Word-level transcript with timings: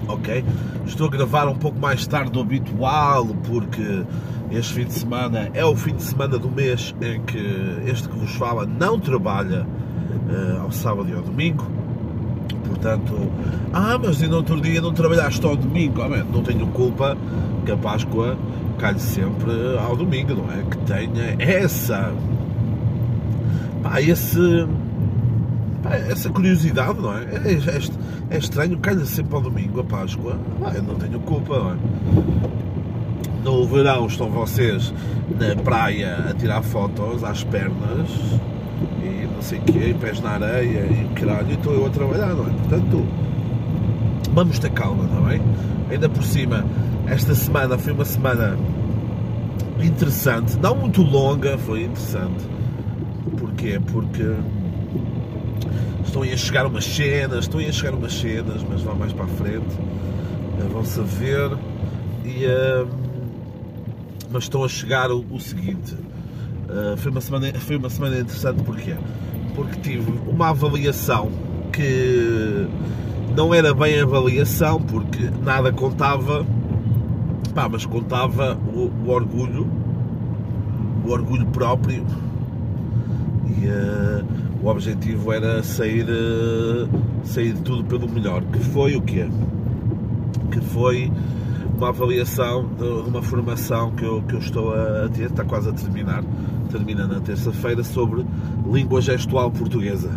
ok? 0.07 0.43
Estou 0.87 1.05
a 1.05 1.11
gravar 1.11 1.47
um 1.47 1.55
pouco 1.55 1.79
mais 1.79 2.07
tarde 2.07 2.31
do 2.31 2.39
habitual, 2.39 3.27
porque 3.47 4.03
este 4.49 4.73
fim 4.73 4.85
de 4.85 4.93
semana 4.93 5.51
é 5.53 5.63
o 5.63 5.75
fim 5.75 5.93
de 5.93 6.01
semana 6.01 6.39
do 6.39 6.49
mês 6.49 6.95
em 6.99 7.21
que 7.21 7.37
este 7.85 8.09
que 8.09 8.17
vos 8.17 8.33
fala 8.33 8.65
não 8.65 8.99
trabalha 8.99 9.63
uh, 9.63 10.61
ao 10.63 10.71
sábado 10.71 11.07
e 11.07 11.13
ao 11.13 11.21
domingo. 11.21 11.72
Portanto, 12.83 13.31
ah, 13.71 13.97
mas 13.97 14.21
no 14.21 14.35
outro 14.35 14.59
dia 14.59 14.81
não 14.81 14.91
trabalhaste 14.91 15.45
ao 15.45 15.55
domingo? 15.55 16.01
Oh, 16.03 16.09
man, 16.09 16.25
não 16.33 16.43
tenho 16.43 16.67
culpa 16.67 17.17
que 17.65 17.71
a 17.71 17.77
Páscoa 17.77 18.37
calhe 18.77 18.99
sempre 18.99 19.51
ao 19.79 19.95
domingo, 19.95 20.35
não 20.35 20.51
é? 20.51 20.63
Que 20.69 20.77
tenha 20.79 21.35
essa. 21.39 22.13
Pá, 23.81 24.01
esse. 24.01 24.67
Pá, 25.81 25.95
essa 25.95 26.29
curiosidade, 26.29 26.99
não 26.99 27.17
é? 27.17 27.23
É, 27.23 27.53
é, 27.53 28.35
é 28.35 28.37
estranho, 28.37 28.77
calha 28.79 29.05
sempre 29.05 29.33
ao 29.33 29.41
domingo 29.41 29.79
a 29.79 29.83
Páscoa. 29.85 30.37
Pá, 30.59 30.73
eu 30.75 30.83
não 30.83 30.95
tenho 30.95 31.21
culpa, 31.21 31.57
não 31.57 31.71
é? 31.71 31.75
No 33.45 33.65
verão 33.65 34.07
estão 34.07 34.29
vocês 34.29 34.93
na 35.39 35.55
praia 35.63 36.17
a 36.29 36.33
tirar 36.33 36.61
fotos 36.61 37.23
às 37.23 37.45
pernas 37.45 38.09
não 39.33 39.41
sei 39.41 39.59
o 39.59 39.61
quê, 39.63 39.95
pés 39.99 40.21
na 40.21 40.31
areia 40.31 40.85
e 40.85 41.09
caralho, 41.15 41.49
e 41.49 41.53
estou 41.53 41.73
eu 41.73 41.85
a 41.85 41.89
trabalhar, 41.89 42.33
não 42.33 42.45
é? 42.45 42.49
Portanto, 42.49 43.05
vamos 44.33 44.59
ter 44.59 44.71
calma, 44.71 45.03
não 45.03 45.29
é? 45.29 45.39
Ainda 45.89 46.09
por 46.09 46.23
cima, 46.23 46.65
esta 47.07 47.35
semana 47.35 47.77
foi 47.77 47.93
uma 47.93 48.05
semana 48.05 48.57
interessante, 49.81 50.57
não 50.57 50.75
muito 50.75 51.01
longa, 51.01 51.57
foi 51.57 51.83
interessante. 51.83 52.45
Porquê? 53.37 53.79
Porque 53.91 54.35
estão 56.05 56.23
a 56.23 56.37
chegar 56.37 56.65
umas 56.65 56.85
cenas, 56.85 57.45
estão 57.45 57.59
a 57.59 57.71
chegar 57.71 57.93
umas 57.95 58.13
cenas, 58.13 58.63
mas 58.69 58.81
vão 58.81 58.95
mais 58.95 59.13
para 59.13 59.25
a 59.25 59.29
frente, 59.29 59.77
vão-se 60.71 60.99
a 60.99 61.03
ver 61.03 61.57
e. 62.25 62.45
Uh, 62.45 62.87
mas 64.31 64.43
estão 64.43 64.63
a 64.63 64.67
chegar 64.67 65.11
o, 65.11 65.23
o 65.29 65.39
seguinte. 65.39 65.95
Uh, 66.73 66.97
foi, 66.97 67.11
uma 67.11 67.21
semana, 67.21 67.53
foi 67.59 67.75
uma 67.75 67.89
semana 67.89 68.19
interessante 68.19 68.63
porquê? 68.63 68.95
Porque 69.53 69.79
tive 69.79 70.11
uma 70.27 70.49
avaliação 70.49 71.29
que 71.71 72.67
não 73.35 73.53
era 73.53 73.75
bem 73.75 74.01
avaliação, 74.01 74.81
porque 74.81 75.29
nada 75.43 75.71
contava, 75.71 76.43
pá, 77.53 77.69
mas 77.69 77.85
contava 77.85 78.57
o, 78.73 78.91
o 79.05 79.09
orgulho, 79.11 79.67
o 81.05 81.11
orgulho 81.11 81.45
próprio. 81.47 82.03
E 83.45 83.67
uh, 83.67 84.25
o 84.63 84.67
objetivo 84.67 85.31
era 85.31 85.61
sair, 85.61 86.07
uh, 86.09 86.89
sair 87.23 87.53
tudo 87.59 87.83
pelo 87.83 88.09
melhor, 88.09 88.41
que 88.45 88.57
foi 88.57 88.95
o 88.95 89.01
quê? 89.01 89.27
Que 90.51 90.59
foi 90.59 91.11
uma 91.77 91.89
avaliação 91.89 92.67
de, 92.79 92.83
uma 92.83 93.21
formação 93.21 93.91
que 93.91 94.03
eu, 94.03 94.23
que 94.23 94.33
eu 94.33 94.39
estou 94.39 94.73
a 94.73 95.09
ter, 95.09 95.25
está 95.25 95.43
quase 95.43 95.69
a 95.69 95.73
terminar, 95.73 96.23
termina 96.73 97.05
na 97.05 97.19
terça-feira, 97.19 97.83
sobre 97.83 98.25
língua 98.65 98.99
gestual 98.99 99.51
portuguesa. 99.51 100.09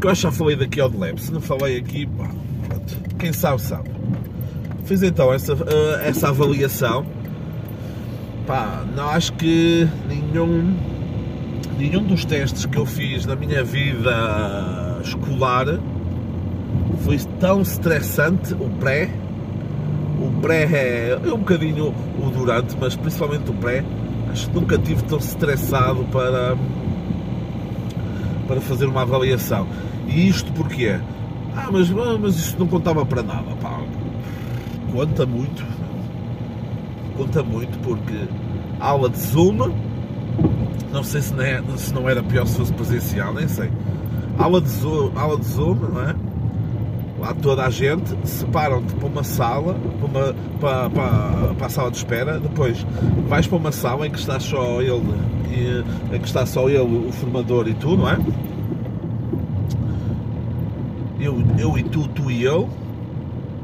Que 0.00 0.06
eu 0.08 0.14
já 0.14 0.32
falei 0.32 0.56
daqui 0.56 0.80
ao 0.80 0.90
de 0.90 0.96
leve, 0.96 1.22
se 1.22 1.32
não 1.32 1.40
falei 1.40 1.78
aqui, 1.78 2.06
pá, 2.06 2.28
quem 3.18 3.32
sabe, 3.32 3.62
sabe. 3.62 3.88
Fiz 4.84 5.02
então 5.02 5.32
essa, 5.32 5.52
eh, 5.52 6.08
essa 6.08 6.30
avaliação, 6.30 7.06
pá, 8.46 8.84
não 8.96 9.08
acho 9.10 9.32
que 9.34 9.86
nenhum, 10.08 10.74
nenhum 11.78 12.02
dos 12.02 12.24
testes 12.24 12.66
que 12.66 12.76
eu 12.76 12.84
fiz 12.84 13.26
na 13.26 13.36
minha 13.36 13.62
vida 13.62 14.98
escolar 15.04 15.66
foi 17.04 17.18
tão 17.38 17.62
estressante, 17.62 18.54
o 18.54 18.68
pré, 18.80 19.08
o 20.20 20.40
pré 20.40 20.64
é, 20.64 21.10
é 21.12 21.32
um 21.32 21.38
bocadinho 21.38 21.94
o 22.18 22.30
durante, 22.30 22.76
mas 22.80 22.96
principalmente 22.96 23.50
o 23.50 23.54
pré, 23.54 23.84
acho 24.30 24.48
que 24.48 24.54
nunca 24.54 24.78
tive 24.78 25.02
tão 25.04 25.18
estressado 25.18 26.04
para, 26.12 26.56
para 28.46 28.60
fazer 28.60 28.86
uma 28.86 29.02
avaliação. 29.02 29.66
E 30.06 30.28
isto 30.28 30.52
porquê? 30.52 30.98
Ah, 31.56 31.68
mas, 31.70 31.90
mas 31.90 32.36
isto 32.36 32.58
não 32.58 32.66
contava 32.66 33.04
para 33.04 33.22
nada. 33.22 33.54
Pá. 33.60 33.80
Conta 34.92 35.26
muito. 35.26 35.64
Conta 37.16 37.42
muito 37.42 37.78
porque 37.80 38.28
aula 38.78 39.10
de 39.10 39.18
Zoom, 39.18 39.72
não 40.92 41.04
sei 41.04 41.20
se 41.20 41.34
não, 41.34 41.44
é, 41.44 41.62
se 41.76 41.92
não 41.92 42.08
era 42.08 42.22
pior 42.22 42.46
se 42.46 42.56
fosse 42.56 42.72
presencial, 42.72 43.34
nem 43.34 43.46
sei. 43.46 43.70
Aula 44.38 44.60
de 44.60 44.70
Zoom, 44.70 45.12
aula 45.16 45.38
de 45.38 45.44
Zoom 45.46 45.74
não 45.74 46.00
é? 46.00 46.14
Lá 47.20 47.34
toda 47.34 47.66
a 47.66 47.70
gente, 47.70 48.16
separam-te 48.24 48.94
para 48.94 49.06
uma 49.06 49.22
sala, 49.22 49.74
para, 49.74 50.06
uma, 50.06 50.34
para, 50.58 50.90
para, 50.90 51.54
para, 51.54 51.66
a 51.66 51.68
sala 51.68 51.90
de 51.90 51.98
espera, 51.98 52.40
depois 52.40 52.84
vais 53.28 53.46
para 53.46 53.58
uma 53.58 53.70
sala 53.70 54.06
em 54.06 54.10
que 54.10 54.18
está 54.18 54.40
só 54.40 54.80
ele, 54.80 55.14
em 56.12 56.18
que 56.18 56.26
está 56.26 56.46
só 56.46 56.68
ele, 56.68 57.08
o 57.08 57.12
formador 57.12 57.68
e 57.68 57.74
tu, 57.74 57.96
não 57.96 58.08
é? 58.08 58.18
Eu, 61.20 61.44
eu 61.58 61.78
e 61.78 61.82
tu, 61.82 62.08
tu 62.08 62.30
e 62.30 62.42
eu, 62.42 62.68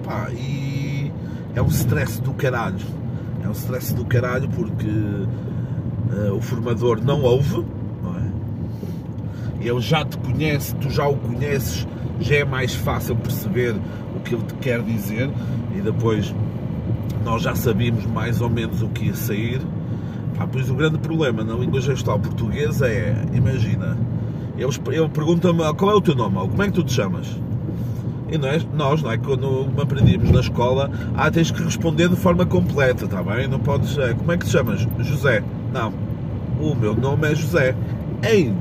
pá, 0.05 0.31
e 0.31 1.11
é 1.55 1.63
um 1.63 1.69
stress 1.69 2.21
do 2.21 2.35
caralho. 2.35 2.85
É 3.43 3.49
um 3.49 3.53
stress 3.53 3.95
do 3.95 4.05
caralho 4.05 4.47
porque 4.51 4.87
uh, 4.87 6.35
o 6.35 6.41
formador 6.43 7.03
não 7.03 7.23
ouve? 7.23 7.65
Ele 9.67 9.81
já 9.81 10.05
te 10.05 10.17
conhece, 10.19 10.75
tu 10.77 10.89
já 10.89 11.09
o 11.09 11.17
conheces 11.17 11.87
já 12.21 12.37
é 12.37 12.45
mais 12.45 12.73
fácil 12.73 13.17
perceber 13.17 13.75
o 14.15 14.21
que 14.21 14.35
ele 14.35 14.45
te 14.45 14.55
quer 14.55 14.81
dizer 14.81 15.29
e 15.75 15.81
depois 15.81 16.33
nós 17.25 17.43
já 17.43 17.55
sabíamos 17.57 18.07
mais 18.07 18.41
ou 18.41 18.49
menos 18.49 18.81
o 18.81 18.89
que 18.89 19.07
ia 19.07 19.15
sair. 19.15 19.61
Pá, 20.39 20.47
pois 20.47 20.71
o 20.71 20.75
grande 20.75 20.99
problema 20.99 21.43
na 21.43 21.55
língua 21.55 21.81
gestual 21.81 22.21
portuguesa 22.21 22.87
é, 22.87 23.17
imagina, 23.35 23.99
ele, 24.57 25.09
pergunta-me 25.09 25.65
ah, 25.65 25.75
qual 25.75 25.91
é 25.91 25.95
o 25.95 26.01
teu 26.01 26.15
nome, 26.15 26.37
como 26.37 26.63
é 26.63 26.67
que 26.67 26.73
tu 26.73 26.85
te 26.85 26.93
chamas? 26.93 27.27
E 28.31 28.39
nós, 28.39 28.67
nós, 28.73 29.03
não 29.03 29.11
é? 29.11 29.19
Quando 29.19 29.69
aprendíamos 29.81 30.31
na 30.31 30.41
escola, 30.41 30.91
ah, 31.17 31.29
tens 31.29 31.51
que 31.51 31.63
responder 31.63 32.09
de 32.09 32.17
forma 32.17 32.47
completa, 32.47 33.05
está 33.05 33.21
bem? 33.21 33.49
Não 33.49 33.59
podes, 33.59 33.99
é, 33.99 34.15
como 34.15 34.31
é 34.31 34.37
que 34.37 34.47
te 34.47 34.53
chamas? 34.53 34.87
José. 35.01 35.43
Não, 35.73 35.93
o 36.61 36.75
meu 36.75 36.95
nome 36.95 37.31
é 37.31 37.35
José. 37.35 37.75
Ei, 38.23 38.53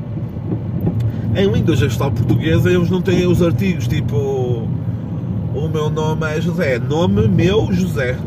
em 1.35 1.51
língua 1.51 1.75
gestual 1.75 2.11
portuguesa 2.11 2.71
eles 2.71 2.89
não 2.89 3.01
têm 3.01 3.27
os 3.27 3.41
artigos 3.41 3.87
tipo 3.87 4.67
o 5.55 5.69
meu 5.69 5.89
nome 5.89 6.27
é 6.27 6.41
José, 6.41 6.77
nome 6.77 7.29
meu 7.29 7.71
José. 7.71 8.17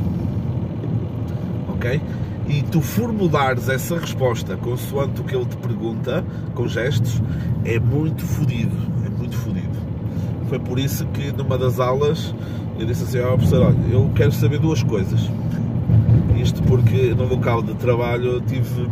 Ok? 1.68 2.00
E 2.48 2.62
tu 2.62 2.80
formulares 2.80 3.68
essa 3.68 3.98
resposta 3.98 4.56
consoante 4.56 5.20
o 5.20 5.24
que 5.24 5.36
ele 5.36 5.44
te 5.44 5.56
pergunta, 5.58 6.24
com 6.54 6.66
gestos, 6.66 7.22
é 7.66 7.78
muito 7.78 8.24
fodido. 8.24 8.74
É 9.04 9.10
muito 9.10 9.36
fodido. 9.36 9.76
Foi 10.48 10.58
por 10.58 10.78
isso 10.78 11.04
que 11.08 11.30
numa 11.30 11.58
das 11.58 11.78
aulas 11.78 12.34
eu 12.78 12.86
disse 12.86 13.04
assim 13.04 13.20
ao 13.20 13.36
professor, 13.36 13.66
olha, 13.66 13.76
eu 13.90 14.10
quero 14.14 14.32
saber 14.32 14.58
duas 14.58 14.82
coisas. 14.82 15.30
Isto 16.40 16.62
porque 16.62 17.14
no 17.14 17.26
local 17.28 17.62
de 17.62 17.74
trabalho 17.74 18.40
tive, 18.40 18.88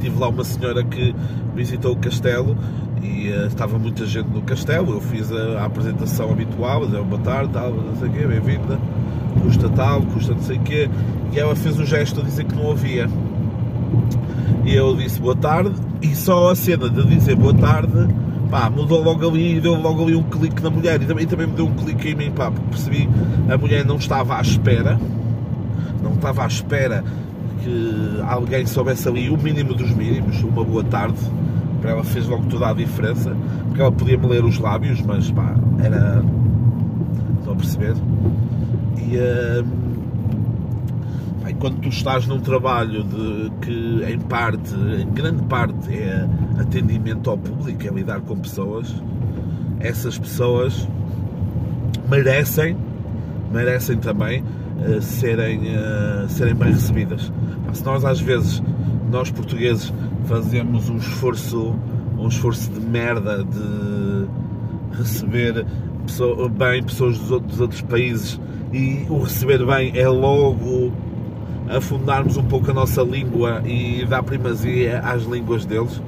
tive 0.00 0.18
lá 0.18 0.28
uma 0.28 0.42
senhora 0.42 0.82
que 0.82 1.14
visitou 1.54 1.92
o 1.92 1.96
castelo 1.96 2.56
e 3.04 3.28
uh, 3.30 3.46
estava 3.46 3.78
muita 3.78 4.06
gente 4.06 4.28
no 4.30 4.40
castelo. 4.42 4.92
Eu 4.92 5.00
fiz 5.00 5.30
a, 5.30 5.60
a 5.60 5.64
apresentação 5.66 6.30
habitual, 6.30 6.86
dizer 6.86 7.02
boa 7.02 7.20
tarde, 7.20 7.52
tal, 7.52 7.72
não 7.72 7.94
sei 7.96 8.08
quê, 8.08 8.26
bem-vinda, 8.26 8.80
custa 9.42 9.68
tal, 9.68 10.02
custa 10.02 10.32
não 10.32 10.42
sei 10.42 10.56
o 10.56 10.60
quê, 10.60 10.90
e 11.32 11.38
ela 11.38 11.54
fez 11.54 11.78
o 11.78 11.84
gesto 11.84 12.20
de 12.22 12.26
dizer 12.26 12.44
que 12.44 12.54
não 12.54 12.70
havia. 12.70 13.08
E 14.64 14.74
eu 14.74 14.96
disse 14.96 15.20
boa 15.20 15.36
tarde, 15.36 15.74
e 16.00 16.16
só 16.16 16.50
a 16.50 16.56
cena 16.56 16.88
de 16.88 17.04
dizer 17.04 17.36
boa 17.36 17.52
tarde, 17.52 18.08
pá, 18.50 18.70
mudou 18.70 19.02
logo 19.02 19.28
ali, 19.28 19.60
deu 19.60 19.74
logo 19.74 20.02
ali 20.02 20.16
um 20.16 20.22
clique 20.22 20.62
na 20.62 20.70
mulher, 20.70 21.02
e 21.02 21.04
também, 21.04 21.24
e 21.24 21.26
também 21.26 21.46
me 21.46 21.52
deu 21.52 21.66
um 21.66 21.74
clique 21.74 22.08
em 22.08 22.14
mim, 22.14 22.30
pá, 22.30 22.50
porque 22.50 22.68
percebi 22.70 23.08
a 23.50 23.58
mulher 23.58 23.84
não 23.84 23.96
estava 23.96 24.38
à 24.38 24.40
espera, 24.40 24.98
não 26.02 26.14
estava 26.14 26.44
à 26.44 26.46
espera 26.46 27.04
que 27.62 28.20
alguém 28.26 28.66
soubesse 28.66 29.06
ali 29.08 29.28
o 29.28 29.36
mínimo 29.36 29.74
dos 29.74 29.90
mínimos, 29.90 30.42
uma 30.42 30.64
boa 30.64 30.84
tarde 30.84 31.18
para 31.84 31.92
ela 31.92 32.04
fez 32.04 32.26
logo 32.26 32.46
toda 32.46 32.70
a 32.70 32.72
diferença, 32.72 33.36
porque 33.66 33.82
ela 33.82 33.92
podia-me 33.92 34.26
ler 34.26 34.42
os 34.42 34.58
lábios, 34.58 35.02
mas 35.02 35.30
pá, 35.30 35.54
era. 35.82 36.24
Estão 37.38 37.52
a 37.52 37.56
perceber? 37.56 37.94
Pá, 41.42 41.50
e 41.50 41.54
quando 41.54 41.82
tu 41.82 41.90
estás 41.90 42.26
num 42.26 42.40
trabalho 42.40 43.04
de, 43.04 43.52
que 43.60 44.02
em 44.10 44.18
parte, 44.18 44.74
em 44.74 45.10
grande 45.10 45.42
parte, 45.42 45.94
é 45.94 46.26
atendimento 46.58 47.28
ao 47.28 47.36
público, 47.36 47.86
é 47.86 47.90
lidar 47.90 48.22
com 48.22 48.34
pessoas, 48.38 48.94
essas 49.78 50.16
pessoas 50.16 50.88
merecem, 52.08 52.78
merecem 53.52 53.98
também 53.98 54.42
uh, 54.42 55.02
serem, 55.02 55.58
uh, 55.76 56.26
serem 56.30 56.54
bem 56.54 56.72
recebidas. 56.72 57.30
Se 57.74 57.84
nós 57.84 58.06
às 58.06 58.20
vezes, 58.22 58.62
nós 59.10 59.30
portugueses, 59.30 59.92
fazemos 60.24 60.88
um 60.88 60.96
esforço, 60.96 61.74
um 62.18 62.28
esforço 62.28 62.70
de 62.70 62.80
merda 62.80 63.44
de 63.44 64.26
receber 64.96 65.66
pessoa, 66.06 66.48
bem 66.48 66.82
pessoas 66.82 67.18
dos 67.18 67.30
outros, 67.30 67.52
dos 67.52 67.60
outros 67.60 67.82
países 67.82 68.40
e 68.72 69.06
o 69.08 69.18
receber 69.20 69.64
bem 69.64 69.92
é 69.94 70.08
logo 70.08 70.92
afundarmos 71.68 72.36
um 72.36 72.44
pouco 72.44 72.70
a 72.70 72.74
nossa 72.74 73.02
língua 73.02 73.62
e 73.64 74.04
dar 74.04 74.22
primazia 74.22 75.00
às 75.00 75.22
línguas 75.22 75.64
deles. 75.64 76.00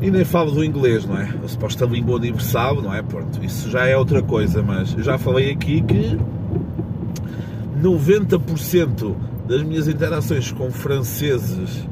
E 0.00 0.10
nem 0.10 0.24
falo 0.24 0.50
do 0.50 0.64
inglês, 0.64 1.06
não 1.06 1.16
é? 1.16 1.32
A 1.44 1.48
suposta 1.48 1.86
língua 1.86 2.16
universal, 2.16 2.82
não 2.82 2.92
é? 2.92 3.02
Pronto, 3.02 3.42
isso 3.44 3.70
já 3.70 3.86
é 3.86 3.96
outra 3.96 4.20
coisa, 4.20 4.60
mas 4.62 4.92
eu 4.94 5.02
já 5.02 5.16
falei 5.16 5.52
aqui 5.52 5.80
que 5.80 6.18
90% 7.80 9.14
das 9.46 9.62
minhas 9.62 9.86
interações 9.86 10.50
com 10.50 10.70
franceses, 10.70 11.86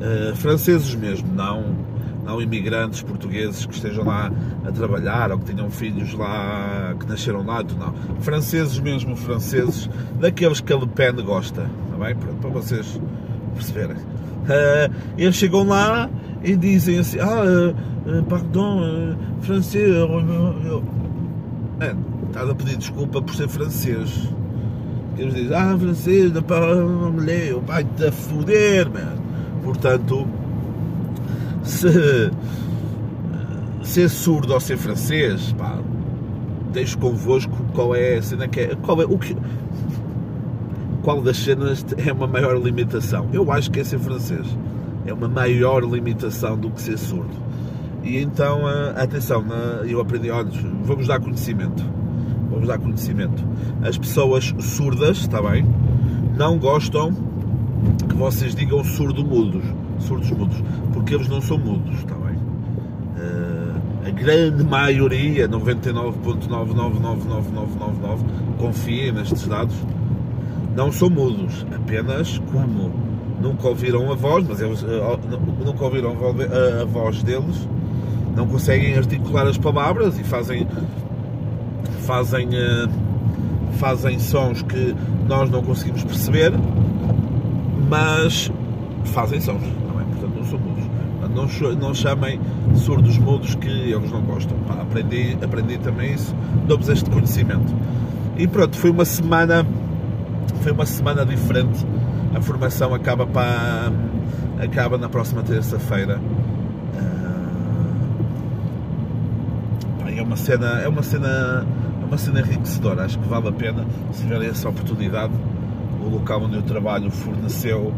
uh, 0.00 0.36
franceses 0.36 0.94
mesmo, 0.94 1.32
não 1.32 1.76
não 2.28 2.42
imigrantes 2.42 3.00
portugueses 3.00 3.64
que 3.64 3.72
estejam 3.72 4.04
lá 4.04 4.30
a 4.66 4.70
trabalhar 4.70 5.32
ou 5.32 5.38
que 5.38 5.46
tenham 5.46 5.70
filhos 5.70 6.12
lá 6.12 6.94
que 7.00 7.06
nasceram 7.06 7.42
lá, 7.42 7.62
não. 7.62 7.94
Franceses 8.20 8.78
mesmo, 8.78 9.16
franceses, 9.16 9.88
daqueles 10.20 10.60
que 10.60 10.70
a 10.70 10.76
Le 10.76 10.86
Pen 10.86 11.14
gosta, 11.24 11.70
está 11.86 12.04
bem? 12.04 12.14
Pronto, 12.14 12.36
para 12.36 12.50
vocês 12.50 13.00
perceberem. 13.54 13.96
Uh, 13.96 14.94
eles 15.16 15.36
chegam 15.36 15.66
lá 15.66 16.10
e 16.44 16.54
dizem 16.54 16.98
assim: 16.98 17.18
Ah, 17.18 17.72
uh, 18.06 18.22
pardon, 18.24 18.82
uh, 18.82 19.16
francês. 19.40 19.88
Estás 22.26 22.50
a 22.50 22.54
pedir 22.54 22.76
desculpa 22.76 23.22
por 23.22 23.34
ser 23.34 23.48
francês. 23.48 24.28
Eles 25.16 25.34
dizem: 25.34 25.56
Ah, 25.56 25.76
francês, 25.78 26.30
não 26.30 27.12
me 27.12 27.52
vai-te 27.66 28.06
a 28.06 28.12
foder, 28.12 28.90
man. 28.90 29.17
Portanto 29.68 30.26
se 31.62 32.30
ser 33.82 34.08
surdo 34.08 34.54
ou 34.54 34.60
ser 34.60 34.78
francês, 34.78 35.52
pá, 35.52 35.78
deixo 36.72 36.96
convosco 36.96 37.52
qual 37.74 37.94
é 37.94 38.16
a 38.16 38.22
cena 38.22 38.48
que 38.48 38.60
é. 38.60 38.74
Qual 38.76 39.02
é 39.02 39.04
o 39.04 39.18
que. 39.18 39.36
Qual 41.02 41.20
das 41.20 41.36
cenas 41.36 41.84
é 41.98 42.10
uma 42.10 42.26
maior 42.26 42.56
limitação? 42.56 43.28
Eu 43.30 43.52
acho 43.52 43.70
que 43.70 43.80
é 43.80 43.84
ser 43.84 43.98
francês. 43.98 44.46
É 45.04 45.12
uma 45.12 45.28
maior 45.28 45.84
limitação 45.84 46.56
do 46.56 46.70
que 46.70 46.80
ser 46.80 46.96
surdo. 46.96 47.36
E 48.02 48.16
então, 48.16 48.62
atenção, 48.96 49.44
eu 49.86 50.00
aprendi, 50.00 50.30
olha, 50.30 50.48
vamos 50.82 51.06
dar 51.06 51.20
conhecimento. 51.20 51.84
Vamos 52.50 52.66
dar 52.66 52.78
conhecimento. 52.78 53.44
As 53.82 53.98
pessoas 53.98 54.54
surdas, 54.60 55.18
está 55.18 55.42
bem? 55.42 55.66
Não 56.38 56.56
gostam 56.56 57.27
vocês 58.18 58.54
digam 58.54 58.84
surdo-mudos 58.84 59.64
surdos 60.00 60.30
mudos, 60.30 60.56
porque 60.92 61.14
eles 61.14 61.28
não 61.28 61.40
são 61.40 61.56
mudos, 61.58 61.96
está 61.98 62.14
bem? 62.14 62.36
Uh, 62.36 63.74
a 64.06 64.10
grande 64.10 64.62
maioria, 64.64 65.48
99.999999, 65.48 68.18
confia 68.58 69.10
nestes 69.12 69.46
dados, 69.46 69.74
não 70.76 70.92
são 70.92 71.08
mudos, 71.10 71.66
apenas 71.74 72.38
como? 72.52 72.92
Nunca 73.40 73.68
ouviram 73.68 74.10
a 74.10 74.16
voz, 74.16 74.44
mas 74.48 74.60
eles 74.60 74.82
uh, 74.82 75.16
nunca 75.64 75.84
ouviram 75.84 76.10
a 76.12 76.14
voz 76.84 77.22
deles, 77.22 77.68
não 78.34 78.48
conseguem 78.48 78.96
articular 78.96 79.46
as 79.46 79.56
palavras 79.58 80.18
e 80.18 80.24
fazem 80.24 80.66
fazem 82.00 82.48
uh, 82.48 82.88
fazem 83.74 84.18
sons 84.18 84.62
que 84.62 84.96
nós 85.28 85.48
não 85.50 85.62
conseguimos 85.62 86.02
perceber, 86.02 86.52
mas 87.88 88.50
fazem 89.04 89.40
sons 89.40 89.62
são 90.48 90.58
mudos. 90.58 90.84
Não, 91.34 91.46
não 91.76 91.94
chamem 91.94 92.40
surdos 92.74 93.18
mudos 93.18 93.54
que 93.54 93.68
eles 93.68 94.10
não 94.10 94.22
gostam. 94.22 94.56
Pá, 94.66 94.80
aprendi, 94.82 95.36
aprendi 95.42 95.78
também 95.78 96.14
isso, 96.14 96.34
dou-vos 96.66 96.88
este 96.88 97.08
conhecimento. 97.10 97.74
E 98.36 98.46
pronto, 98.46 98.76
foi 98.76 98.90
uma 98.90 99.04
semana, 99.04 99.66
foi 100.62 100.72
uma 100.72 100.86
semana 100.86 101.24
diferente. 101.26 101.86
A 102.34 102.40
formação 102.40 102.94
acaba 102.94 103.26
para 103.26 103.92
acaba 104.58 104.98
na 104.98 105.08
próxima 105.08 105.42
terça-feira. 105.42 106.20
Uh, 110.02 110.08
é 110.16 110.22
uma 110.22 110.36
cena, 110.36 110.80
é 110.80 110.88
uma 110.88 111.02
cena, 111.02 111.66
é 112.00 112.04
uma 112.04 112.18
cena 112.18 112.40
enriquecedora. 112.40 113.04
Acho 113.04 113.18
que 113.18 113.28
vale 113.28 113.48
a 113.48 113.52
pena 113.52 113.84
se 114.12 114.22
tiverem 114.22 114.48
essa 114.48 114.68
oportunidade. 114.68 115.32
O 116.08 116.10
local 116.10 116.42
onde 116.42 116.56
eu 116.56 116.62
trabalho 116.62 117.10
forneceu 117.10 117.92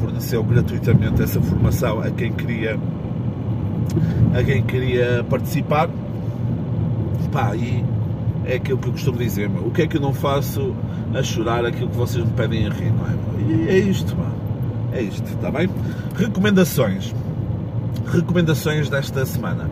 forneceu 0.00 0.42
gratuitamente 0.42 1.22
essa 1.22 1.42
formação 1.42 2.00
a 2.00 2.10
quem 2.10 2.32
queria 2.32 2.78
a 4.34 4.42
quem 4.42 4.62
queria 4.62 5.22
participar 5.28 5.90
pá, 7.30 7.54
e 7.54 7.84
é 8.46 8.54
aquilo 8.54 8.78
que 8.78 8.88
eu 8.88 8.92
costumo 8.92 9.18
dizer 9.18 9.50
meu. 9.50 9.66
o 9.66 9.70
que 9.70 9.82
é 9.82 9.86
que 9.86 9.98
eu 9.98 10.00
não 10.00 10.14
faço 10.14 10.74
a 11.14 11.22
chorar 11.22 11.66
aquilo 11.66 11.90
que 11.90 11.96
vocês 11.96 12.24
me 12.24 12.30
pedem 12.32 12.66
a 12.66 12.70
rir 12.70 12.92
não 12.92 13.06
é? 13.06 13.14
E 13.52 13.68
é 13.68 13.78
isto 13.78 14.16
é 14.92 15.02
isto, 15.02 15.24
está 15.24 15.50
bem? 15.50 15.68
recomendações 16.16 17.14
recomendações 18.10 18.88
desta 18.88 19.26
semana 19.26 19.68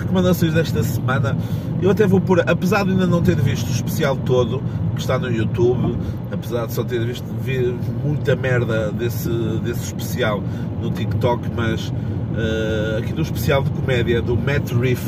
recomendações 0.00 0.52
desta 0.54 0.82
semana 0.82 1.36
eu 1.82 1.90
até 1.90 2.06
vou 2.06 2.20
pôr, 2.20 2.40
apesar 2.46 2.84
de 2.84 2.90
ainda 2.90 3.06
não 3.06 3.22
ter 3.22 3.36
visto 3.36 3.68
o 3.68 3.72
especial 3.72 4.14
todo 4.14 4.62
que 4.94 5.00
está 5.00 5.18
no 5.18 5.30
YouTube, 5.30 5.96
apesar 6.30 6.66
de 6.66 6.74
só 6.74 6.84
ter 6.84 7.02
visto 7.06 7.24
ver 7.40 7.74
muita 8.04 8.36
merda 8.36 8.92
desse, 8.92 9.30
desse 9.64 9.84
especial 9.84 10.42
no 10.82 10.90
TikTok, 10.90 11.50
mas 11.56 11.88
uh, 11.88 12.98
aqui 12.98 13.14
no 13.14 13.22
especial 13.22 13.62
de 13.62 13.70
comédia 13.70 14.20
do 14.20 14.36
Matt 14.36 14.72
Riff, 14.72 15.02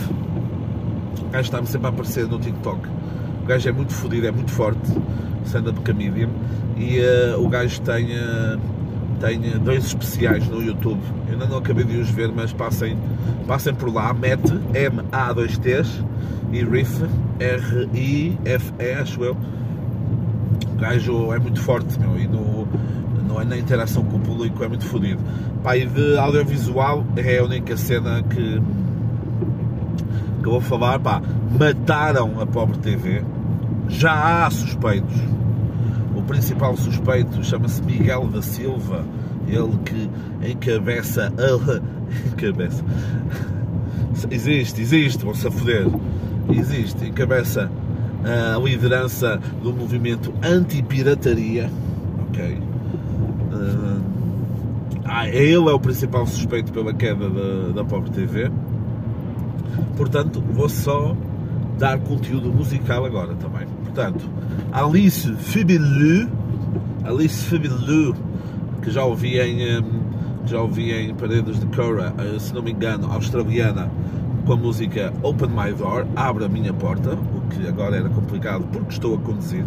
o 1.20 1.28
gajo 1.30 1.44
está-me 1.44 1.66
sempre 1.66 1.88
a 1.88 1.90
aparecer 1.90 2.26
no 2.26 2.38
TikTok. 2.38 2.88
O 3.42 3.46
gajo 3.46 3.68
é 3.68 3.72
muito 3.72 3.92
fodido, 3.92 4.26
é 4.26 4.30
muito 4.30 4.50
forte, 4.50 4.90
stand-up 5.44 5.78
comedian, 5.80 6.30
e 6.78 7.00
uh, 7.00 7.44
o 7.44 7.50
gajo 7.50 7.82
tem, 7.82 8.16
uh, 8.16 8.58
tem 9.22 9.38
dois 9.58 9.84
especiais 9.84 10.48
no 10.48 10.60
YouTube. 10.60 11.00
Eu 11.28 11.34
ainda 11.34 11.46
não 11.46 11.58
acabei 11.58 11.84
de 11.84 11.96
os 11.96 12.10
ver, 12.10 12.30
mas 12.34 12.52
passem, 12.52 12.98
passem 13.46 13.72
por 13.72 13.92
lá. 13.94 14.12
Matt, 14.12 14.50
M-A-2-T 14.74 15.84
e 16.52 16.64
Riff, 16.64 17.04
R-I-F-E, 17.38 18.92
acho 18.94 19.22
eu. 19.22 19.36
O 20.72 20.76
gajo 20.76 21.32
é 21.32 21.38
muito 21.38 21.60
forte, 21.60 21.98
meu, 22.00 22.18
e 22.18 22.26
no, 22.26 22.66
no, 23.28 23.44
na 23.44 23.56
interação 23.56 24.04
com 24.04 24.16
o 24.16 24.20
público 24.20 24.64
é 24.64 24.68
muito 24.68 24.84
fodido. 24.84 25.22
Pá, 25.62 25.76
e 25.76 25.86
de 25.86 26.18
audiovisual 26.18 27.06
é 27.16 27.38
a 27.38 27.44
única 27.44 27.76
cena 27.76 28.24
que, 28.24 28.60
que 30.42 30.46
eu 30.46 30.52
vou 30.52 30.60
falar, 30.60 30.98
pá, 30.98 31.22
mataram 31.56 32.40
a 32.40 32.46
pobre 32.46 32.76
TV. 32.78 33.22
Já 33.88 34.46
há 34.46 34.50
suspeitos. 34.50 35.14
O 36.22 36.24
principal 36.24 36.76
suspeito 36.76 37.42
chama-se 37.44 37.82
Miguel 37.82 38.28
da 38.28 38.40
Silva, 38.40 39.04
ele 39.46 39.78
que 39.84 40.50
encabeça 40.50 41.32
a. 41.36 41.82
encabeça. 42.32 42.84
Existe, 44.30 44.80
existe, 44.80 45.24
vão-se 45.24 45.46
a 45.46 45.50
foder 45.50 45.86
existe, 46.50 47.06
encabeça 47.06 47.70
a 48.24 48.58
liderança 48.58 49.40
do 49.62 49.72
movimento 49.72 50.32
anti-pirataria, 50.42 51.70
ok? 52.28 52.58
Ah, 55.04 55.28
ele 55.28 55.68
é 55.68 55.72
o 55.72 55.80
principal 55.80 56.26
suspeito 56.26 56.72
pela 56.72 56.94
queda 56.94 57.28
da, 57.28 57.72
da 57.74 57.84
Pobre 57.84 58.10
TV. 58.10 58.50
Portanto, 59.96 60.42
vou 60.52 60.68
só 60.68 61.14
dar 61.78 61.98
conteúdo 61.98 62.50
musical 62.50 63.04
agora 63.04 63.34
também. 63.34 63.66
Portanto, 63.94 64.24
Alice 64.72 65.30
Fibilu, 65.34 66.26
Alice 67.04 67.44
Fibilu, 67.44 68.16
que 68.80 68.90
já 68.90 69.04
ouvi 69.04 69.38
em, 69.38 69.84
já 70.46 70.62
ouvi 70.62 70.92
em 70.92 71.14
Paredes 71.14 71.60
de 71.60 71.66
Cora, 71.66 72.14
eh, 72.18 72.38
se 72.38 72.54
não 72.54 72.62
me 72.62 72.72
engano, 72.72 73.12
australiana, 73.12 73.90
com 74.46 74.54
a 74.54 74.56
música 74.56 75.12
Open 75.22 75.50
My 75.50 75.74
Door, 75.74 76.06
Abre 76.16 76.46
a 76.46 76.48
Minha 76.48 76.72
Porta, 76.72 77.12
o 77.12 77.40
que 77.50 77.68
agora 77.68 77.96
era 77.96 78.08
complicado 78.08 78.64
porque 78.72 78.92
estou 78.92 79.14
a 79.14 79.18
conduzir. 79.18 79.64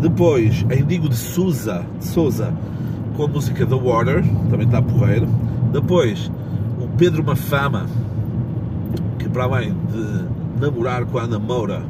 Depois, 0.00 0.64
em 0.70 0.82
Digo 0.86 1.10
de 1.10 1.16
Souza, 1.16 1.84
de 2.00 2.08
com 3.14 3.24
a 3.24 3.28
música 3.28 3.66
The 3.66 3.74
Water, 3.74 4.24
também 4.48 4.66
está 4.66 4.80
porreiro. 4.80 5.28
Depois, 5.70 6.32
o 6.80 6.88
Pedro 6.96 7.22
Mafama, 7.22 7.84
que 9.18 9.28
para 9.28 9.44
além 9.44 9.74
de 9.92 10.58
namorar 10.58 11.04
com 11.04 11.18
a 11.18 11.24
Ana 11.24 11.38
Moura, 11.38 11.82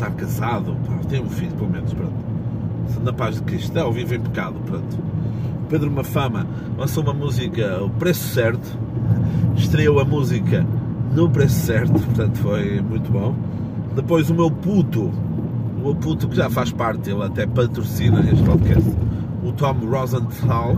estar 0.00 0.10
casado, 0.12 0.74
pá, 0.86 0.94
tem 1.08 1.20
um 1.20 1.28
filho 1.28 1.52
pelo 1.52 1.70
menos, 1.70 1.92
pronto. 1.92 2.12
Na 3.02 3.12
paz 3.12 3.36
de 3.36 3.42
Cristo, 3.42 3.74
não, 3.74 3.92
vive 3.92 4.16
em 4.16 4.20
pecado, 4.20 4.54
pronto. 4.64 4.98
Pedro 5.68 5.90
Mafama 5.90 6.46
lançou 6.76 7.04
uma 7.04 7.12
música, 7.12 7.82
O 7.82 7.90
Preço 7.90 8.28
Certo, 8.28 8.78
estreou 9.56 10.00
a 10.00 10.04
música 10.04 10.66
no 11.14 11.28
preço 11.28 11.66
certo, 11.66 11.92
portanto 11.92 12.38
foi 12.38 12.80
muito 12.80 13.10
bom. 13.10 13.34
Depois 13.94 14.30
o 14.30 14.34
meu 14.34 14.50
puto, 14.50 15.02
o 15.02 15.80
meu 15.82 15.94
puto 15.94 16.28
que 16.28 16.36
já 16.36 16.48
faz 16.48 16.72
parte, 16.72 17.10
ele 17.10 17.22
até 17.22 17.46
patrocina 17.46 18.20
este 18.20 18.42
podcast, 18.42 18.90
o 19.44 19.52
Tom 19.52 19.74
Rosenthal, 19.90 20.76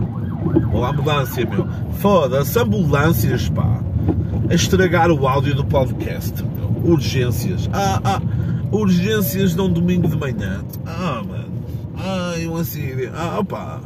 a 0.83 0.89
ambulância, 0.89 1.45
meu. 1.45 1.67
Foda-se, 1.99 2.59
ambulâncias, 2.59 3.49
pá. 3.49 3.79
A 4.49 4.53
estragar 4.53 5.11
o 5.11 5.27
áudio 5.27 5.55
do 5.55 5.63
podcast, 5.63 6.43
meu. 6.43 6.93
Urgências. 6.93 7.69
Ah, 7.71 8.01
ah, 8.03 8.21
urgências 8.73 9.55
num 9.55 9.71
domingo 9.71 10.07
de 10.07 10.17
manhã. 10.17 10.63
Ah, 10.85 11.23
mano. 11.25 11.53
Ai, 11.95 12.47
um 12.47 12.57
acidente. 12.57 13.11
Ah, 13.13 13.43
pá. 13.47 13.79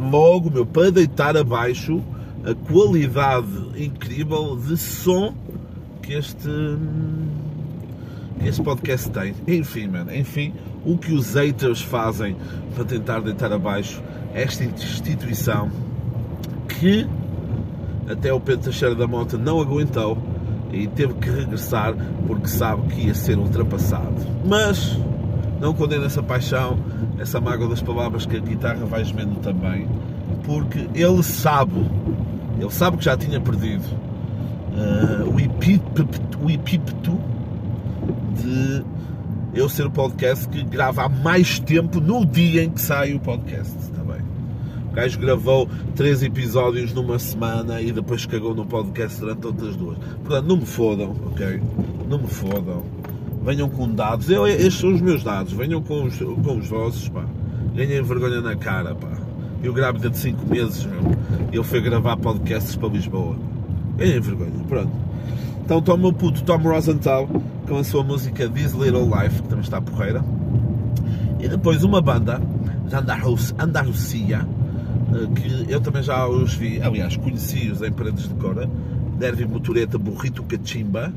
Logo, 0.00 0.50
meu, 0.50 0.64
para 0.64 0.90
deitar 0.90 1.36
abaixo 1.36 2.02
a 2.44 2.54
qualidade 2.54 3.46
incrível 3.76 4.56
de 4.56 4.76
som 4.76 5.34
que 6.00 6.14
este, 6.14 6.48
que 8.40 8.48
este 8.48 8.62
podcast 8.62 9.10
tem. 9.10 9.34
Enfim, 9.46 9.88
mano, 9.88 10.12
enfim, 10.14 10.54
o 10.84 10.96
que 10.96 11.12
os 11.12 11.34
haters 11.34 11.82
fazem 11.82 12.34
para 12.74 12.84
tentar 12.84 13.20
deitar 13.20 13.52
abaixo 13.52 14.02
esta 14.34 14.64
instituição 14.64 15.70
que 16.66 17.06
até 18.08 18.32
o 18.32 18.40
Pedro 18.40 18.64
Teixeira 18.64 18.94
da 18.94 19.06
Mota 19.06 19.36
não 19.36 19.60
aguentou 19.60 20.18
e 20.72 20.86
teve 20.86 21.14
que 21.14 21.30
regressar 21.30 21.94
porque 22.26 22.48
sabe 22.48 22.82
que 22.88 23.06
ia 23.06 23.14
ser 23.14 23.38
ultrapassado. 23.38 24.14
Mas 24.44 24.98
não 25.60 25.72
condena 25.74 26.06
essa 26.06 26.22
paixão, 26.22 26.78
essa 27.18 27.40
mágoa 27.40 27.68
das 27.68 27.82
palavras 27.82 28.26
que 28.26 28.36
a 28.36 28.40
guitarra 28.40 28.84
vai 28.84 29.04
gemendo 29.04 29.36
também, 29.36 29.86
porque 30.44 30.88
ele 30.94 31.22
sabe, 31.22 31.86
ele 32.58 32.70
sabe 32.70 32.96
que 32.96 33.04
já 33.04 33.16
tinha 33.16 33.40
perdido 33.40 33.84
uh, 34.72 35.32
o, 35.32 35.38
epípeto, 35.38 36.08
o 36.40 36.50
de 38.34 38.84
eu 39.54 39.68
ser 39.68 39.86
o 39.86 39.90
podcast 39.90 40.48
que 40.48 40.64
grava 40.64 41.04
há 41.04 41.08
mais 41.08 41.60
tempo 41.60 42.00
no 42.00 42.24
dia 42.24 42.64
em 42.64 42.70
que 42.70 42.80
sai 42.80 43.12
o 43.12 43.20
podcast. 43.20 43.92
O 44.92 44.94
gajo 44.94 45.18
gravou 45.18 45.66
três 45.96 46.22
episódios 46.22 46.92
numa 46.92 47.18
semana 47.18 47.80
e 47.80 47.90
depois 47.90 48.26
cagou 48.26 48.54
no 48.54 48.66
podcast 48.66 49.18
durante 49.18 49.46
outras 49.46 49.74
duas. 49.74 49.96
Portanto, 49.96 50.46
não 50.46 50.56
me 50.58 50.66
fodam, 50.66 51.16
ok? 51.28 51.62
Não 52.10 52.18
me 52.18 52.26
fodam. 52.26 52.82
Venham 53.42 53.70
com 53.70 53.88
dados. 53.88 54.28
Eu, 54.28 54.46
estes 54.46 54.74
são 54.74 54.92
os 54.92 55.00
meus 55.00 55.24
dados. 55.24 55.54
Venham 55.54 55.80
com 55.82 56.04
os, 56.04 56.18
com 56.18 56.58
os 56.58 56.68
vossos, 56.68 57.08
pá. 57.08 57.24
Ganhem 57.74 58.02
vergonha 58.02 58.42
na 58.42 58.54
cara, 58.54 58.94
pá. 58.94 59.08
Eu 59.62 59.72
grávida 59.72 60.10
de 60.10 60.18
5 60.18 60.46
meses, 60.46 60.84
meu. 60.84 61.16
Ele 61.50 61.64
foi 61.64 61.80
gravar 61.80 62.18
podcasts 62.18 62.76
para 62.76 62.90
Lisboa. 62.90 63.34
Ganhem 63.96 64.20
vergonha. 64.20 64.52
Pronto. 64.68 64.92
Então 65.64 65.80
toma 65.80 66.08
o 66.08 66.12
puto 66.12 66.42
Tom 66.42 66.58
Rosenthal 66.58 67.30
com 67.66 67.78
a 67.78 67.84
sua 67.84 68.04
música 68.04 68.46
This 68.46 68.72
Little 68.72 69.06
Life, 69.06 69.40
que 69.40 69.48
também 69.48 69.64
está 69.64 69.80
porreira. 69.80 70.22
E 71.40 71.48
depois 71.48 71.82
uma 71.82 72.02
banda 72.02 72.42
Andalucia, 73.58 74.46
que 75.34 75.70
eu 75.70 75.80
também 75.80 76.02
já 76.02 76.26
os 76.26 76.54
vi, 76.54 76.80
aliás, 76.80 77.16
conheci-os 77.16 77.82
em 77.82 77.92
Paredes 77.92 78.28
de 78.28 78.34
Cora, 78.34 78.68
Derby 79.18 79.46
Motoreta 79.46 79.98
Burrito 79.98 80.42
Cachimba, 80.42 81.12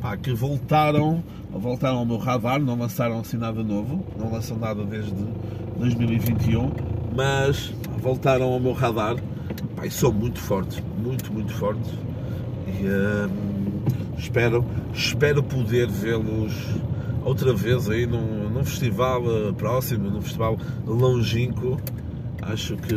pá, 0.00 0.16
que 0.16 0.32
voltaram, 0.32 1.22
voltaram 1.50 1.98
ao 1.98 2.06
meu 2.06 2.18
radar, 2.18 2.60
não 2.60 2.78
lançaram 2.78 3.20
assim 3.20 3.36
nada 3.36 3.62
novo, 3.62 4.04
não 4.18 4.32
lançam 4.32 4.58
nada 4.58 4.84
desde 4.84 5.14
2021, 5.78 6.70
mas 7.14 7.72
voltaram 8.00 8.52
ao 8.52 8.60
meu 8.60 8.72
radar, 8.72 9.16
pá, 9.76 9.86
e 9.86 9.90
são 9.90 10.12
muito 10.12 10.38
fortes, 10.40 10.82
muito, 11.02 11.32
muito 11.32 11.52
fortes. 11.52 11.90
E, 12.66 12.86
hum, 12.86 13.82
espero, 14.18 14.64
espero 14.92 15.42
poder 15.42 15.88
vê-los 15.88 16.52
outra 17.24 17.52
vez 17.54 17.88
aí 17.88 18.06
num, 18.06 18.50
num 18.50 18.64
festival 18.64 19.22
eh, 19.24 19.52
próximo, 19.52 20.10
num 20.10 20.20
festival 20.20 20.58
longínquo. 20.86 21.80
Acho 22.42 22.76
que 22.76 22.94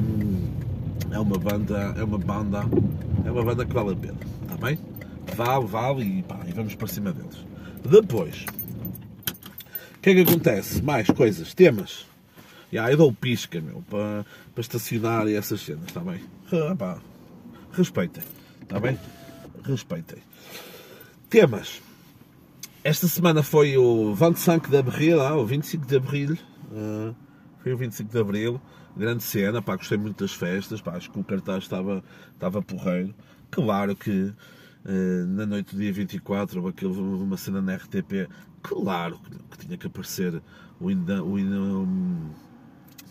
é 1.12 1.20
uma 1.20 1.38
banda, 1.38 1.94
é 1.98 2.04
uma 2.04 2.18
banda, 2.18 2.66
é 3.24 3.32
uma 3.32 3.44
banda 3.44 3.66
que 3.66 3.74
vale 3.74 3.92
a 3.92 3.96
pena, 3.96 4.18
está 4.42 4.58
bem? 4.58 4.80
Vale, 5.36 5.66
vale 5.66 6.04
e, 6.04 6.24
pá, 6.24 6.40
e 6.48 6.52
vamos 6.52 6.76
para 6.76 6.88
cima 6.88 7.14
deles. 7.14 7.46
Depois, 7.84 8.46
o 9.96 10.00
que 10.02 10.10
é 10.10 10.16
que 10.16 10.22
acontece? 10.22 10.82
Mais 10.82 11.08
coisas, 11.08 11.54
temas. 11.54 12.06
Yeah, 12.74 12.92
eu 12.92 12.98
dou 12.98 13.14
pisca, 13.14 13.62
meu, 13.62 13.84
para, 13.90 14.26
para 14.54 14.62
estacionar 14.62 15.28
e 15.28 15.36
essas 15.36 15.62
cenas, 15.62 15.86
está 15.86 16.00
bem? 16.02 16.22
Ah, 16.52 16.98
respeitem, 17.72 18.24
está 18.64 18.80
bem? 18.80 18.98
Respeitem. 19.64 20.18
Temas. 21.30 21.82
Esta 22.84 23.08
semana 23.08 23.42
foi 23.42 23.78
o 23.78 24.14
25 24.14 24.70
de 24.70 24.78
Abril, 24.78 25.22
ah, 25.22 25.36
o 25.36 25.46
25 25.46 25.86
de 25.86 25.96
Abril. 25.96 26.38
Uh, 26.72 27.16
foi 27.64 27.74
o 27.74 27.78
25 27.78 28.12
de 28.12 28.20
Abril. 28.20 28.62
Grande 28.98 29.24
cena, 29.24 29.62
pá, 29.62 29.76
gostei 29.76 29.98
muito 29.98 30.24
das 30.24 30.34
festas, 30.34 30.80
pá, 30.82 30.96
acho 30.96 31.12
que 31.12 31.20
o 31.20 31.24
cartaz 31.24 31.64
estava, 31.64 32.04
estava 32.34 32.62
porreiro. 32.62 33.14
Claro 33.52 33.96
que 33.96 34.12
uh, 34.12 35.26
na 35.28 35.46
noite 35.46 35.76
do 35.76 35.82
dia 35.82 35.92
24 35.92 36.58
houve 36.60 36.70
aquele, 36.70 36.94
uma 36.94 37.36
cena 37.36 37.62
na 37.62 37.76
RTP, 37.76 38.30
claro 38.62 39.20
que, 39.52 39.66
tinha 39.66 39.78
que 39.78 39.88
aparecer 39.88 40.42
o 40.80 40.90
hino, 40.90 41.26
o 41.26 41.38
hino 41.38 42.36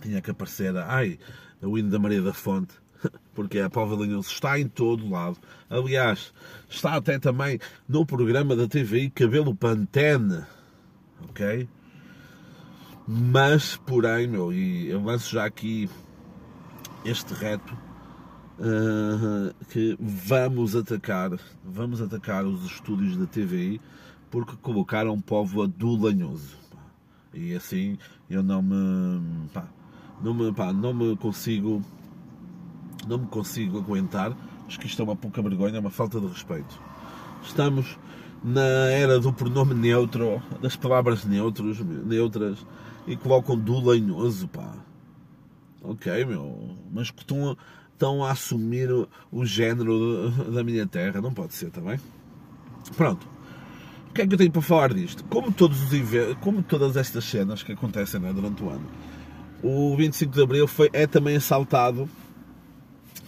tinha 0.00 0.20
que 0.22 0.30
aparecer, 0.30 0.76
ai, 0.76 1.18
o 1.60 1.78
hino 1.78 1.90
da 1.90 1.98
Maria 1.98 2.22
da 2.22 2.32
Fonte 2.32 2.74
porque 3.34 3.58
a 3.58 3.70
Póvoa 3.70 4.04
Linhoso 4.04 4.30
está 4.30 4.58
em 4.58 4.68
todo 4.68 5.08
lado. 5.08 5.36
Aliás, 5.68 6.32
está 6.68 6.94
até 6.94 7.18
também 7.18 7.58
no 7.88 8.04
programa 8.06 8.56
da 8.56 8.66
TVI 8.66 9.10
Cabelo 9.10 9.54
Pantene, 9.54 10.44
ok? 11.28 11.68
Mas, 13.06 13.76
porém, 13.76 14.26
meu, 14.26 14.52
e 14.52 14.88
eu 14.88 15.02
lanço 15.02 15.30
já 15.30 15.44
aqui 15.44 15.88
este 17.04 17.34
reto, 17.34 17.76
uh, 18.58 19.54
que 19.68 19.96
vamos 20.00 20.74
atacar, 20.74 21.30
vamos 21.62 22.00
atacar 22.00 22.44
os 22.46 22.64
estúdios 22.64 23.16
da 23.16 23.26
TVI, 23.26 23.80
porque 24.30 24.56
colocaram 24.56 25.20
Póvoa 25.20 25.68
do 25.68 25.96
Lanhoso. 25.96 26.56
E 27.32 27.54
assim, 27.54 27.98
eu 28.30 28.42
não 28.42 28.62
me, 28.62 29.48
pá, 29.52 29.68
não 30.22 30.32
me, 30.32 30.52
pá, 30.52 30.72
não 30.72 30.94
me 30.94 31.16
consigo 31.16 31.82
não 33.06 33.18
me 33.18 33.26
consigo 33.26 33.78
aguentar. 33.78 34.32
Acho 34.66 34.80
que 34.80 34.86
isto 34.86 35.00
é 35.02 35.04
uma 35.04 35.16
pouca 35.16 35.42
vergonha, 35.42 35.76
é 35.76 35.80
uma 35.80 35.90
falta 35.90 36.18
de 36.18 36.26
respeito. 36.26 36.80
Estamos 37.42 37.98
na 38.42 38.62
era 38.62 39.18
do 39.18 39.32
pronome 39.32 39.74
neutro, 39.74 40.42
das 40.60 40.76
palavras 40.76 41.24
neutros, 41.24 41.80
neutras, 41.80 42.64
e 43.06 43.16
colocam 43.16 43.58
do 43.58 43.80
lenhoso, 43.80 44.48
pá. 44.48 44.74
Ok, 45.82 46.24
meu, 46.24 46.76
mas 46.92 47.10
que 47.10 47.20
estão, 47.20 47.56
estão 47.92 48.24
a 48.24 48.30
assumir 48.30 48.90
o, 48.90 49.08
o 49.30 49.44
género 49.44 50.30
da 50.50 50.64
minha 50.64 50.86
terra, 50.86 51.20
não 51.20 51.32
pode 51.32 51.54
ser 51.54 51.70
também. 51.70 52.00
Pronto. 52.96 53.28
O 54.08 54.14
que 54.14 54.22
é 54.22 54.26
que 54.26 54.34
eu 54.34 54.38
tenho 54.38 54.52
para 54.52 54.62
falar 54.62 54.94
disto? 54.94 55.24
Como, 55.24 55.52
todos 55.52 55.92
os 55.92 56.36
como 56.40 56.62
todas 56.62 56.96
estas 56.96 57.24
cenas 57.24 57.62
que 57.62 57.72
acontecem 57.72 58.20
né, 58.20 58.32
durante 58.32 58.62
o 58.62 58.70
ano, 58.70 58.86
o 59.62 59.96
25 59.96 60.32
de 60.32 60.42
Abril 60.42 60.68
foi, 60.68 60.88
é 60.92 61.06
também 61.06 61.36
assaltado 61.36 62.08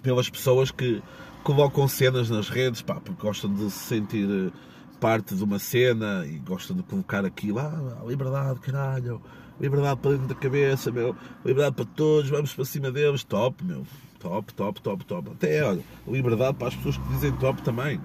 pelas 0.03 0.31
pessoas 0.31 0.71
que 0.71 1.03
colocam 1.43 1.89
cenas 1.89 2.31
nas 2.31 2.49
redes, 2.49 2.83
pá, 2.83 2.97
porque 2.97 3.21
gostam 3.21 3.53
de 3.53 3.71
se 3.71 3.79
sentir 3.79 4.29
eh, 4.29 4.53
parte 5.01 5.35
de 5.35 5.43
uma 5.43 5.59
cena 5.59 6.25
e 6.27 6.39
gostam 6.39 6.77
de 6.77 6.83
colocar 6.83 7.25
aquilo, 7.25 7.59
ah, 7.59 8.03
liberdade, 8.07 8.61
caralho, 8.61 9.21
liberdade 9.61 10.01
para 10.01 10.13
dentro 10.13 10.29
da 10.29 10.35
cabeça, 10.35 10.91
meu, 10.91 11.17
liberdade 11.45 11.77
para 11.77 11.85
todos, 11.85 12.31
vamos 12.31 12.55
para 12.55 12.65
cima 12.65 12.91
deles, 12.91 13.25
top, 13.25 13.65
meu, 13.65 13.87
top, 14.19 14.53
top, 14.55 14.81
top, 14.81 15.05
top. 15.05 15.31
Até, 15.31 15.65
olha, 15.65 15.83
liberdade 16.07 16.57
para 16.57 16.69
as 16.69 16.75
pessoas 16.75 16.99
que 16.99 17.09
dizem 17.09 17.33
top 17.33 17.63
também. 17.63 18.01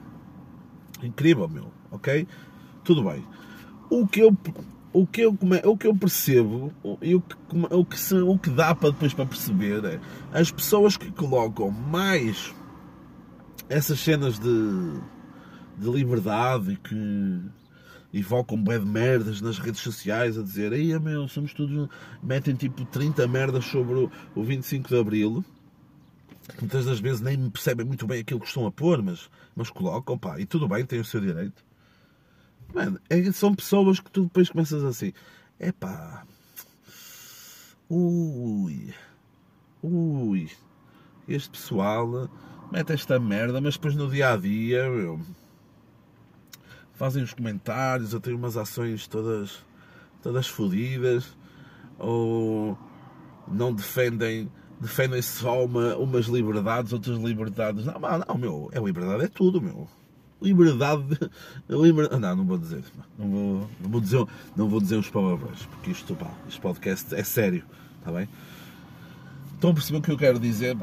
Incrível, 1.03 1.48
meu, 1.48 1.72
ok? 1.91 2.27
Tudo 2.84 3.03
bem. 3.03 3.25
O 3.89 4.08
que 4.08 4.22
eu 4.22 4.36
o 4.93 5.08
que 5.08 5.22
eu, 5.22 5.38
o 5.65 5.77
que 5.77 5.88
eu 5.88 5.96
percebo 5.96 6.74
e 7.01 7.15
o 7.15 7.22
que, 7.22 7.36
o, 7.70 7.86
que 7.86 7.98
se, 7.98 8.15
o 8.15 8.38
que 8.38 8.50
dá 8.50 8.75
para 8.75 8.91
depois 8.91 9.13
para 9.13 9.25
perceber 9.25 9.84
é 9.86 10.00
as 10.34 10.51
pessoas 10.51 10.98
que 10.98 11.10
colocam 11.12 11.72
mais 11.72 12.53
essas 13.70 14.00
cenas 14.01 14.38
de, 14.38 15.00
de 15.77 15.89
liberdade 15.89 16.74
e 16.74 16.75
que 16.75 17.41
evocam 18.13 18.62
bem 18.62 18.80
de 18.80 18.86
merdas 18.86 19.41
nas 19.41 19.58
redes 19.58 19.82
sociais 19.82 20.38
a 20.38 20.44
dizer 20.44 20.74
aí 20.74 20.98
meu, 21.00 21.27
somos 21.27 21.53
todos 21.53 21.89
metem 22.22 22.56
tipo 22.56 22.86
30 22.86 23.27
merdas 23.27 23.65
sobre 23.65 23.94
o, 23.94 24.12
o 24.36 24.44
25 24.44 24.89
de 24.89 25.00
Abril 25.00 25.46
muitas 26.60 26.86
das 26.86 27.00
vezes 27.00 27.22
nem 27.22 27.50
percebem 27.50 27.86
muito 27.86 28.06
bem 28.06 28.22
aquilo 28.22 28.39
que 28.39 28.48
estão 28.48 28.65
a 28.65 28.72
pôr 28.72 29.01
mas, 29.01 29.30
mas 29.56 29.70
colocam 29.70 30.18
pá, 30.18 30.39
e 30.39 30.46
tudo 30.46 30.68
bem, 30.68 30.86
têm 30.86 31.00
o 31.00 31.06
seu 31.06 31.22
direito 31.22 31.63
Mano, 32.74 33.00
é, 33.10 33.32
são 33.32 33.53
pessoas 33.53 34.00
que 34.00 34.10
tu 34.10 34.24
depois 34.24 34.50
começas 34.50 34.84
assim. 34.84 35.12
Epá. 35.60 36.25
Ui. 37.89 38.94
Ui. 39.84 40.50
Este 41.27 41.50
pessoal 41.50 42.30
mete 42.72 42.94
esta 42.94 43.20
merda, 43.20 43.60
mas 43.60 43.75
depois 43.75 43.96
no 43.96 44.10
dia 44.10 44.34
a 44.34 44.38
dia, 44.38 44.89
meu. 44.89 45.20
Fazem 47.01 47.24
os 47.24 47.34
comentários, 47.34 48.13
ou 48.13 48.20
têm 48.20 48.36
umas 48.36 48.55
ações 48.55 49.08
todas, 49.08 49.65
todas 50.22 50.46
fodidas, 50.46 51.36
ou 51.98 52.77
não 53.48 53.74
defendem 53.74 54.48
defendem 54.79 55.20
só 55.20 55.65
uma, 55.65 55.96
umas 55.96 56.27
liberdades, 56.27 56.93
outras 56.93 57.17
liberdades. 57.17 57.86
Não, 57.86 58.00
não, 58.00 58.38
meu, 58.38 58.70
é 58.72 58.79
liberdade, 58.79 59.24
é 59.24 59.27
tudo, 59.27 59.60
meu. 59.60 59.88
Liberdade, 60.39 61.17
liberdade. 61.67 62.22
Não, 62.22 62.36
não 62.36 62.46
vou 62.46 62.60
dizer. 62.60 62.84
Não 63.17 63.31
vou, 63.31 63.70
não 63.79 63.89
vou 63.89 64.01
dizer, 64.01 64.25
não 64.55 64.70
vou 64.70 64.79
dizer 64.79 64.98
os 64.98 65.10
palavrões, 65.10 65.65
porque 65.65 65.89
isto, 65.89 66.15
pá, 66.15 66.29
este 66.48 66.62
podcast 66.62 67.15
é 67.15 67.24
sério, 67.24 67.63
está 67.98 68.12
bem? 68.12 68.29
Estão 69.55 69.72
a 69.72 69.74
perceber 69.74 69.98
o 69.98 70.01
que 70.03 70.12
eu 70.12 70.17
quero 70.17 70.39
dizer? 70.39 70.77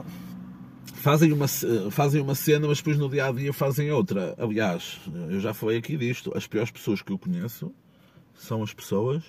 Fazem 1.01 1.33
uma, 1.33 1.47
fazem 1.91 2.21
uma 2.21 2.35
cena, 2.35 2.67
mas 2.67 2.79
depois 2.79 2.99
no 2.99 3.09
dia 3.09 3.27
a 3.27 3.33
dia 3.33 3.53
fazem 3.53 3.91
outra. 3.91 4.35
Aliás, 4.39 5.01
eu 5.31 5.41
já 5.41 5.55
falei 5.55 5.79
aqui 5.79 5.97
disto. 5.97 6.33
As 6.37 6.47
piores 6.47 6.71
pessoas 6.71 7.03
que 7.03 7.13
eu 7.13 7.19
conheço 7.19 7.73
são 8.35 8.63
as 8.63 8.75
pessoas 8.75 9.23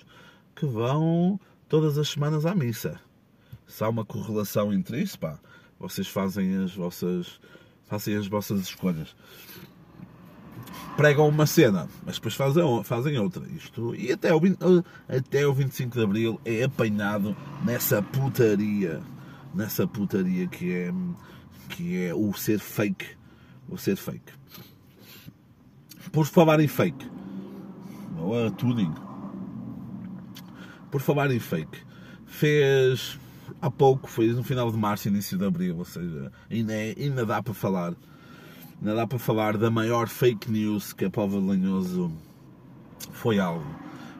que 0.54 0.66
vão 0.66 1.38
todas 1.68 1.96
as 1.96 2.08
semanas 2.08 2.44
à 2.44 2.54
missa 2.54 3.00
se 3.70 3.84
há 3.84 3.88
uma 3.88 4.04
correlação 4.04 4.72
entre 4.72 5.00
isso, 5.00 5.18
pá, 5.18 5.38
vocês 5.78 6.08
fazem 6.08 6.56
as 6.56 6.74
vossas, 6.74 7.40
fazem 7.86 8.16
as 8.16 8.26
vossas 8.26 8.60
escolhas. 8.62 9.14
Pregam 10.96 11.28
uma 11.28 11.46
cena, 11.46 11.88
mas 12.04 12.16
depois 12.16 12.34
fazem, 12.34 12.84
fazem 12.84 13.18
outra. 13.18 13.42
Isto, 13.48 13.94
e 13.94 14.12
até 14.12 14.34
o, 14.34 14.40
até 15.08 15.46
o 15.46 15.54
25 15.54 15.96
de 15.96 16.04
Abril 16.04 16.40
é 16.44 16.64
apanhado 16.64 17.34
nessa 17.64 18.02
putaria, 18.02 19.00
nessa 19.54 19.86
putaria 19.86 20.46
que 20.48 20.72
é, 20.72 20.92
que 21.70 22.04
é 22.04 22.14
o 22.14 22.32
ser 22.34 22.58
fake. 22.58 23.06
O 23.68 23.78
ser 23.78 23.96
fake. 23.96 24.32
Por 26.12 26.26
falar 26.26 26.60
em 26.60 26.66
fake, 26.66 27.08
ou 28.18 28.46
a 28.46 28.50
tuning, 28.50 28.92
por 30.90 31.00
falar 31.00 31.30
em 31.30 31.38
fake, 31.38 31.78
fez 32.26 33.18
há 33.62 33.70
pouco, 33.70 34.08
foi 34.08 34.28
no 34.28 34.42
final 34.42 34.70
de 34.70 34.76
março, 34.76 35.08
início 35.08 35.38
de 35.38 35.44
abril, 35.44 35.78
ou 35.78 35.84
seja, 35.84 36.32
ainda, 36.50 36.72
é, 36.72 36.94
ainda 36.98 37.24
dá 37.24 37.42
para 37.42 37.54
falar. 37.54 37.94
Ainda 38.80 38.94
dá 38.94 39.06
para 39.06 39.18
falar 39.18 39.56
da 39.56 39.70
maior 39.70 40.08
fake 40.08 40.50
news 40.50 40.92
que 40.92 41.04
a 41.04 41.10
Povo 41.10 41.38
de 41.40 41.46
Lanhoso 41.46 42.10
foi 43.12 43.38
alvo. 43.38 43.66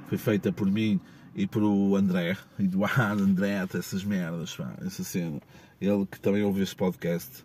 Foi 0.07 0.19
feita 0.19 0.53
por 0.53 0.71
mim 0.71 1.01
e 1.35 1.47
por 1.47 1.63
o 1.63 1.97
André, 1.97 2.37
Eduardo 2.59 3.23
André, 3.23 3.67
essas 3.75 4.05
merdas, 4.05 4.55
pá, 4.55 4.75
essa 4.85 5.03
cena. 5.03 5.41
Ele 5.81 6.07
que 6.07 6.21
também 6.21 6.43
ouviu 6.43 6.63
este 6.63 6.77
podcast. 6.77 7.45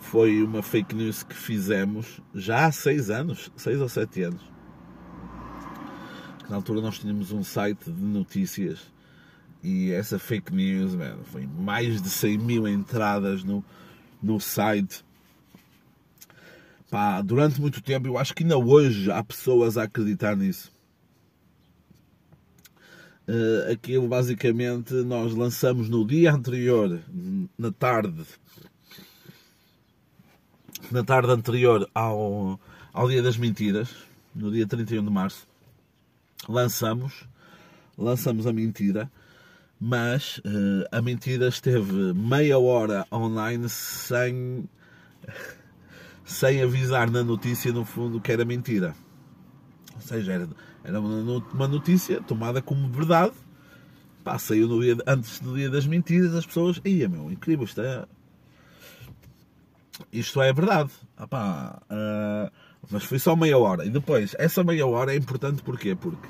foi 0.00 0.42
uma 0.42 0.62
fake 0.62 0.94
news 0.94 1.22
que 1.22 1.34
fizemos 1.34 2.20
já 2.34 2.66
há 2.66 2.72
seis 2.72 3.10
anos, 3.10 3.50
seis 3.56 3.80
ou 3.80 3.88
sete 3.88 4.22
anos. 4.22 4.42
Na 6.48 6.56
altura 6.56 6.80
nós 6.80 6.98
tínhamos 6.98 7.30
um 7.32 7.42
site 7.42 7.90
de 7.90 8.02
notícias 8.02 8.90
e 9.62 9.92
essa 9.92 10.18
fake 10.18 10.54
news, 10.54 10.94
man, 10.94 11.18
foi 11.24 11.46
mais 11.46 12.00
de 12.00 12.08
100 12.08 12.38
mil 12.38 12.68
entradas 12.68 13.42
no, 13.42 13.64
no 14.22 14.40
site. 14.40 15.04
Pá, 16.90 17.20
durante 17.20 17.60
muito 17.60 17.82
tempo, 17.82 18.06
eu 18.06 18.16
acho 18.16 18.34
que 18.34 18.44
ainda 18.44 18.56
hoje 18.56 19.10
há 19.10 19.22
pessoas 19.22 19.76
a 19.76 19.82
acreditar 19.82 20.36
nisso. 20.36 20.72
Uh, 23.28 23.70
aquilo 23.72 24.08
basicamente 24.08 24.94
nós 24.94 25.34
lançamos 25.34 25.88
no 25.90 26.06
dia 26.06 26.32
anterior, 26.32 26.98
na 27.58 27.70
tarde, 27.70 28.24
na 30.90 31.04
tarde 31.04 31.30
anterior 31.30 31.88
ao, 31.94 32.58
ao 32.90 33.08
dia 33.08 33.22
das 33.22 33.36
mentiras, 33.36 33.90
no 34.34 34.50
dia 34.50 34.66
31 34.66 35.04
de 35.04 35.10
março, 35.10 35.46
lançamos, 36.48 37.28
lançamos 37.98 38.46
a 38.46 38.52
mentira 38.52 39.10
mas 39.80 40.38
uh, 40.38 40.88
a 40.90 41.00
mentira 41.00 41.48
esteve 41.48 42.12
meia 42.12 42.58
hora 42.58 43.06
online 43.12 43.68
sem, 43.68 44.68
sem 46.24 46.62
avisar 46.62 47.10
na 47.10 47.22
notícia, 47.22 47.72
no 47.72 47.84
fundo, 47.84 48.20
que 48.20 48.32
era 48.32 48.44
mentira. 48.44 48.94
Ou 49.94 50.00
seja, 50.00 50.32
era, 50.32 50.48
era 50.88 51.00
uma 51.00 51.68
notícia 51.68 52.20
tomada 52.22 52.62
como 52.62 52.88
verdade. 52.88 53.34
Pá, 54.24 54.38
saiu 54.38 54.66
no 54.68 54.80
dia, 54.80 54.96
antes 55.06 55.40
do 55.40 55.54
dia 55.54 55.70
das 55.70 55.86
mentiras, 55.86 56.34
as 56.34 56.46
pessoas, 56.46 56.80
ia 56.84 57.08
meu, 57.08 57.30
incrível, 57.30 57.64
isto 57.64 57.80
é. 57.80 58.04
Isto 60.12 60.40
é 60.40 60.52
verdade. 60.52 60.90
Ah, 61.16 61.26
pá, 61.26 61.82
uh, 61.90 62.52
mas 62.90 63.04
foi 63.04 63.18
só 63.18 63.36
meia 63.36 63.58
hora. 63.58 63.84
E 63.84 63.90
depois, 63.90 64.34
essa 64.38 64.64
meia 64.64 64.86
hora 64.86 65.12
é 65.12 65.16
importante 65.16 65.62
porquê? 65.62 65.94
Porque 65.94 66.26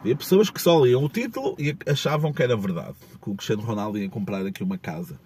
Havia 0.00 0.14
pessoas 0.14 0.48
que 0.48 0.62
só 0.62 0.84
liam 0.84 1.04
o 1.04 1.08
título 1.08 1.56
e 1.58 1.76
achavam 1.90 2.32
que 2.32 2.42
era 2.42 2.56
verdade, 2.56 2.94
que 3.20 3.30
o 3.30 3.34
Cristiano 3.34 3.62
Ronaldo 3.62 3.98
ia 3.98 4.08
comprar 4.08 4.46
aqui 4.46 4.62
uma 4.62 4.78
casa. 4.78 5.18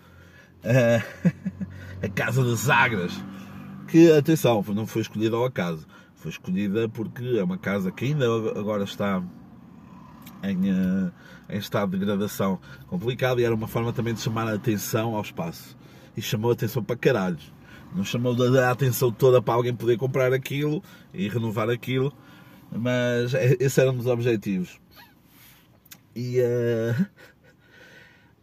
Uh, 0.64 1.30
a 2.02 2.08
casa 2.08 2.42
de 2.42 2.54
Zagras. 2.56 3.12
Que, 3.88 4.10
atenção, 4.10 4.64
não 4.68 4.86
foi 4.86 5.02
escolhida 5.02 5.36
ao 5.36 5.44
acaso. 5.44 5.86
Foi 6.22 6.30
escolhida 6.30 6.88
porque 6.88 7.36
é 7.36 7.42
uma 7.42 7.58
casa 7.58 7.90
que 7.90 8.04
ainda 8.04 8.26
agora 8.56 8.84
está 8.84 9.22
em, 10.42 10.70
uh, 10.70 11.12
em 11.50 11.58
estado 11.58 11.90
de 11.90 11.98
degradação 11.98 12.60
complicado 12.86 13.40
e 13.40 13.44
era 13.44 13.54
uma 13.54 13.66
forma 13.66 13.92
também 13.92 14.14
de 14.14 14.20
chamar 14.20 14.46
a 14.46 14.54
atenção 14.54 15.16
ao 15.16 15.22
espaço. 15.22 15.76
E 16.16 16.22
chamou 16.22 16.50
a 16.50 16.54
atenção 16.54 16.82
para 16.82 16.96
caralhos. 16.96 17.52
Não 17.94 18.04
chamou 18.04 18.36
a 18.58 18.70
atenção 18.70 19.10
toda 19.10 19.42
para 19.42 19.54
alguém 19.54 19.74
poder 19.74 19.98
comprar 19.98 20.32
aquilo 20.32 20.82
e 21.12 21.28
renovar 21.28 21.68
aquilo 21.68 22.12
mas 22.74 23.34
é, 23.34 23.56
esse 23.60 23.80
era 23.80 23.90
um 23.90 23.96
dos 23.96 24.06
objetivos. 24.06 24.80
E 26.14 26.40
uh, 26.40 27.06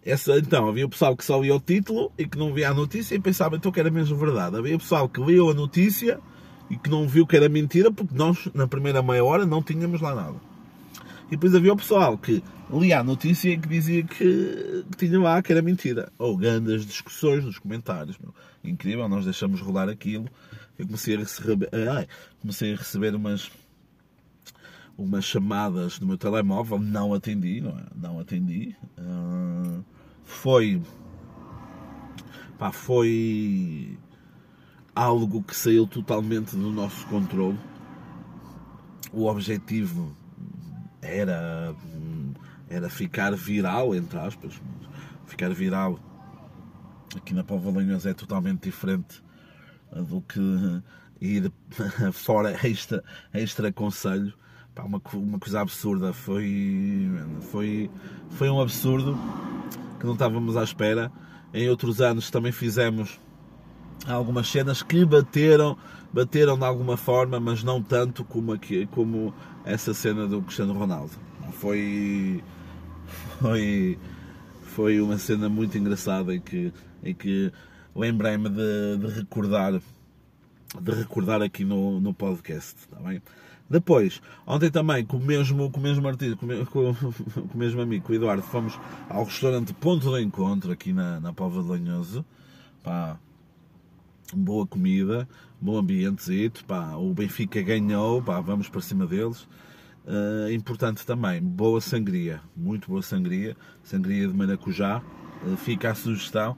essa, 0.03 0.37
então, 0.37 0.67
havia 0.67 0.85
o 0.85 0.89
pessoal 0.89 1.15
que 1.15 1.25
só 1.25 1.39
lia 1.41 1.55
o 1.55 1.59
título 1.59 2.11
e 2.17 2.27
que 2.27 2.37
não 2.37 2.53
via 2.53 2.69
a 2.69 2.73
notícia 2.73 3.15
e 3.15 3.19
pensava 3.19 3.55
então 3.55 3.71
que 3.71 3.79
era 3.79 3.89
mesmo 3.89 4.17
verdade. 4.17 4.57
Havia 4.57 4.75
o 4.75 4.79
pessoal 4.79 5.07
que 5.09 5.21
lia 5.21 5.41
a 5.41 5.53
notícia 5.53 6.19
e 6.69 6.77
que 6.77 6.89
não 6.89 7.08
viu 7.08 7.25
que 7.25 7.36
era 7.36 7.49
mentira 7.49 7.91
porque 7.91 8.13
nós, 8.15 8.47
na 8.53 8.67
primeira 8.67 9.01
meia 9.01 9.23
hora, 9.23 9.45
não 9.45 9.62
tínhamos 9.62 10.01
lá 10.01 10.13
nada. 10.13 10.36
E 11.27 11.32
depois 11.32 11.53
havia 11.53 11.73
o 11.73 11.77
pessoal 11.77 12.17
que 12.17 12.43
lia 12.71 12.99
a 12.99 13.03
notícia 13.03 13.49
e 13.49 13.58
que 13.58 13.67
dizia 13.67 14.03
que, 14.03 14.86
que 14.91 15.08
tinha 15.08 15.19
lá 15.19 15.41
que 15.41 15.51
era 15.51 15.62
mentira. 15.62 16.12
Ou 16.17 16.36
grandes 16.36 16.86
discussões 16.86 17.43
nos 17.43 17.60
comentários. 17.60 18.17
Meu. 18.17 18.34
Incrível, 18.63 19.08
nós 19.08 19.25
deixamos 19.25 19.62
rolar 19.62 19.89
aquilo. 19.89 20.27
Eu 20.77 20.86
comecei 20.86 21.15
a 21.15 21.19
receber, 21.19 21.69
ai, 21.73 22.08
comecei 22.41 22.73
a 22.73 22.77
receber 22.77 23.13
umas 23.13 23.51
umas 24.97 25.23
chamadas 25.23 25.97
no 25.99 26.08
meu 26.08 26.17
telemóvel, 26.17 26.77
não 26.77 27.13
atendi, 27.13 27.62
não, 27.62 27.71
é? 27.71 27.84
não 27.95 28.19
atendi. 28.19 28.75
Uh, 28.97 29.82
foi, 30.25 30.82
pá, 32.58 32.69
foi 32.69 33.97
algo 34.99 35.41
que 35.41 35.55
saiu 35.55 35.88
totalmente 35.88 36.55
do 36.55 36.71
nosso 36.71 37.05
controle. 37.07 37.57
O 39.13 39.27
objetivo 39.27 40.15
era, 41.01 41.73
era 42.69 42.89
ficar 42.89 43.33
viral, 43.33 43.95
entre 43.95 44.19
aspas, 44.19 44.62
ficar 45.25 45.49
viral 45.51 45.97
aqui 47.15 47.33
na 47.33 47.43
Póvoa 47.43 47.77
Lanhões 47.77 48.05
é 48.05 48.13
totalmente 48.13 48.63
diferente 48.63 49.23
do 49.91 50.21
que 50.21 50.83
ir 51.21 51.51
fora 52.12 52.51
extra, 52.67 53.03
extra 53.33 53.71
conselho 53.71 54.33
Pá, 54.75 54.83
uma, 54.83 55.01
uma 55.13 55.39
coisa 55.39 55.62
absurda. 55.62 56.13
Foi, 56.13 57.09
foi, 57.51 57.89
foi 58.31 58.49
um 58.49 58.62
absurdo 58.62 59.17
que 59.99 60.05
não 60.05 60.13
estávamos 60.13 60.55
à 60.55 60.63
espera. 60.63 61.12
Em 61.53 61.69
outros 61.69 61.99
anos 62.01 62.29
também 62.29 62.51
fizemos 62.51 63.19
algumas 64.07 64.47
cenas 64.47 64.81
que 64.81 65.03
bateram, 65.05 65.77
bateram 66.12 66.57
de 66.57 66.65
alguma 66.65 66.97
forma, 66.97 67.39
mas 67.39 67.63
não 67.63 67.81
tanto 67.81 68.23
como, 68.23 68.53
aqui, 68.53 68.88
como 68.88 69.33
essa 69.65 69.93
cena 69.93 70.27
do 70.27 70.41
Cristiano 70.41 70.73
Ronaldo. 70.73 71.12
Foi, 71.53 72.43
foi, 73.39 73.99
foi 74.63 75.01
uma 75.01 75.17
cena 75.17 75.49
muito 75.49 75.77
engraçada 75.77 76.33
em 76.33 76.39
que, 76.39 76.71
em 77.03 77.13
que 77.13 77.51
lembrei-me 77.95 78.49
de, 78.49 78.97
de, 78.99 79.07
recordar 79.07 79.81
de 80.81 80.91
recordar 80.91 81.41
aqui 81.41 81.65
no, 81.65 81.99
no 81.99 82.13
podcast, 82.13 82.75
está 82.79 82.99
bem? 82.99 83.21
Depois, 83.69 84.19
ontem 84.47 84.71
também, 84.71 85.05
com 85.05 85.17
o 85.17 85.19
mesmo, 85.19 85.69
com 85.69 85.79
o 85.79 85.83
mesmo 85.83 86.07
artista, 86.07 86.35
com, 86.35 86.47
com, 86.65 86.93
com 87.49 87.55
o 87.55 87.57
mesmo 87.57 87.81
amigo, 87.81 88.05
com 88.05 88.13
o 88.13 88.15
Eduardo, 88.15 88.41
fomos 88.41 88.79
ao 89.07 89.23
restaurante 89.23 89.73
Ponto 89.73 90.12
de 90.12 90.23
Encontro, 90.23 90.71
aqui 90.71 90.91
na, 90.91 91.19
na 91.19 91.33
Póvoa 91.33 91.63
de 91.63 91.69
Lanhoso. 91.69 92.25
Boa 94.35 94.65
comida, 94.65 95.27
bom 95.59 95.77
ambientezito, 95.77 96.63
pá, 96.65 96.95
o 96.95 97.13
Benfica 97.13 97.61
ganhou, 97.61 98.21
pá, 98.21 98.39
vamos 98.39 98.69
para 98.69 98.81
cima 98.81 99.05
deles. 99.05 99.47
Uh, 100.05 100.51
importante 100.51 101.05
também, 101.05 101.41
boa 101.41 101.79
sangria, 101.79 102.41
muito 102.55 102.89
boa 102.89 103.01
sangria, 103.01 103.55
sangria 103.83 104.27
de 104.27 104.33
maracujá, 104.33 105.03
uh, 105.45 105.57
fica 105.57 105.91
a 105.91 105.95
sugestão, 105.95 106.57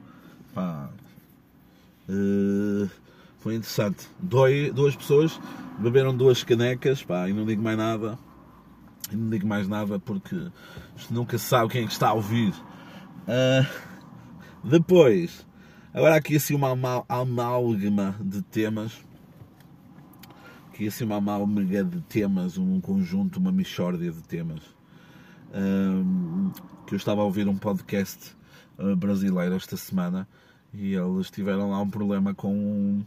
pá, 0.54 0.90
uh, 2.08 2.90
foi 3.38 3.56
interessante. 3.56 4.06
Doi, 4.18 4.70
duas 4.70 4.96
pessoas 4.96 5.38
beberam 5.78 6.16
duas 6.16 6.42
canecas, 6.44 7.02
pá, 7.02 7.28
e 7.28 7.32
não 7.32 7.44
digo 7.44 7.62
mais 7.62 7.76
nada. 7.76 8.18
E 9.10 9.16
não 9.16 9.28
digo 9.28 9.46
mais 9.46 9.68
nada 9.68 9.98
porque 9.98 10.36
nunca 11.10 11.36
se 11.36 11.44
sabe 11.44 11.70
quem 11.70 11.82
é 11.82 11.86
está 11.86 12.08
a 12.08 12.12
ouvir. 12.14 12.54
Depois, 14.64 15.44
agora 15.92 16.16
aqui 16.16 16.36
assim 16.36 16.54
uma 16.54 16.70
amálgama 17.08 18.16
de 18.20 18.42
temas. 18.42 19.04
Aqui 20.68 20.88
assim 20.88 21.04
uma 21.04 21.16
amálgama 21.16 21.64
de 21.64 22.00
temas, 22.02 22.56
um 22.56 22.80
conjunto, 22.80 23.38
uma 23.38 23.52
mixórdia 23.52 24.10
de 24.10 24.22
temas. 24.22 24.62
Uh, 25.50 26.50
que 26.86 26.94
eu 26.94 26.96
estava 26.96 27.20
a 27.20 27.24
ouvir 27.24 27.46
um 27.46 27.56
podcast 27.56 28.34
uh, 28.78 28.96
brasileiro 28.96 29.54
esta 29.54 29.76
semana 29.76 30.26
e 30.72 30.94
eles 30.94 31.30
tiveram 31.30 31.70
lá 31.70 31.80
um 31.80 31.90
problema 31.90 32.34
com 32.34 33.02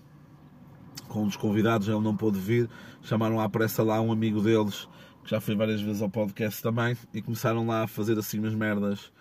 com 1.08 1.24
um 1.24 1.26
dos 1.28 1.36
convidados, 1.36 1.88
ele 1.88 2.00
não 2.00 2.16
pôde 2.16 2.40
vir, 2.40 2.70
chamaram 3.02 3.36
lá 3.38 3.48
para 3.50 3.66
essa 3.66 3.84
lá 3.84 4.02
um 4.02 4.12
amigo 4.12 4.42
deles 4.42 4.88
que 5.24 5.32
já 5.32 5.42
foi 5.42 5.56
várias 5.56 5.82
vezes 5.82 6.02
ao 6.02 6.10
podcast 6.10 6.62
também 6.62 6.96
e 7.14 7.22
começaram 7.22 7.66
lá 7.66 7.84
a 7.84 7.88
fazer 7.88 8.18
assim 8.18 8.40
umas 8.40 8.54
merdas, 8.54 9.12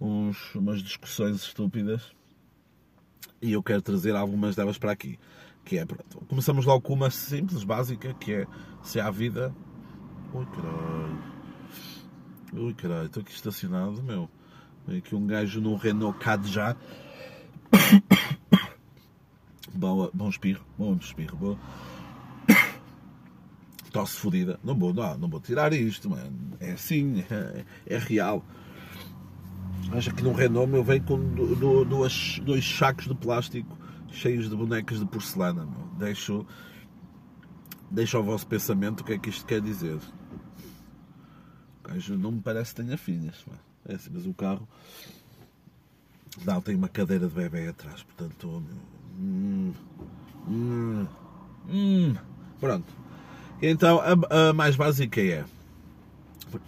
uns, 0.00 0.54
umas 0.54 0.82
discussões 0.82 1.36
estúpidas 1.36 2.17
e 3.40 3.52
eu 3.52 3.62
quero 3.62 3.82
trazer 3.82 4.14
algumas 4.16 4.56
delas 4.56 4.78
para 4.78 4.92
aqui. 4.92 5.18
Que 5.64 5.78
é, 5.78 5.84
pronto, 5.84 6.24
começamos 6.26 6.64
logo 6.64 6.80
com 6.80 6.94
uma 6.94 7.10
simples, 7.10 7.62
básica, 7.62 8.14
que 8.14 8.32
é 8.32 8.46
se 8.82 8.98
há 8.98 9.10
vida. 9.10 9.54
Ui 10.32 10.46
caralho. 10.46 11.18
Ui 12.52 12.74
caralho, 12.74 13.06
estou 13.06 13.20
aqui 13.20 13.32
estacionado, 13.32 14.02
meu. 14.02 14.28
Vem 14.86 14.98
aqui 14.98 15.14
um 15.14 15.26
gajo 15.26 15.60
num 15.60 15.76
Renault 15.76 16.18
Kadja. 16.18 16.76
Bom, 19.74 20.10
bom 20.12 20.28
espirro, 20.28 20.64
bom 20.76 20.96
espirro, 20.96 21.36
bom. 21.36 21.58
Tosse 23.92 24.16
fodida. 24.16 24.58
Não 24.64 24.74
vou, 24.74 24.92
não, 24.92 25.16
não 25.16 25.28
vou 25.28 25.40
tirar 25.40 25.72
isto, 25.72 26.10
mano. 26.10 26.56
É 26.58 26.72
assim, 26.72 27.24
é, 27.30 27.64
é 27.94 27.98
real. 27.98 28.44
Acho 29.92 30.14
que 30.14 30.22
num 30.22 30.32
Renault 30.32 30.72
eu 30.74 30.84
venho 30.84 31.02
com 31.02 31.18
do, 31.18 31.84
duas, 31.84 32.40
dois 32.44 32.64
sacos 32.64 33.06
de 33.06 33.14
plástico 33.14 33.76
cheios 34.10 34.48
de 34.48 34.56
bonecas 34.56 34.98
de 34.98 35.06
porcelana. 35.06 35.64
Meu. 35.64 35.86
Deixo, 35.98 36.46
deixo 37.90 38.16
ao 38.16 38.22
vosso 38.22 38.46
pensamento 38.46 39.00
o 39.00 39.04
que 39.04 39.14
é 39.14 39.18
que 39.18 39.30
isto 39.30 39.44
quer 39.46 39.60
dizer. 39.60 39.98
Não 42.18 42.32
me 42.32 42.40
parece 42.40 42.74
que 42.74 42.82
tenha 42.82 42.98
filhas. 42.98 43.44
É 43.86 43.94
assim, 43.94 44.10
mas 44.12 44.26
o 44.26 44.34
carro 44.34 44.68
não, 46.44 46.60
tem 46.60 46.76
uma 46.76 46.88
cadeira 46.88 47.26
de 47.26 47.34
bebê 47.34 47.68
atrás, 47.68 48.02
portanto. 48.02 48.62
Hum, 49.18 49.72
hum, 50.46 51.06
hum. 51.68 52.14
Pronto. 52.60 52.86
Então 53.60 54.00
a, 54.00 54.48
a, 54.50 54.52
mais 54.52 54.76
básica 54.76 55.20
é 55.20 55.44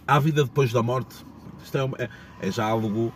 há 0.05 0.19
vida 0.19 0.43
depois 0.43 0.71
da 0.73 0.83
morte. 0.83 1.25
Isto 1.63 1.77
é, 1.77 2.03
é, 2.03 2.09
é, 2.41 2.51
já 2.51 2.65
algo 2.65 3.13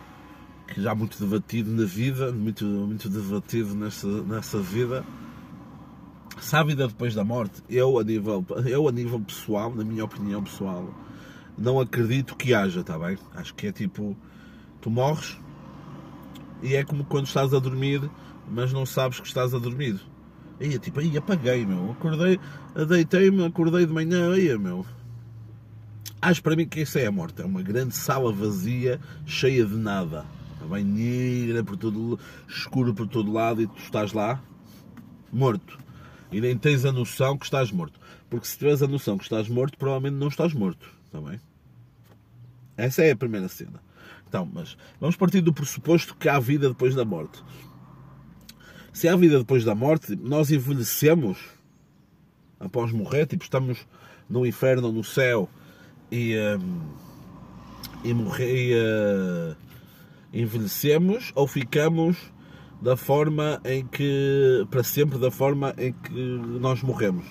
já 0.76 0.94
muito 0.94 1.18
debatido 1.22 1.70
na 1.70 1.84
vida, 1.84 2.32
muito, 2.32 2.64
muito 2.64 3.08
debatido 3.08 3.74
nessa, 3.74 4.06
nessa 4.22 4.58
vida. 4.58 5.04
Se 6.40 6.54
há 6.54 6.62
vida 6.62 6.86
depois 6.88 7.14
da 7.14 7.24
morte, 7.24 7.62
eu 7.68 7.98
a, 7.98 8.04
nível, 8.04 8.44
eu 8.66 8.88
a 8.88 8.92
nível 8.92 9.20
pessoal, 9.20 9.74
na 9.74 9.84
minha 9.84 10.04
opinião 10.04 10.42
pessoal, 10.42 10.92
não 11.56 11.80
acredito 11.80 12.36
que 12.36 12.52
haja, 12.52 12.80
está 12.80 12.98
bem? 12.98 13.16
Acho 13.34 13.54
que 13.54 13.68
é 13.68 13.72
tipo, 13.72 14.16
tu 14.80 14.90
morres, 14.90 15.38
e 16.62 16.74
é 16.74 16.84
como 16.84 17.04
quando 17.04 17.26
estás 17.26 17.54
a 17.54 17.58
dormir, 17.58 18.10
mas 18.50 18.72
não 18.72 18.84
sabes 18.84 19.20
que 19.20 19.26
estás 19.26 19.54
a 19.54 19.58
dormir. 19.58 20.00
Aí 20.60 20.74
é 20.74 20.78
tipo, 20.78 21.00
aí 21.00 21.16
apaguei, 21.16 21.66
meu. 21.66 21.92
Acordei, 21.92 22.40
deitei-me, 22.88 23.44
acordei 23.44 23.86
de 23.86 23.92
manhã, 23.92 24.32
aí, 24.32 24.56
meu. 24.58 24.86
Acho 26.20 26.42
para 26.42 26.56
mim 26.56 26.66
que 26.66 26.80
isso 26.80 26.98
é 26.98 27.06
a 27.06 27.12
morte. 27.12 27.42
É 27.42 27.44
uma 27.44 27.62
grande 27.62 27.94
sala 27.94 28.32
vazia, 28.32 29.00
cheia 29.26 29.64
de 29.64 29.76
nada. 29.76 30.24
Bem 30.68 30.82
negra 30.82 31.62
por 31.62 31.76
todo 31.76 32.18
escuro 32.48 32.92
por 32.92 33.06
todo 33.06 33.32
lado 33.32 33.62
e 33.62 33.68
tu 33.68 33.78
estás 33.78 34.12
lá 34.12 34.42
morto. 35.32 35.78
E 36.32 36.40
nem 36.40 36.56
tens 36.56 36.84
a 36.84 36.90
noção 36.90 37.38
que 37.38 37.44
estás 37.44 37.70
morto. 37.70 38.00
Porque 38.28 38.46
se 38.46 38.58
tiveres 38.58 38.82
a 38.82 38.88
noção 38.88 39.16
que 39.16 39.24
estás 39.24 39.48
morto, 39.48 39.78
provavelmente 39.78 40.18
não 40.18 40.28
estás 40.28 40.52
morto. 40.52 40.88
Está 41.04 41.20
bem? 41.20 41.40
Essa 42.76 43.04
é 43.04 43.12
a 43.12 43.16
primeira 43.16 43.48
cena. 43.48 43.80
Então, 44.28 44.48
mas 44.52 44.76
vamos 45.00 45.14
partir 45.14 45.40
do 45.40 45.52
pressuposto 45.52 46.16
que 46.16 46.28
há 46.28 46.40
vida 46.40 46.68
depois 46.68 46.94
da 46.94 47.04
morte. 47.04 47.42
Se 48.92 49.06
há 49.06 49.14
vida 49.14 49.38
depois 49.38 49.64
da 49.64 49.74
morte, 49.74 50.16
nós 50.16 50.50
envelhecemos 50.50 51.38
após 52.58 52.90
morrer, 52.90 53.26
tipo, 53.26 53.44
estamos 53.44 53.86
no 54.28 54.44
inferno 54.44 54.90
no 54.90 55.04
céu 55.04 55.48
e, 56.10 56.36
um, 56.38 56.80
e 58.04 58.14
morrer 58.14 58.70
e, 58.70 58.74
uh, 58.74 59.56
envelhecemos 60.32 61.32
ou 61.34 61.46
ficamos 61.46 62.16
da 62.80 62.96
forma 62.96 63.60
em 63.64 63.86
que 63.86 64.66
para 64.70 64.82
sempre 64.82 65.18
da 65.18 65.30
forma 65.30 65.74
em 65.78 65.92
que 65.92 66.12
nós 66.12 66.82
morremos. 66.82 67.26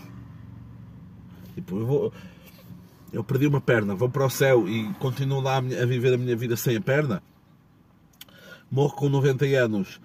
Tipo, 1.53 1.77
eu 1.77 1.85
vou, 1.85 2.13
eu 3.13 3.23
perdi 3.23 3.47
uma 3.47 3.61
perna, 3.61 3.95
vou 3.95 4.09
para 4.09 4.25
o 4.25 4.29
céu 4.29 4.67
e 4.67 4.91
continuo 4.95 5.39
lá 5.39 5.57
a 5.57 5.85
viver 5.85 6.13
a 6.13 6.17
minha 6.17 6.35
vida 6.35 6.55
sem 6.55 6.75
a 6.75 6.81
perna, 6.81 7.23
morro 8.69 8.95
com 8.95 9.07
90 9.07 9.45
anos, 9.45 10.01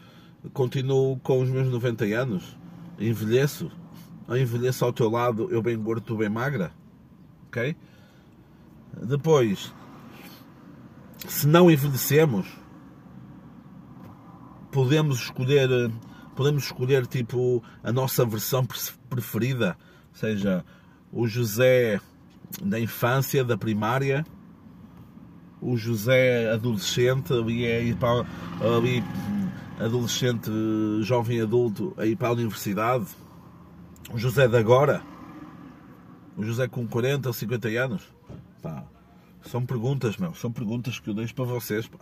continuo 0.52 1.18
com 1.18 1.40
os 1.40 1.48
meus 1.48 1.68
90 1.68 2.04
anos, 2.04 2.56
envelheço, 2.98 3.70
eu 4.28 4.36
envelheço 4.36 4.84
ao 4.84 4.92
teu 4.92 5.10
lado, 5.10 5.48
eu 5.50 5.60
bem 5.60 5.76
gordo, 5.76 6.02
tu 6.02 6.16
bem 6.16 6.28
magra, 6.28 6.70
ok? 7.48 7.74
Depois, 8.96 9.72
se 11.28 11.46
não 11.46 11.70
envelhecemos, 11.70 12.46
podemos 14.70 15.20
escolher, 15.20 15.68
podemos 16.34 16.64
escolher 16.64 17.06
tipo 17.06 17.62
a 17.82 17.92
nossa 17.92 18.24
versão 18.24 18.66
preferida, 19.08 19.76
seja 20.12 20.64
o 21.12 21.26
José 21.26 22.00
da 22.62 22.78
infância, 22.80 23.44
da 23.44 23.56
primária, 23.56 24.24
o 25.60 25.76
José 25.76 26.50
adolescente 26.50 27.32
ali 27.32 27.64
é 27.66 27.82
ir 27.82 27.96
para 27.96 28.26
ali, 28.60 29.04
adolescente, 29.78 30.50
jovem 31.02 31.40
adulto, 31.40 31.94
a 31.96 32.06
ir 32.06 32.16
para 32.16 32.28
a 32.28 32.32
universidade, 32.32 33.06
o 34.12 34.18
José 34.18 34.48
de 34.48 34.56
agora, 34.56 35.02
o 36.36 36.42
José 36.42 36.66
com 36.66 36.86
40 36.86 37.28
ou 37.28 37.32
50 37.32 37.68
anos, 37.68 38.02
pá, 38.62 38.84
são 39.42 39.64
perguntas, 39.64 40.16
meu, 40.16 40.34
são 40.34 40.52
perguntas 40.52 40.98
que 40.98 41.10
eu 41.10 41.14
deixo 41.14 41.34
para 41.34 41.44
vocês, 41.44 41.86
pá. 41.88 41.98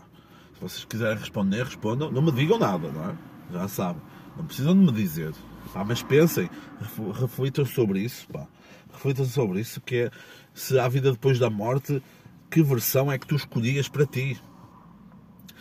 Se 0.54 0.60
vocês 0.60 0.84
quiserem 0.84 1.18
responder, 1.18 1.64
respondam, 1.64 2.10
não 2.10 2.22
me 2.22 2.32
digam 2.32 2.58
nada, 2.58 2.90
não 2.90 3.10
é? 3.10 3.16
Já 3.52 3.68
sabem, 3.68 4.02
não 4.36 4.44
precisam 4.44 4.74
de 4.74 4.80
me 4.80 4.92
dizer, 4.92 5.32
pá, 5.72 5.84
mas 5.84 6.02
pensem, 6.02 6.50
reflitam 7.14 7.64
sobre 7.64 8.00
isso, 8.00 8.26
pá 8.28 8.46
reflitam 8.98 9.24
sobre 9.24 9.60
isso, 9.60 9.80
que 9.80 9.96
é 9.96 10.10
se 10.52 10.78
há 10.78 10.88
vida 10.88 11.12
depois 11.12 11.38
da 11.38 11.48
morte, 11.48 12.02
que 12.50 12.62
versão 12.62 13.10
é 13.10 13.18
que 13.18 13.26
tu 13.26 13.36
escolhias 13.36 13.88
para 13.88 14.04
ti? 14.04 14.40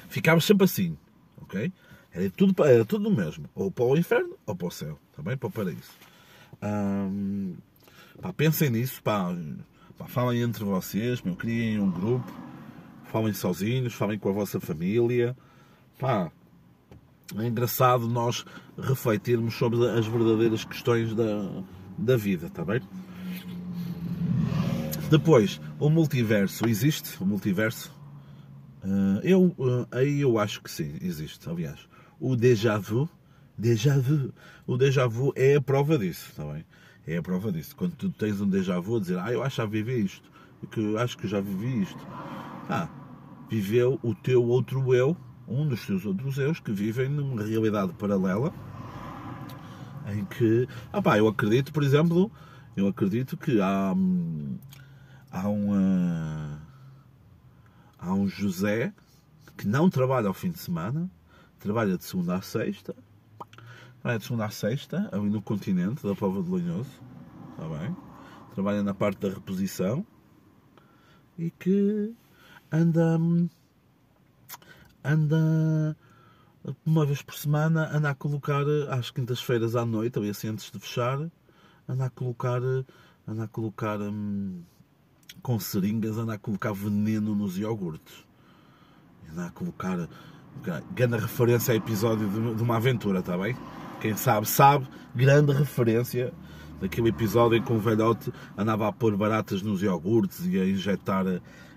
Ficava 0.10 0.42
sempre 0.42 0.66
assim, 0.66 0.98
ok? 1.42 1.72
Era 2.12 2.30
tudo, 2.32 2.64
era 2.64 2.86
tudo 2.86 3.10
o 3.10 3.16
mesmo, 3.16 3.48
ou 3.54 3.70
para 3.70 3.86
o 3.86 3.98
inferno 3.98 4.36
ou 4.46 4.56
para 4.56 4.68
o 4.68 4.72
céu, 4.72 5.00
também 5.16 5.38
para 5.38 5.48
o 5.48 5.52
paraíso. 5.52 5.92
Hum, 6.64 7.56
pá, 8.22 8.34
pensem 8.34 8.70
nisso, 8.70 9.02
pá, 9.04 9.36
falem 10.06 10.42
entre 10.42 10.64
vocês, 10.64 11.22
meu, 11.22 11.36
criem 11.36 11.80
um 11.80 11.90
grupo, 11.90 12.32
falem 13.06 13.34
sozinhos, 13.34 13.94
falem 13.94 14.20
com 14.20 14.30
a 14.30 14.34
vossa 14.34 14.60
família, 14.60 15.36
pá, 16.00 16.32
é 17.36 17.46
engraçado 17.46 18.08
nós 18.08 18.46
refletirmos 18.78 19.56
sobre 19.56 19.86
as 19.90 20.06
verdadeiras 20.06 20.64
questões 20.64 21.14
da, 21.14 21.64
da 21.98 22.16
vida, 22.16 22.48
está 22.48 22.64
bem? 22.64 22.82
Depois, 25.10 25.60
o 25.80 25.90
multiverso 25.90 26.68
existe? 26.68 27.22
O 27.22 27.26
multiverso? 27.26 27.96
Uh, 28.84 29.20
eu, 29.24 29.56
uh, 29.58 29.88
aí 29.92 30.22
eu 30.22 30.38
acho 30.38 30.62
que 30.62 30.70
sim, 30.70 30.98
existe. 31.02 31.50
Aliás, 31.50 31.80
o 32.20 32.36
déjà 32.36 32.78
vu, 32.78 33.10
déjà 33.58 33.98
vu, 33.98 34.34
o 34.66 34.78
déjà 34.78 35.08
vu 35.08 35.34
é 35.36 35.56
a 35.56 35.62
prova 35.62 35.98
disso, 35.98 36.28
está 36.30 36.46
bem? 36.46 36.66
É 37.08 37.16
a 37.16 37.22
prova 37.22 37.54
disso. 37.54 37.74
Quando 37.74 37.96
tu 37.96 38.10
tens 38.10 38.42
um 38.42 38.50
déjà 38.50 38.80
vu 38.82 39.00
dizer, 39.00 39.18
ah, 39.18 39.32
eu 39.32 39.42
acho 39.42 39.56
que 39.56 39.62
já 39.62 39.66
vivi 39.66 40.04
isto, 40.04 40.30
que 40.70 40.98
acho 40.98 41.18
que 41.18 41.28
já 41.28 41.40
vivi 41.40 41.84
isto. 41.84 42.06
Ah, 42.70 42.90
viveu 43.50 43.98
o 44.04 44.14
teu 44.14 44.44
outro 44.44 44.94
eu, 44.94 45.16
um 45.48 45.66
dos 45.66 45.86
teus 45.86 46.06
outros 46.06 46.38
eus, 46.38 46.60
que 46.60 46.72
vivem 46.72 47.08
numa 47.08 47.44
realidade 47.44 47.94
paralela, 47.94 48.54
em 50.14 50.26
que, 50.26 50.68
ah 50.92 51.02
pá, 51.02 51.18
eu 51.18 51.30
acredito, 51.30 51.72
por 51.72 51.82
exemplo, 51.82 52.30
eu 52.76 52.88
acredito 52.90 53.38
que 53.38 53.62
há, 53.62 53.94
há 55.32 55.48
uma 55.48 56.62
há 57.98 58.14
um 58.14 58.28
José 58.28 58.94
que 59.58 59.66
não 59.66 59.90
trabalha 59.90 60.28
ao 60.28 60.34
fim 60.34 60.52
de 60.52 60.60
semana, 60.60 61.10
trabalha 61.58 61.98
de 61.98 62.04
segunda 62.04 62.36
a 62.36 62.42
sexta, 62.42 62.94
Trabalha 64.08 64.20
de 64.20 64.26
segunda 64.26 64.46
a 64.46 64.50
sexta, 64.50 65.10
ali 65.12 65.30
no 65.30 65.42
continente 65.42 66.02
da 66.02 66.16
Pova 66.16 66.42
de 66.42 66.50
Lanhoso. 66.50 66.90
Está 67.52 67.68
bem? 67.68 67.94
Trabalha 68.54 68.82
na 68.82 68.94
parte 68.94 69.20
da 69.20 69.28
reposição 69.28 70.08
e 71.38 71.52
que 71.52 72.14
anda. 72.72 73.20
anda. 75.04 75.98
uma 76.86 77.06
vez 77.06 77.22
por 77.22 77.36
semana, 77.36 77.90
anda 77.94 78.12
a 78.12 78.16
colocar 78.16 78.64
às 78.90 79.12
quintas-feiras 79.12 79.76
à 79.76 79.86
noite, 79.86 80.18
ali 80.18 80.30
assim 80.30 80.48
antes 80.48 80.72
de 80.72 80.80
fechar, 80.80 81.20
anda 81.86 82.06
a 82.06 82.10
colocar. 82.10 82.62
anda 83.28 83.44
a 83.44 83.48
colocar. 83.50 84.00
Hum, 84.00 84.64
com 85.42 85.60
seringas, 85.60 86.18
anda 86.18 86.36
a 86.36 86.38
colocar 86.38 86.72
veneno 86.72 87.36
nos 87.36 87.58
iogurtes. 87.58 88.26
Anda 89.34 89.48
a 89.48 89.52
colocar. 89.52 90.08
Grande 90.96 91.18
referência 91.18 91.74
a 91.74 91.76
episódio 91.76 92.56
de 92.56 92.64
uma 92.64 92.78
aventura, 92.78 93.20
está 93.20 93.38
bem? 93.38 93.54
Quem 94.00 94.16
sabe, 94.16 94.48
sabe. 94.48 94.88
Grande 95.16 95.52
referência 95.52 96.32
daquele 96.80 97.10
episódio 97.10 97.58
em 97.58 97.62
que 97.62 97.74
um 97.74 97.80
velhote 97.80 98.32
andava 98.56 98.88
a 98.88 98.92
pôr 98.92 99.16
baratas 99.18 99.62
nos 99.62 99.82
iogurtes 99.82 100.46
e 100.46 100.60
a 100.60 100.66
injetar, 100.66 101.26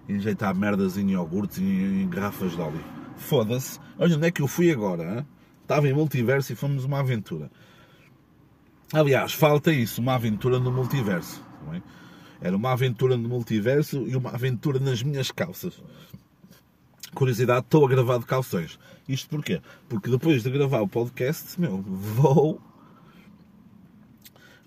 injetar 0.09 0.54
merdas 0.54 0.98
em 0.98 1.12
iogurtes 1.12 1.59
e 1.59 1.62
em, 1.62 2.09
garrafas 2.09 2.52
de 2.52 2.61
óleo. 2.61 2.85
Foda-se. 3.16 3.78
Olha 3.98 4.16
onde 4.16 4.26
é 4.26 4.30
que 4.30 4.42
eu 4.42 4.46
fui 4.46 4.70
agora. 4.70 5.18
Hein? 5.18 5.26
Estava 5.62 5.88
em 5.88 5.92
multiverso 5.92 6.52
e 6.52 6.56
fomos 6.56 6.85
uma 6.85 7.00
aventura. 7.00 7.50
Aliás, 8.92 9.33
falta 9.33 9.72
isso, 9.72 10.00
uma 10.00 10.14
aventura 10.14 10.59
no 10.59 10.70
multiverso. 10.70 11.42
É? 11.72 11.80
Era 12.48 12.56
uma 12.56 12.72
aventura 12.72 13.16
no 13.16 13.28
multiverso 13.28 14.04
e 14.06 14.16
uma 14.16 14.30
aventura 14.30 14.78
nas 14.78 15.02
minhas 15.02 15.30
calças. 15.30 15.80
Curiosidade, 17.14 17.61
estou 17.61 17.85
a 17.85 17.88
gravar 17.88 18.18
de 18.18 18.26
calções. 18.26 18.78
Isto 19.12 19.29
porquê? 19.29 19.61
Porque 19.88 20.09
depois 20.09 20.42
de 20.42 20.51
gravar 20.51 20.81
o 20.81 20.88
podcast, 20.88 21.61
meu, 21.61 21.83
vou 21.83 22.61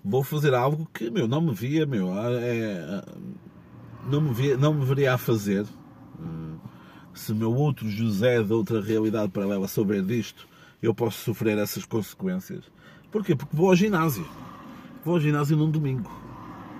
vou 0.04 0.22
fazer 0.22 0.52
algo 0.52 0.86
que, 0.92 1.10
meu, 1.10 1.26
não 1.26 1.40
me 1.40 1.54
via, 1.54 1.86
meu, 1.86 2.12
é, 2.14 3.02
não, 4.06 4.20
me 4.20 4.34
via, 4.34 4.54
não 4.58 4.74
me 4.74 4.84
veria 4.84 5.14
a 5.14 5.18
fazer. 5.18 5.64
Se 7.14 7.32
meu 7.32 7.54
outro 7.54 7.88
José 7.88 8.42
de 8.42 8.52
outra 8.52 8.82
realidade 8.82 9.30
paralela 9.30 9.66
souber 9.66 10.02
disto, 10.02 10.46
eu 10.82 10.94
posso 10.94 11.24
sofrer 11.24 11.56
essas 11.56 11.86
consequências. 11.86 12.64
Porquê? 13.10 13.34
Porque 13.34 13.56
vou 13.56 13.68
ao 13.68 13.76
ginásio. 13.76 14.28
Vou 15.04 15.14
ao 15.14 15.20
ginásio 15.20 15.56
num 15.56 15.70
domingo. 15.70 16.10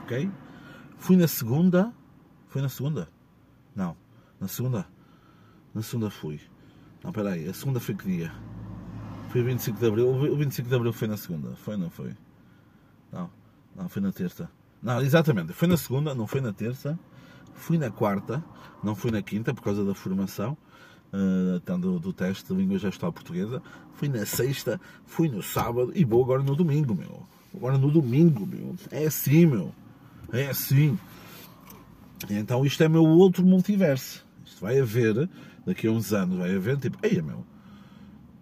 Ok? 0.02 0.30
Fui 0.98 1.16
na 1.16 1.28
segunda. 1.28 1.94
Foi 2.48 2.60
na 2.60 2.68
segunda? 2.68 3.08
Não. 3.74 3.96
Na 4.38 4.48
segunda? 4.48 4.86
Na 5.72 5.82
segunda 5.82 6.10
fui. 6.10 6.40
Não, 7.04 7.12
peraí. 7.12 7.46
A 7.46 7.52
segunda 7.52 7.78
foi 7.78 7.94
que 7.94 8.06
dia? 8.06 8.32
Foi 9.28 9.42
o 9.42 9.44
25 9.44 9.78
de 9.78 9.86
Abril. 9.86 10.08
O 10.08 10.36
25 10.36 10.68
de 10.68 10.74
Abril 10.74 10.92
foi 10.92 11.06
na 11.06 11.16
segunda. 11.18 11.54
Foi 11.56 11.76
não 11.76 11.90
foi? 11.90 12.12
Não, 13.12 13.30
não, 13.76 13.88
foi 13.88 14.00
na 14.00 14.10
terça. 14.10 14.50
Não, 14.82 15.00
exatamente, 15.00 15.52
foi 15.52 15.68
na 15.68 15.76
segunda, 15.76 16.14
não 16.14 16.26
foi 16.26 16.40
na 16.40 16.52
terça. 16.52 16.98
Fui 17.54 17.78
na 17.78 17.90
quarta, 17.90 18.42
não 18.82 18.94
fui 18.94 19.10
na 19.10 19.22
quinta 19.22 19.54
por 19.54 19.62
causa 19.62 19.84
da 19.84 19.94
formação, 19.94 20.56
uh, 21.12 21.78
do, 21.78 22.00
do 22.00 22.12
teste 22.12 22.52
de 22.52 22.54
língua 22.54 22.78
gestual 22.78 23.12
portuguesa. 23.12 23.62
Fui 23.94 24.08
na 24.08 24.26
sexta, 24.26 24.80
fui 25.06 25.28
no 25.28 25.42
sábado 25.42 25.92
e 25.94 26.04
vou 26.04 26.22
agora 26.22 26.42
no 26.42 26.56
domingo, 26.56 26.94
meu. 26.94 27.22
Agora 27.54 27.78
no 27.78 27.90
domingo, 27.90 28.46
meu. 28.46 28.74
É 28.90 29.06
assim, 29.06 29.46
meu. 29.46 29.72
É 30.32 30.48
assim. 30.48 30.98
Então 32.28 32.64
isto 32.64 32.82
é 32.82 32.88
meu 32.88 33.04
outro 33.04 33.44
multiverso. 33.44 34.23
Isto 34.44 34.60
vai 34.60 34.78
haver, 34.78 35.28
daqui 35.66 35.86
a 35.86 35.90
uns 35.90 36.12
anos, 36.12 36.38
vai 36.38 36.54
haver 36.54 36.76
tipo, 36.76 36.98
eia 37.02 37.22
meu, 37.22 37.44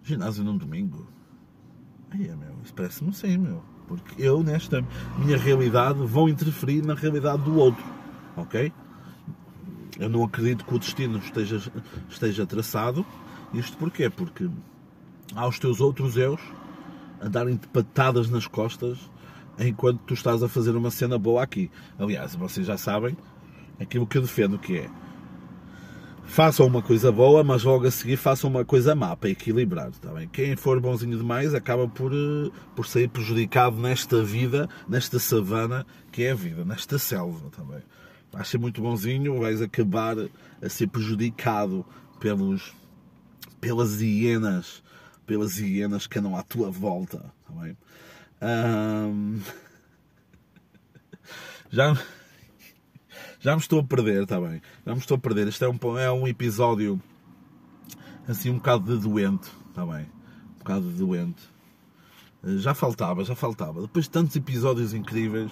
ginásio 0.03 0.43
num 0.43 0.57
domingo. 0.57 1.07
Eia 2.13 2.35
meu, 2.35 2.55
isso 2.63 2.73
parece-me 2.73 3.09
assim, 3.09 3.37
meu. 3.37 3.63
Porque 3.87 4.21
eu, 4.21 4.43
nesta 4.43 4.85
minha 5.17 5.37
realidade, 5.37 5.99
vou 5.99 6.29
interferir 6.29 6.83
na 6.83 6.93
realidade 6.93 7.43
do 7.43 7.55
outro. 7.57 7.83
Ok? 8.35 8.71
Eu 9.99 10.09
não 10.09 10.23
acredito 10.23 10.65
que 10.65 10.73
o 10.73 10.79
destino 10.79 11.19
esteja, 11.19 11.61
esteja 12.09 12.45
traçado. 12.45 13.05
Isto 13.53 13.77
porquê? 13.77 14.09
Porque 14.09 14.49
há 15.35 15.47
os 15.47 15.59
teus 15.59 15.79
outros 15.79 16.17
eus 16.17 16.41
a 17.21 17.27
darem-te 17.27 17.67
patadas 17.67 18.29
nas 18.29 18.47
costas 18.47 18.97
enquanto 19.59 19.99
tu 19.99 20.13
estás 20.13 20.41
a 20.41 20.49
fazer 20.49 20.75
uma 20.75 20.89
cena 20.89 21.17
boa 21.17 21.43
aqui. 21.43 21.69
Aliás, 21.99 22.35
vocês 22.35 22.65
já 22.65 22.77
sabem 22.77 23.15
aquilo 23.79 24.07
que 24.07 24.17
eu 24.17 24.23
defendo 24.23 24.57
que 24.57 24.77
é 24.77 24.89
façam 26.25 26.65
uma 26.65 26.81
coisa 26.81 27.11
boa, 27.11 27.43
mas 27.43 27.63
logo 27.63 27.85
a 27.85 27.91
seguir 27.91 28.17
façam 28.17 28.49
uma 28.49 28.65
coisa 28.65 28.95
má 28.95 29.15
para 29.15 29.29
equilibrar. 29.29 29.91
Tá 29.91 30.11
bem? 30.11 30.27
Quem 30.27 30.55
for 30.55 30.79
bonzinho 30.79 31.17
demais 31.17 31.53
acaba 31.53 31.87
por, 31.87 32.11
eh, 32.13 32.51
por 32.75 32.85
sair 32.85 33.07
prejudicado 33.07 33.77
nesta 33.77 34.23
vida, 34.23 34.69
nesta 34.87 35.19
savana 35.19 35.85
que 36.11 36.23
é 36.23 36.31
a 36.31 36.35
vida, 36.35 36.65
nesta 36.65 36.97
selva 36.97 37.49
também. 37.49 37.81
Tá 38.31 38.39
vais 38.39 38.47
ser 38.47 38.57
muito 38.57 38.81
bonzinho, 38.81 39.39
vais 39.39 39.61
acabar 39.61 40.15
a 40.61 40.69
ser 40.69 40.87
prejudicado 40.87 41.85
pelos, 42.19 42.73
pelas 43.61 44.01
hienas, 44.01 44.83
pelas 45.25 45.57
hienas 45.57 46.07
que 46.07 46.19
andam 46.19 46.35
à 46.35 46.43
tua 46.43 46.71
volta. 46.71 47.19
Tá 47.19 47.61
bem? 47.61 47.77
Um... 48.41 49.39
Já 51.69 51.97
já 53.43 53.55
me 53.55 53.61
estou 53.61 53.81
a 53.81 53.83
perder, 53.83 54.23
está 54.23 54.39
bem. 54.39 54.61
Já 54.85 54.93
me 54.93 54.99
estou 54.99 55.15
a 55.15 55.19
perder. 55.19 55.49
Este 55.49 55.65
é 55.65 55.69
um, 55.69 55.99
é 55.99 56.09
um 56.09 56.25
episódio 56.25 56.99
assim 58.25 58.49
um 58.49 58.55
bocado 58.55 58.95
de 58.95 59.03
doente, 59.03 59.51
está 59.67 59.85
bem. 59.85 60.05
Um 60.55 60.59
bocado 60.59 60.89
de 60.89 60.97
doente. 60.97 61.43
Eh, 62.41 62.57
já 62.57 62.73
faltava, 62.73 63.21
já 63.25 63.35
faltava. 63.35 63.81
Depois 63.81 64.05
de 64.05 64.11
tantos 64.11 64.33
episódios 64.37 64.93
incríveis 64.93 65.51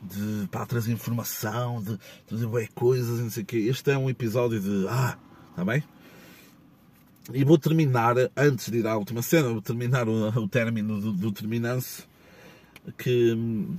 de 0.00 0.46
para 0.46 0.64
trazer 0.64 0.92
informação, 0.92 1.82
de 1.82 1.98
trazer 2.24 2.46
bem 2.46 2.68
coisas, 2.72 3.18
não 3.18 3.30
sei 3.30 3.42
o 3.42 3.46
quê. 3.46 3.56
Este 3.56 3.90
é 3.90 3.98
um 3.98 4.08
episódio 4.08 4.60
de 4.60 4.86
ah, 4.88 5.18
está 5.50 5.64
bem? 5.64 5.82
E 7.34 7.42
vou 7.42 7.58
terminar, 7.58 8.14
antes 8.36 8.70
de 8.70 8.78
ir 8.78 8.86
à 8.86 8.96
última 8.96 9.22
cena, 9.22 9.48
vou 9.48 9.60
terminar 9.60 10.08
o, 10.08 10.28
o 10.38 10.48
término 10.48 11.00
do, 11.00 11.12
do 11.12 11.32
terminance 11.32 12.04
que 12.96 13.32
hum, 13.34 13.76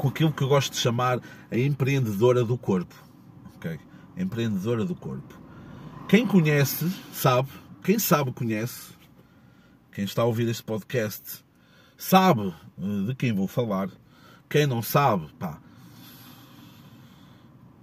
com 0.00 0.08
aquilo 0.08 0.32
que 0.32 0.42
eu 0.42 0.48
gosto 0.48 0.72
de 0.72 0.78
chamar 0.78 1.20
a 1.50 1.58
empreendedora 1.58 2.42
do 2.42 2.56
corpo. 2.56 2.94
Ok? 3.56 3.78
empreendedora 4.16 4.82
do 4.82 4.94
corpo. 4.94 5.38
Quem 6.08 6.26
conhece, 6.26 6.90
sabe. 7.12 7.50
Quem 7.84 7.98
sabe, 7.98 8.32
conhece. 8.32 8.92
Quem 9.92 10.04
está 10.04 10.22
a 10.22 10.24
ouvir 10.24 10.48
este 10.48 10.62
podcast 10.62 11.44
sabe 11.98 12.54
eh, 12.78 13.06
de 13.08 13.14
quem 13.14 13.32
vou 13.34 13.46
falar. 13.46 13.90
Quem 14.48 14.66
não 14.66 14.80
sabe, 14.80 15.28
pá. 15.38 15.60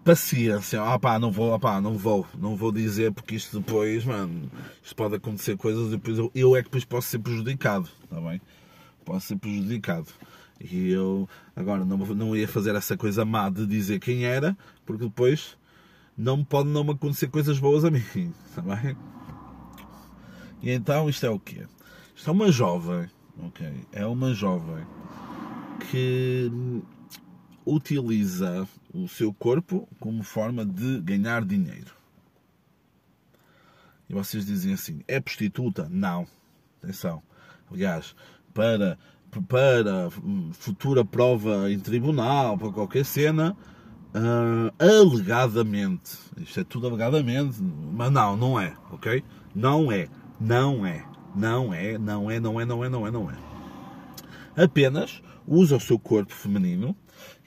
Paciência, 0.03 0.81
ah 0.81 0.97
pá, 0.97 1.19
não 1.19 1.31
vou, 1.31 1.53
ah 1.53 1.59
pá, 1.59 1.79
não 1.79 1.97
vou, 1.97 2.25
não 2.35 2.55
vou 2.55 2.71
dizer 2.71 3.11
porque 3.11 3.35
isto 3.35 3.59
depois, 3.59 4.05
mano, 4.05 4.49
isto 4.81 4.95
pode 4.95 5.15
acontecer 5.15 5.55
coisas 5.57 5.87
e 5.87 5.91
depois 5.91 6.17
eu, 6.17 6.31
eu 6.33 6.55
é 6.55 6.59
que 6.59 6.69
depois 6.69 6.85
posso 6.85 7.09
ser 7.09 7.19
prejudicado, 7.19 7.89
está 8.03 8.19
bem? 8.21 8.41
Posso 9.05 9.27
ser 9.27 9.35
prejudicado. 9.35 10.07
E 10.59 10.89
eu 10.89 11.27
agora 11.55 11.85
não, 11.85 11.97
não 11.97 12.35
ia 12.35 12.47
fazer 12.47 12.75
essa 12.75 12.97
coisa 12.97 13.23
má 13.23 13.49
de 13.49 13.65
dizer 13.65 13.99
quem 13.99 14.25
era, 14.25 14.57
porque 14.85 15.05
depois 15.05 15.57
não 16.17 16.43
pode 16.43 16.69
não 16.69 16.83
me 16.83 16.91
acontecer 16.91 17.27
coisas 17.27 17.59
boas 17.59 17.85
a 17.85 17.91
mim, 17.91 18.33
está 18.49 18.61
bem? 18.63 18.97
E 20.61 20.71
então 20.71 21.07
isto 21.09 21.25
é 21.25 21.29
o 21.29 21.39
quê? 21.39 21.67
Isto 22.15 22.29
é 22.29 22.33
uma 22.33 22.51
jovem, 22.51 23.09
ok? 23.39 23.85
É 23.91 24.05
uma 24.05 24.33
jovem 24.33 24.83
que 25.91 26.51
utiliza 27.65 28.67
o 28.93 29.07
seu 29.07 29.33
corpo 29.33 29.87
como 29.99 30.23
forma 30.23 30.65
de 30.65 30.99
ganhar 31.01 31.45
dinheiro. 31.45 31.95
E 34.09 34.13
vocês 34.13 34.45
dizem 34.45 34.73
assim: 34.73 35.01
é 35.07 35.19
prostituta? 35.19 35.87
Não. 35.89 36.27
Atenção. 36.81 37.21
Aliás, 37.71 38.15
para 38.53 38.97
para 39.47 40.09
futura 40.53 41.03
prova 41.03 41.71
em 41.71 41.79
tribunal, 41.79 42.57
para 42.57 42.71
qualquer 42.71 43.05
cena, 43.05 43.55
uh, 44.15 44.73
alegadamente, 44.79 46.17
isto 46.37 46.59
é 46.59 46.63
tudo 46.63 46.87
alegadamente, 46.87 47.61
mas 47.61 48.11
não, 48.11 48.35
não 48.37 48.59
é, 48.59 48.73
ok? 48.91 49.23
Não 49.53 49.91
é, 49.91 50.07
não 50.39 50.85
é, 50.85 51.05
não 51.35 51.73
é, 51.73 51.97
não 51.97 52.31
é, 52.31 52.39
não 52.39 52.61
é, 52.61 52.65
não 52.65 52.83
é, 52.83 52.89
não 52.89 53.07
é, 53.07 53.11
não 53.11 53.31
é. 53.31 53.35
Apenas 54.55 55.21
usa 55.47 55.77
o 55.77 55.79
seu 55.79 55.99
corpo 55.99 56.33
feminino 56.33 56.95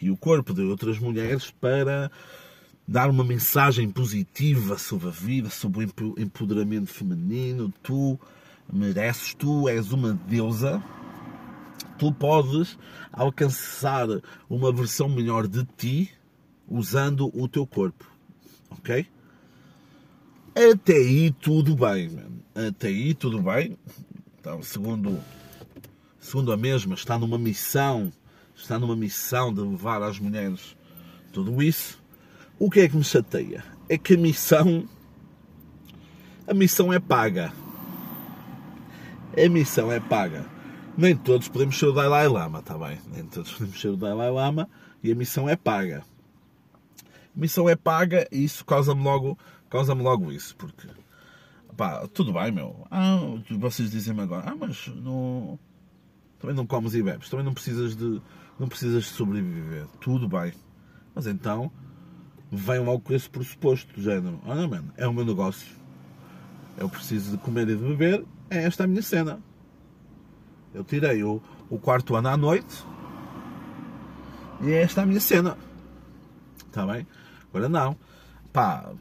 e 0.00 0.10
o 0.10 0.16
corpo 0.16 0.54
de 0.54 0.62
outras 0.62 0.98
mulheres 0.98 1.50
para 1.50 2.10
dar 2.86 3.10
uma 3.10 3.22
mensagem 3.22 3.88
positiva 3.90 4.78
sobre 4.78 5.08
a 5.08 5.10
vida, 5.10 5.50
sobre 5.50 5.84
o 5.84 6.14
empoderamento 6.18 6.88
feminino. 6.88 7.72
Tu 7.82 8.18
mereces, 8.72 9.34
tu 9.34 9.68
és 9.68 9.92
uma 9.92 10.14
deusa, 10.28 10.82
tu 12.00 12.10
podes 12.10 12.78
alcançar 13.12 14.08
uma 14.48 14.72
versão 14.72 15.06
melhor 15.06 15.46
de 15.46 15.66
ti 15.76 16.10
usando 16.66 17.30
o 17.38 17.46
teu 17.46 17.66
corpo. 17.66 18.10
Ok? 18.70 19.06
Até 20.54 20.94
aí 20.94 21.30
tudo 21.30 21.76
bem. 21.76 22.18
Até 22.54 22.88
aí 22.88 23.12
tudo 23.12 23.42
bem. 23.42 23.76
Então, 24.40 24.62
segundo 24.62 25.22
segundo 26.18 26.52
a 26.52 26.56
mesma, 26.56 26.94
está 26.94 27.18
numa 27.18 27.38
missão, 27.38 28.10
está 28.56 28.78
numa 28.78 28.96
missão 28.96 29.52
de 29.52 29.60
levar 29.60 30.02
às 30.02 30.18
mulheres 30.18 30.74
tudo 31.34 31.62
isso. 31.62 32.02
O 32.58 32.70
que 32.70 32.80
é 32.80 32.88
que 32.88 32.96
me 32.96 33.04
chateia? 33.04 33.62
É 33.90 33.98
que 33.98 34.14
a 34.14 34.18
missão 34.18 34.88
a 36.46 36.54
missão 36.54 36.90
é 36.90 36.98
paga. 36.98 37.52
A 39.36 39.48
missão 39.50 39.92
é 39.92 40.00
paga. 40.00 40.46
Nem 41.00 41.16
todos 41.16 41.48
podemos 41.48 41.78
ser 41.78 41.86
o 41.86 41.92
Dalai 41.92 42.28
Lama, 42.28 42.58
está 42.58 42.76
bem? 42.76 42.98
Nem 43.10 43.24
todos 43.24 43.50
podemos 43.52 43.80
ser 43.80 43.88
o 43.88 43.96
Dalai 43.96 44.30
Lama 44.30 44.68
e 45.02 45.10
a 45.10 45.14
missão 45.14 45.48
é 45.48 45.56
paga. 45.56 46.04
A 47.34 47.40
missão 47.40 47.66
é 47.66 47.74
paga 47.74 48.28
e 48.30 48.44
isso 48.44 48.62
causa-me 48.66 49.02
logo, 49.02 49.38
causa-me 49.70 50.02
logo 50.02 50.30
isso, 50.30 50.54
porque 50.56 50.86
pá, 51.74 52.06
tudo 52.08 52.34
bem, 52.34 52.52
meu. 52.52 52.86
Ah, 52.90 53.18
vocês 53.52 53.90
dizem-me 53.90 54.20
agora, 54.20 54.50
ah, 54.50 54.54
mas 54.54 54.88
não, 54.88 55.58
também 56.38 56.54
não 56.54 56.66
comes 56.66 56.92
e 56.94 57.02
bebes, 57.02 57.30
também 57.30 57.46
não 57.46 57.54
precisas 57.54 57.96
de, 57.96 58.20
não 58.58 58.68
precisas 58.68 59.04
de 59.04 59.10
sobreviver. 59.10 59.86
Tudo 60.02 60.28
bem. 60.28 60.52
Mas 61.14 61.26
então, 61.26 61.72
vem 62.52 62.78
logo 62.78 63.00
com 63.00 63.14
esse 63.14 63.30
pressuposto 63.30 63.90
do 63.94 64.02
género. 64.02 64.38
Olha, 64.44 64.68
mano, 64.68 64.92
é 64.98 65.08
o 65.08 65.14
meu 65.14 65.24
negócio. 65.24 65.74
Eu 66.76 66.90
preciso 66.90 67.30
de 67.30 67.38
comer 67.38 67.70
e 67.70 67.74
de 67.74 67.82
beber, 67.82 68.22
é 68.50 68.64
esta 68.64 68.84
a 68.84 68.86
minha 68.86 69.00
cena. 69.00 69.40
Eu 70.74 70.84
tirei 70.84 71.22
o, 71.22 71.42
o 71.68 71.78
quarto 71.78 72.14
ano 72.14 72.28
à 72.28 72.36
noite 72.36 72.84
e 74.62 74.70
é 74.70 74.82
esta 74.82 75.02
a 75.02 75.06
minha 75.06 75.20
cena. 75.20 75.56
Está 76.66 76.86
bem? 76.86 77.06
Agora 77.48 77.68
não. 77.68 77.96
Pá, 78.52 78.92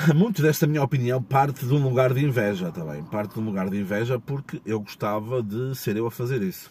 muito 0.14 0.42
desta 0.42 0.66
minha 0.66 0.82
opinião 0.82 1.22
parte 1.22 1.66
de 1.66 1.72
um 1.72 1.82
lugar 1.82 2.12
de 2.12 2.24
inveja 2.24 2.70
também. 2.72 3.02
Parte 3.04 3.34
de 3.34 3.40
um 3.40 3.44
lugar 3.44 3.70
de 3.70 3.78
inveja 3.78 4.18
porque 4.18 4.60
eu 4.64 4.80
gostava 4.80 5.42
de 5.42 5.74
ser 5.74 5.96
eu 5.96 6.06
a 6.06 6.10
fazer 6.10 6.42
isso. 6.42 6.70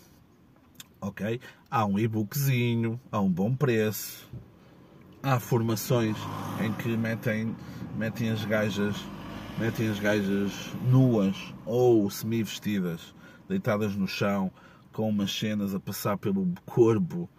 Ok? 1.02 1.40
Há 1.72 1.86
um 1.86 1.98
e-bookzinho, 1.98 3.00
há 3.12 3.20
um 3.20 3.32
bom 3.32 3.56
preço, 3.56 4.30
há 5.24 5.40
formações 5.40 6.18
em 6.60 6.74
que 6.74 6.90
metem, 6.98 7.56
metem 7.98 8.30
as 8.30 8.44
gajas 8.44 8.98
metem 9.60 9.90
as 9.90 10.00
gajas 10.00 10.54
nuas 10.90 11.36
ou 11.66 12.10
semi-vestidas, 12.10 13.14
deitadas 13.50 13.94
no 13.94 14.08
chão, 14.08 14.50
com 14.94 15.10
umas 15.10 15.38
cenas 15.38 15.76
a 15.76 15.80
passar 15.82 16.18
pelo 16.18 16.48
corpo 16.66 17.30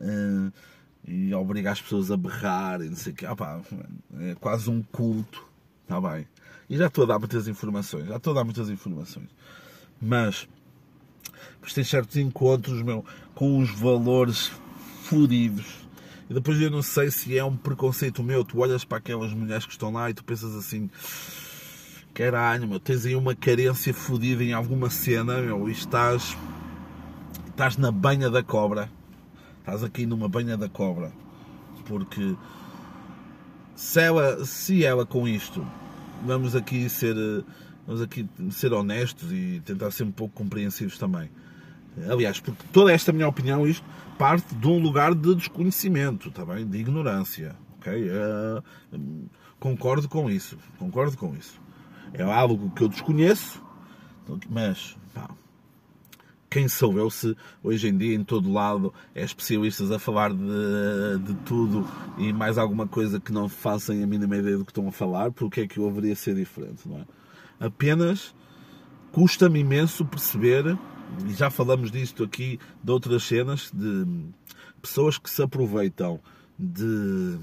uh, 0.00 0.52
e 1.06 1.32
obriga 1.32 1.70
as 1.70 1.80
pessoas 1.80 2.10
a 2.10 2.16
berrar 2.16 2.80
e 2.80 2.88
não 2.88 2.96
sei 2.96 3.12
o 3.12 3.16
quê. 3.16 3.26
é 3.26 4.34
quase 4.34 4.68
um 4.68 4.82
culto, 4.82 5.46
está 5.82 6.00
bem? 6.00 6.26
E 6.68 6.76
já 6.76 6.88
estou 6.88 7.04
a 7.04 7.06
dar 7.06 7.18
muitas 7.20 7.46
informações, 7.46 8.08
já 8.08 8.16
estou 8.16 8.32
a 8.32 8.36
dar 8.36 8.44
muitas 8.44 8.68
informações. 8.68 9.28
Mas, 10.00 10.48
pois 11.60 11.72
tem 11.72 11.84
certos 11.84 12.16
encontros, 12.16 12.82
meu, 12.82 13.04
com 13.36 13.56
uns 13.58 13.70
valores 13.70 14.50
fodidos 15.04 15.82
e 16.32 16.34
depois 16.34 16.58
eu 16.60 16.70
não 16.70 16.80
sei 16.80 17.10
se 17.10 17.36
é 17.36 17.44
um 17.44 17.54
preconceito 17.54 18.22
meu. 18.22 18.42
Tu 18.42 18.58
olhas 18.58 18.84
para 18.84 18.96
aquelas 18.96 19.34
mulheres 19.34 19.66
que 19.66 19.72
estão 19.72 19.92
lá 19.92 20.08
e 20.08 20.14
tu 20.14 20.24
pensas 20.24 20.56
assim: 20.56 20.88
caralho, 22.22 22.68
meu, 22.68 22.78
tens 22.78 23.04
aí 23.04 23.16
uma 23.16 23.34
carência 23.34 23.92
fodida 23.92 24.44
em 24.44 24.52
alguma 24.52 24.88
cena, 24.88 25.40
meu, 25.40 25.68
e 25.68 25.72
estás, 25.72 26.36
estás 27.48 27.76
na 27.76 27.90
banha 27.90 28.30
da 28.30 28.44
cobra. 28.44 28.88
Estás 29.58 29.82
aqui 29.82 30.06
numa 30.06 30.28
banha 30.28 30.56
da 30.56 30.68
cobra. 30.68 31.12
Porque 31.84 32.36
se 33.74 34.00
ela, 34.00 34.44
se 34.44 34.84
ela 34.84 35.04
com 35.04 35.26
isto, 35.26 35.66
vamos 36.24 36.54
aqui 36.54 36.88
ser, 36.88 37.16
vamos 37.84 38.00
aqui 38.00 38.28
ser 38.50 38.72
honestos 38.72 39.32
e 39.32 39.60
tentar 39.64 39.90
ser 39.90 40.04
um 40.04 40.12
pouco 40.12 40.32
compreensivos 40.32 40.96
também. 40.98 41.28
Aliás, 42.08 42.38
porque 42.38 42.64
toda 42.72 42.92
esta 42.92 43.12
minha 43.12 43.26
opinião, 43.26 43.66
isto 43.66 43.84
parte 44.16 44.54
de 44.54 44.66
um 44.68 44.78
lugar 44.78 45.12
de 45.12 45.34
desconhecimento, 45.34 46.30
tá 46.30 46.44
bem? 46.44 46.64
de 46.66 46.78
ignorância. 46.78 47.56
ok? 47.78 47.92
Uh, 47.92 49.28
concordo 49.58 50.08
com 50.08 50.30
isso, 50.30 50.56
concordo 50.78 51.16
com 51.16 51.34
isso. 51.34 51.61
É 52.14 52.22
algo 52.22 52.70
que 52.70 52.82
eu 52.82 52.88
desconheço, 52.88 53.62
mas 54.50 54.96
pá, 55.14 55.30
quem 56.50 56.68
sou 56.68 56.98
eu 56.98 57.08
se 57.08 57.34
hoje 57.62 57.88
em 57.88 57.96
dia 57.96 58.14
em 58.14 58.22
todo 58.22 58.52
lado 58.52 58.92
é 59.14 59.24
especialistas 59.24 59.90
a 59.90 59.98
falar 59.98 60.32
de, 60.32 61.18
de 61.24 61.34
tudo 61.46 61.88
e 62.18 62.32
mais 62.32 62.58
alguma 62.58 62.86
coisa 62.86 63.18
que 63.18 63.32
não 63.32 63.48
façam 63.48 63.94
a 64.02 64.06
mínima 64.06 64.36
ideia 64.36 64.58
do 64.58 64.64
que 64.64 64.70
estão 64.70 64.86
a 64.86 64.92
falar, 64.92 65.32
porque 65.32 65.62
é 65.62 65.66
que 65.66 65.78
eu 65.78 65.88
haveria 65.88 66.14
ser 66.14 66.34
diferente, 66.34 66.86
não 66.86 66.98
é? 66.98 67.04
Apenas 67.58 68.34
custa-me 69.12 69.60
imenso 69.60 70.04
perceber 70.04 70.76
e 71.26 71.32
já 71.32 71.48
falamos 71.48 71.90
disto 71.90 72.24
aqui 72.24 72.58
de 72.82 72.90
outras 72.90 73.22
cenas, 73.22 73.70
de 73.72 74.06
pessoas 74.80 75.16
que 75.16 75.30
se 75.30 75.42
aproveitam 75.42 76.20
de, 76.58 77.38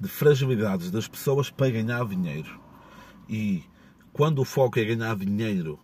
de 0.00 0.08
fragilidades 0.08 0.90
das 0.90 1.06
pessoas 1.06 1.50
para 1.50 1.70
ganhar 1.70 2.04
dinheiro. 2.06 2.60
E 3.28 3.62
quando 4.12 4.40
o 4.40 4.44
foco 4.44 4.78
é 4.78 4.84
ganhar 4.84 5.14
dinheiro, 5.16 5.78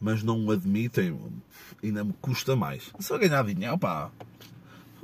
mas 0.00 0.22
não 0.22 0.44
o 0.44 0.50
admitem, 0.50 1.18
ainda 1.82 2.04
me 2.04 2.12
custa 2.20 2.54
mais. 2.54 2.92
Só 3.00 3.18
ganhar 3.18 3.44
dinheiro, 3.44 3.78
pá, 3.78 4.10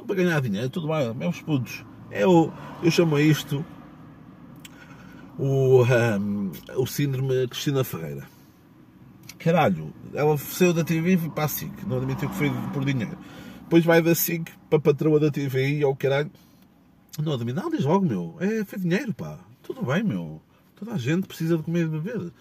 para 0.07 0.17
ganhar 0.17 0.41
dinheiro, 0.41 0.71
tudo 0.71 0.89
bem, 0.89 1.13
meus 1.15 1.41
putos. 1.41 1.85
Eu, 2.11 2.53
eu 2.83 2.91
chamo 2.91 3.19
isto 3.19 3.65
o, 5.39 5.83
um, 5.83 6.53
o 6.77 6.87
síndrome 6.87 7.49
Cristina 7.49 7.83
Ferreira 7.83 8.27
caralho, 9.43 9.93
ela 10.15 10.39
saiu 10.39 10.73
da 10.73 10.85
TV 10.85 11.15
e 11.15 11.19
foi 11.19 11.31
para 11.31 11.45
a 11.45 11.49
SIC, 11.49 11.85
não 11.87 11.97
admitiu 11.97 12.29
que 12.29 12.37
foi 12.37 12.51
por 12.73 12.85
dinheiro. 12.85 13.19
Depois 13.63 13.85
vai 13.85 14.01
da 14.01 14.15
SIC 14.15 14.49
para 14.71 14.79
a 14.79 14.81
patroa 14.81 15.19
da 15.19 15.31
TV 15.31 15.79
e 15.79 15.83
ao 15.83 15.97
caralho, 15.97 16.31
não 17.19 17.37
não, 17.37 17.71
diz 17.71 17.85
logo, 17.85 18.07
meu, 18.07 18.37
é, 18.41 18.65
foi 18.65 18.79
dinheiro, 18.79 19.13
pá, 19.13 19.39
tudo 19.63 19.83
bem, 19.83 20.03
meu, 20.03 20.41
toda 20.77 20.93
a 20.93 20.99
gente 20.99 21.27
precisa 21.27 21.57
de 21.57 21.63
comer 21.63 21.87
e 21.87 21.89
beber. 21.89 22.33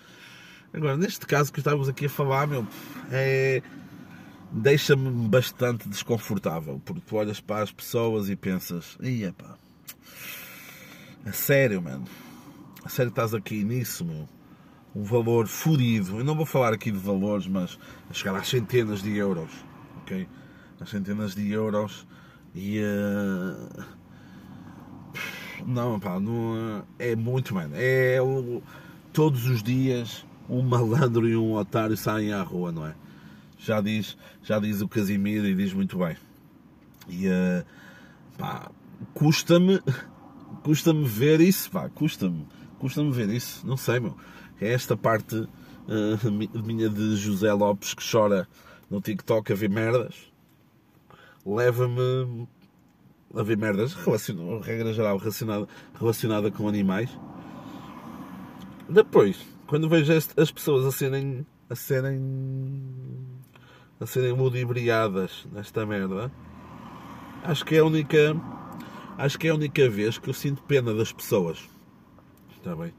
Agora, 0.73 0.95
neste 0.95 1.25
caso 1.25 1.51
que 1.51 1.59
estávamos 1.59 1.89
aqui 1.89 2.05
a 2.05 2.09
falar, 2.09 2.47
meu, 2.47 2.65
é, 3.11 3.61
deixa-me 4.51 5.27
bastante 5.27 5.89
desconfortável, 5.89 6.81
porque 6.85 7.01
tu 7.05 7.15
olhas 7.17 7.41
para 7.41 7.63
as 7.63 7.71
pessoas 7.71 8.29
e 8.29 8.35
pensas, 8.35 8.97
ia 9.01 9.33
pá, 9.33 9.57
a 11.25 11.31
sério, 11.31 11.81
mano, 11.81 12.05
a 12.83 12.89
sério 12.89 13.09
estás 13.09 13.33
aqui 13.33 13.63
nisso, 13.63 14.05
meu 14.05 14.27
um 14.95 15.03
valor 15.03 15.47
furido. 15.47 16.19
Eu 16.19 16.23
não 16.23 16.35
vou 16.35 16.45
falar 16.45 16.73
aqui 16.73 16.91
de 16.91 16.97
valores, 16.97 17.47
mas 17.47 17.79
a 18.09 18.13
chegar 18.13 18.35
às 18.35 18.47
centenas 18.47 19.01
de 19.01 19.15
euros, 19.15 19.51
ok? 20.01 20.27
Às 20.79 20.89
centenas 20.89 21.33
de 21.33 21.49
euros 21.51 22.05
e 22.53 22.79
uh... 22.79 23.83
não, 25.65 25.99
pá, 25.99 26.19
não, 26.19 26.83
é 26.97 27.15
muito, 27.15 27.53
mano. 27.53 27.73
É 27.75 28.21
o, 28.21 28.61
todos 29.13 29.45
os 29.47 29.61
dias 29.61 30.25
um 30.49 30.61
malandro 30.61 31.27
e 31.27 31.35
um 31.35 31.53
otário 31.53 31.95
saem 31.95 32.33
à 32.33 32.41
rua, 32.41 32.71
não 32.71 32.85
é? 32.85 32.95
Já 33.57 33.79
diz, 33.79 34.17
já 34.43 34.59
diz 34.59 34.81
o 34.81 34.87
Casimiro 34.87 35.45
e 35.45 35.55
diz 35.55 35.73
muito 35.73 35.97
bem. 35.97 36.17
E 37.07 37.27
uh, 37.27 37.65
pá, 38.37 38.71
custa-me, 39.13 39.79
custa-me 40.63 41.05
ver 41.05 41.39
isso, 41.41 41.69
pá, 41.69 41.89
custa-me, 41.89 42.47
custa-me 42.79 43.11
ver 43.11 43.29
isso. 43.29 43.65
Não 43.65 43.77
sei, 43.77 43.99
meu 43.99 44.15
é 44.61 44.71
esta 44.71 44.95
parte 44.95 45.35
uh, 45.35 46.63
minha 46.63 46.87
de 46.87 47.15
José 47.15 47.51
Lopes 47.51 47.95
que 47.95 48.03
chora 48.09 48.47
no 48.89 49.01
TikTok 49.01 49.51
a 49.51 49.55
ver 49.55 49.69
merdas, 49.69 50.15
leva-me 51.45 52.47
a 53.35 53.43
ver 53.43 53.57
merdas, 53.57 53.93
regra 54.63 54.93
geral 54.93 55.17
relacionada, 55.17 55.67
relacionada 55.99 56.51
com 56.51 56.67
animais. 56.67 57.09
Depois, 58.89 59.39
quando 59.67 59.87
vejo 59.87 60.11
as 60.13 60.51
pessoas 60.51 60.85
a 60.85 60.91
serem 60.91 61.45
a 61.69 61.75
serem 61.75 62.19
a 63.99 64.05
serem 64.05 64.33
ludibriadas 64.33 65.47
nesta 65.51 65.85
merda, 65.85 66.31
acho 67.43 67.63
que 67.63 67.75
é 67.75 67.79
a 67.79 67.85
única 67.85 68.35
acho 69.17 69.39
que 69.39 69.47
é 69.47 69.51
a 69.51 69.55
única 69.55 69.89
vez 69.89 70.17
que 70.17 70.29
eu 70.29 70.33
sinto 70.33 70.61
pena 70.63 70.93
das 70.93 71.13
pessoas. 71.13 71.69
Está 72.57 72.75
bem? 72.75 72.93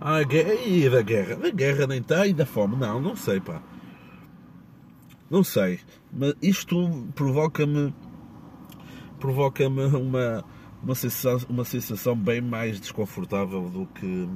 Ah, 0.00 0.22
e 0.22 0.88
da 0.88 1.02
guerra? 1.02 1.36
Da 1.36 1.50
guerra 1.50 1.86
nem 1.86 2.00
está 2.00 2.26
e 2.26 2.32
da 2.32 2.46
fome? 2.46 2.76
Não, 2.76 3.00
não 3.00 3.16
sei, 3.16 3.40
pá. 3.40 3.60
Não 5.28 5.42
sei. 5.42 5.80
Mas 6.12 6.34
isto 6.40 7.06
provoca-me. 7.14 7.92
Provoca-me 9.18 9.84
uma, 9.96 10.44
uma, 10.82 10.94
sensação, 10.94 11.48
uma 11.48 11.64
sensação 11.64 12.16
bem 12.16 12.40
mais 12.40 12.80
desconfortável 12.80 13.68
do 13.68 13.86
que. 13.86 14.28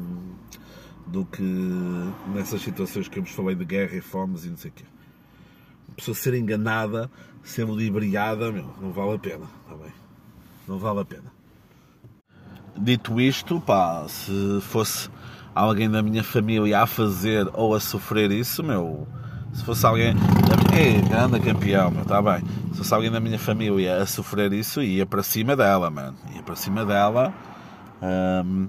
do 1.06 1.24
que 1.24 1.42
nessas 2.34 2.62
situações 2.62 3.08
que 3.08 3.18
eu 3.18 3.22
vos 3.22 3.32
falei 3.32 3.54
de 3.54 3.64
guerra 3.64 3.96
e 3.96 4.00
fomes 4.00 4.44
e 4.44 4.50
não 4.50 4.56
sei 4.56 4.70
o 4.70 4.74
quê. 4.74 4.84
A 5.90 5.94
pessoa 5.94 6.14
ser 6.14 6.34
enganada, 6.34 7.10
ser 7.42 7.64
ludibriada, 7.64 8.50
meu, 8.50 8.70
não 8.80 8.92
vale 8.92 9.14
a 9.14 9.18
pena, 9.18 9.46
está 9.64 9.76
bem? 9.76 9.92
Não 10.66 10.78
vale 10.78 11.00
a 11.00 11.04
pena. 11.04 11.32
Dito 12.78 13.20
isto, 13.20 13.60
pá, 13.60 14.06
se 14.08 14.60
fosse 14.62 15.10
alguém 15.54 15.90
da 15.90 16.02
minha 16.02 16.24
família 16.24 16.80
a 16.80 16.86
fazer 16.86 17.48
ou 17.52 17.74
a 17.74 17.80
sofrer 17.80 18.30
isso, 18.30 18.62
meu. 18.62 19.06
Se 19.52 19.64
fosse 19.64 19.84
alguém 19.84 20.14
da 20.14 20.56
minha. 20.56 20.80
Ei, 20.80 21.00
grande 21.02 21.40
campeão, 21.40 21.90
meu, 21.90 22.02
está 22.02 22.22
bem. 22.22 22.42
Se 22.72 22.78
fosse 22.78 22.94
alguém 22.94 23.10
da 23.10 23.20
minha 23.20 23.38
família 23.38 24.02
a 24.02 24.06
sofrer 24.06 24.52
isso, 24.52 24.82
ia 24.82 25.04
para 25.04 25.22
cima 25.22 25.54
dela, 25.54 25.90
mano. 25.90 26.16
Ia 26.34 26.42
para 26.42 26.56
cima 26.56 26.84
dela. 26.84 27.32
Um, 28.02 28.68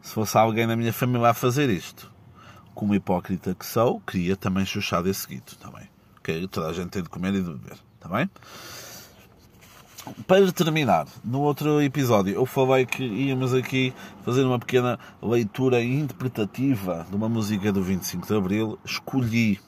se 0.00 0.14
fosse 0.14 0.36
alguém 0.38 0.66
da 0.66 0.76
minha 0.76 0.92
família 0.92 1.30
a 1.30 1.34
fazer 1.34 1.68
isto, 1.68 2.10
como 2.74 2.94
hipócrita 2.94 3.54
que 3.54 3.66
sou, 3.66 4.00
queria 4.00 4.36
também 4.36 4.64
chuchar 4.64 5.02
desse 5.02 5.26
guito, 5.26 5.54
está 5.54 5.70
bem? 5.70 5.88
Ok? 6.18 6.46
Toda 6.48 6.68
a 6.68 6.72
gente 6.72 6.90
tem 6.90 7.02
de 7.02 7.08
comer 7.08 7.34
e 7.34 7.42
de 7.42 7.50
beber, 7.50 7.78
está 7.96 8.08
bem? 8.08 8.30
Para 10.26 10.52
terminar, 10.52 11.06
no 11.24 11.40
outro 11.40 11.80
episódio 11.80 12.34
eu 12.34 12.44
falei 12.44 12.84
que 12.84 13.02
íamos 13.02 13.54
aqui 13.54 13.94
fazer 14.22 14.44
uma 14.44 14.58
pequena 14.58 14.98
leitura 15.22 15.82
interpretativa 15.82 17.06
de 17.08 17.16
uma 17.16 17.28
música 17.28 17.72
do 17.72 17.82
25 17.82 18.26
de 18.26 18.34
Abril. 18.34 18.78
Escolhi 18.84 19.58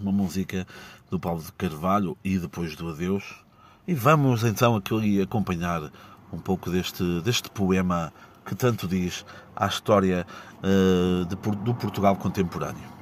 uma 0.00 0.12
música 0.12 0.66
do 1.10 1.18
Paulo 1.18 1.42
de 1.42 1.52
Carvalho 1.52 2.16
e 2.24 2.38
depois 2.38 2.74
do 2.76 2.88
Adeus. 2.88 3.44
E 3.86 3.94
vamos 3.94 4.44
então 4.44 4.76
aqui 4.76 5.20
acompanhar 5.20 5.90
um 6.32 6.38
pouco 6.38 6.70
deste, 6.70 7.20
deste 7.20 7.50
poema 7.50 8.12
que 8.44 8.54
tanto 8.54 8.86
diz 8.86 9.24
à 9.54 9.66
história 9.66 10.26
uh, 10.58 11.24
de, 11.24 11.36
do 11.36 11.74
Portugal 11.74 12.16
contemporâneo. 12.16 12.94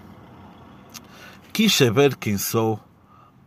Quis 1.52 1.74
saber 1.74 2.16
quem 2.16 2.38
sou, 2.38 2.80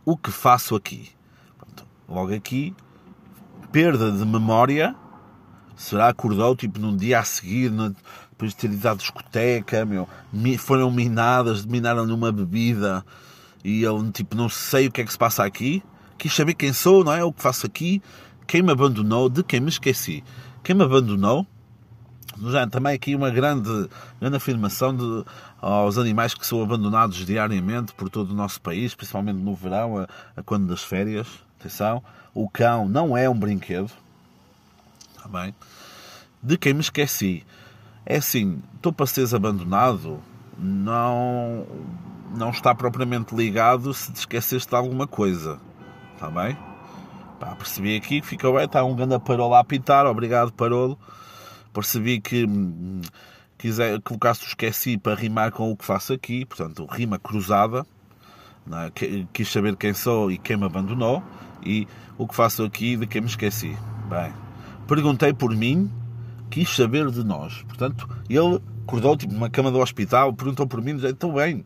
o 0.03 0.15
que 0.15 0.31
faço 0.31 0.75
aqui. 0.75 1.09
Pronto, 1.57 1.85
logo 2.07 2.33
aqui 2.33 2.75
perda 3.71 4.11
de 4.11 4.25
memória. 4.25 4.95
Será 5.75 6.07
acordou 6.07 6.55
tipo 6.55 6.79
num 6.79 6.95
dia 6.95 7.19
a 7.19 7.23
seguir, 7.25 7.69
depois 7.69 8.51
de 8.51 8.57
ter 8.57 8.71
ido 8.71 8.87
à 8.87 8.93
discoteca, 8.93 9.85
meu, 9.85 10.07
foram 10.57 10.89
minadas, 10.89 11.65
minaram-lhe 11.65 12.13
uma 12.13 12.31
bebida 12.31 13.05
e 13.65 13.83
ele 13.83 14.11
tipo 14.11 14.35
não 14.35 14.47
sei 14.47 14.85
o 14.85 14.91
que 14.91 15.01
é 15.01 15.03
que 15.03 15.11
se 15.11 15.17
passa 15.17 15.43
aqui. 15.43 15.81
Quis 16.19 16.33
saber 16.33 16.53
quem 16.53 16.71
sou, 16.71 17.03
não 17.03 17.11
é? 17.11 17.23
O 17.23 17.33
que 17.33 17.41
faço 17.41 17.65
aqui, 17.65 18.01
quem 18.45 18.61
me 18.61 18.71
abandonou, 18.71 19.27
de 19.27 19.43
quem 19.43 19.59
me 19.59 19.69
esqueci. 19.69 20.23
Quem 20.63 20.75
me 20.75 20.83
abandonou, 20.83 21.45
já 22.43 22.67
também 22.67 22.93
aqui 22.93 23.15
uma 23.15 23.31
grande, 23.31 23.89
grande 24.21 24.37
afirmação 24.37 24.95
de, 24.95 25.25
aos 25.59 25.97
animais 25.97 26.35
que 26.35 26.45
são 26.45 26.61
abandonados 26.61 27.25
diariamente 27.25 27.91
por 27.93 28.07
todo 28.07 28.31
o 28.31 28.35
nosso 28.35 28.61
país, 28.61 28.93
principalmente 28.93 29.37
no 29.37 29.55
verão, 29.55 29.97
a, 29.97 30.07
a 30.37 30.43
quando 30.43 30.67
das 30.67 30.83
férias. 30.83 31.27
Atenção, 31.59 32.03
o 32.35 32.47
cão 32.47 32.87
não 32.87 33.17
é 33.17 33.27
um 33.27 33.37
brinquedo. 33.37 33.91
Está 35.17 35.27
bem? 35.27 35.55
De 36.41 36.55
quem 36.55 36.73
me 36.73 36.81
esqueci. 36.81 37.43
É 38.05 38.17
assim, 38.17 38.61
estou 38.75 38.93
para 38.93 39.07
seres 39.07 39.33
abandonado, 39.33 40.19
não, 40.57 41.65
não 42.35 42.49
está 42.49 42.75
propriamente 42.75 43.33
ligado 43.33 43.93
se 43.93 44.11
te 44.11 44.17
esqueceste 44.17 44.69
de 44.69 44.75
alguma 44.75 45.07
coisa. 45.07 45.59
Está 46.13 46.29
bem? 46.29 46.57
Pá, 47.39 47.55
percebi 47.55 47.95
aqui 47.95 48.21
que 48.21 48.27
ficou 48.27 48.53
bem, 48.53 48.65
está 48.65 48.83
um 48.83 48.95
grande 48.95 49.19
parolo 49.19 49.53
a 49.53 49.59
apitar, 49.59 50.05
obrigado 50.05 50.51
parolo. 50.53 50.97
Percebi 51.73 52.19
que 52.19 52.45
hum, 52.45 53.01
quiser, 53.57 54.01
colocaste 54.01 54.45
o 54.45 54.47
esqueci 54.47 54.97
para 54.97 55.15
rimar 55.15 55.51
com 55.51 55.71
o 55.71 55.75
que 55.75 55.83
faço 55.83 56.13
aqui, 56.13 56.45
portanto, 56.45 56.85
rima 56.85 57.19
cruzada. 57.19 57.85
É? 58.71 59.25
Quis 59.31 59.51
saber 59.51 59.75
quem 59.75 59.93
sou 59.93 60.31
e 60.31 60.37
quem 60.37 60.57
me 60.57 60.65
abandonou 60.65 61.21
e 61.63 61.87
o 62.17 62.27
que 62.27 62.35
faço 62.35 62.63
aqui 62.63 62.95
de 62.95 63.05
quem 63.05 63.21
me 63.21 63.27
esqueci. 63.27 63.77
Bem, 64.09 64.33
perguntei 64.87 65.33
por 65.33 65.55
mim, 65.55 65.91
quis 66.49 66.73
saber 66.75 67.09
de 67.11 67.23
nós. 67.23 67.63
Portanto, 67.63 68.09
ele 68.29 68.61
acordou 68.83 69.15
tipo 69.17 69.33
numa 69.33 69.49
cama 69.49 69.71
do 69.71 69.79
hospital, 69.79 70.33
perguntou 70.33 70.65
por 70.67 70.81
mim, 70.81 70.95
estou 71.03 71.33
bem. 71.33 71.65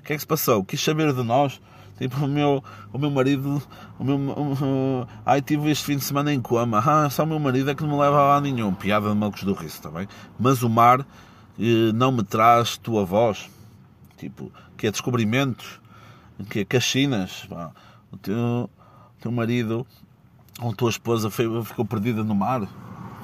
O 0.00 0.02
que 0.02 0.12
é 0.12 0.16
que 0.16 0.20
se 0.20 0.26
passou? 0.26 0.64
Quis 0.64 0.82
saber 0.82 1.12
de 1.12 1.22
nós. 1.22 1.60
Tipo, 1.98 2.24
o 2.24 2.28
meu, 2.28 2.64
o 2.92 2.98
meu 2.98 3.10
marido, 3.10 3.62
o 3.98 4.04
meu, 4.04 4.16
o, 4.16 5.06
ai, 5.24 5.42
tive 5.42 5.70
este 5.70 5.84
fim 5.84 5.96
de 5.96 6.04
semana 6.04 6.32
em 6.32 6.40
coma. 6.40 6.82
Ah, 6.84 7.10
só 7.10 7.24
o 7.24 7.26
meu 7.26 7.38
marido 7.38 7.70
é 7.70 7.74
que 7.74 7.82
não 7.82 7.90
me 7.90 8.02
leva 8.02 8.16
a 8.16 8.28
lá 8.28 8.40
nenhum. 8.40 8.72
Piada 8.72 9.10
de 9.10 9.14
Malcos 9.14 9.44
do 9.44 9.52
Riso, 9.52 9.90
bem? 9.90 10.08
Mas 10.38 10.62
o 10.62 10.68
mar 10.70 11.06
eh, 11.58 11.92
não 11.94 12.10
me 12.10 12.22
traz 12.22 12.78
tua 12.78 13.04
voz. 13.04 13.50
Tipo, 14.16 14.50
que 14.78 14.86
é 14.86 14.90
descobrimentos, 14.90 15.78
que 16.48 16.60
é 16.60 16.64
caxinas. 16.64 17.46
Pá. 17.50 17.70
O 18.10 18.16
teu, 18.16 18.70
teu 19.20 19.30
marido 19.30 19.86
ou 20.60 20.74
tua 20.74 20.90
esposa 20.90 21.30
ficou 21.30 21.84
perdida 21.84 22.24
no 22.24 22.34
mar. 22.34 22.66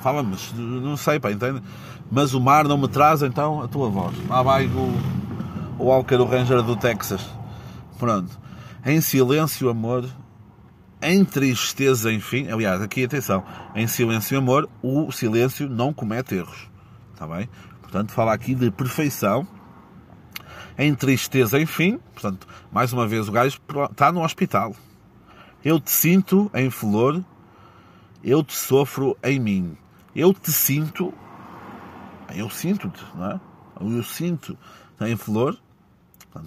Fala, 0.01 0.23
mas 0.23 0.53
não 0.53 0.97
sei, 0.97 1.19
pá, 1.19 1.33
entende? 1.33 1.63
Mas 2.11 2.35
o 2.35 2.41
mar 2.41 2.69
não 2.69 2.79
me 2.79 2.89
traz 2.89 3.23
então 3.23 3.63
a 3.63 3.69
tua 3.69 3.89
voz. 3.89 4.15
Lá 4.29 4.43
vai 4.43 4.67
o, 4.67 4.71
o 4.71 5.26
Walker, 5.79 6.17
o 6.17 6.25
Ranger 6.25 6.63
do 6.63 6.77
Texas. 6.77 7.29
Pronto. 7.99 8.39
Em 8.85 9.01
silêncio, 9.01 9.69
amor. 9.69 10.09
Em 11.03 11.25
tristeza, 11.25 12.13
enfim. 12.13 12.49
Aliás, 12.51 12.81
aqui 12.81 13.05
atenção. 13.05 13.45
Em 13.75 13.87
silêncio, 13.87 14.39
amor, 14.39 14.69
o 14.83 15.11
silêncio 15.13 15.69
não 15.69 15.93
comete 15.93 16.35
erros. 16.35 16.69
Está 17.13 17.27
bem? 17.27 17.49
Portanto, 17.83 18.13
fala 18.13 18.33
aqui 18.33 18.55
de 18.55 18.71
perfeição. 18.71 19.47
Em 20.79 20.95
tristeza, 20.95 21.61
enfim. 21.61 21.99
Portanto, 22.13 22.47
mais 22.71 22.93
uma 22.93 23.07
vez, 23.07 23.29
o 23.29 23.33
gajo 23.33 23.61
está 23.91 24.11
no 24.11 24.23
hospital. 24.23 24.75
Eu 25.65 25.81
te 25.81 25.91
sinto 25.91 26.51
em 26.55 26.71
flor, 26.71 27.25
eu 28.23 28.43
te 28.43 28.55
sofro 28.55 29.17
em 29.23 29.39
mim. 29.39 29.77
Eu 30.15 30.33
te 30.33 30.53
sinto, 30.53 31.13
eu 32.35 32.49
sinto-te, 32.49 33.05
não 33.15 33.33
é? 33.33 33.41
Eu 33.81 34.03
sinto 34.03 34.57
em 35.01 35.17
flor, 35.17 35.59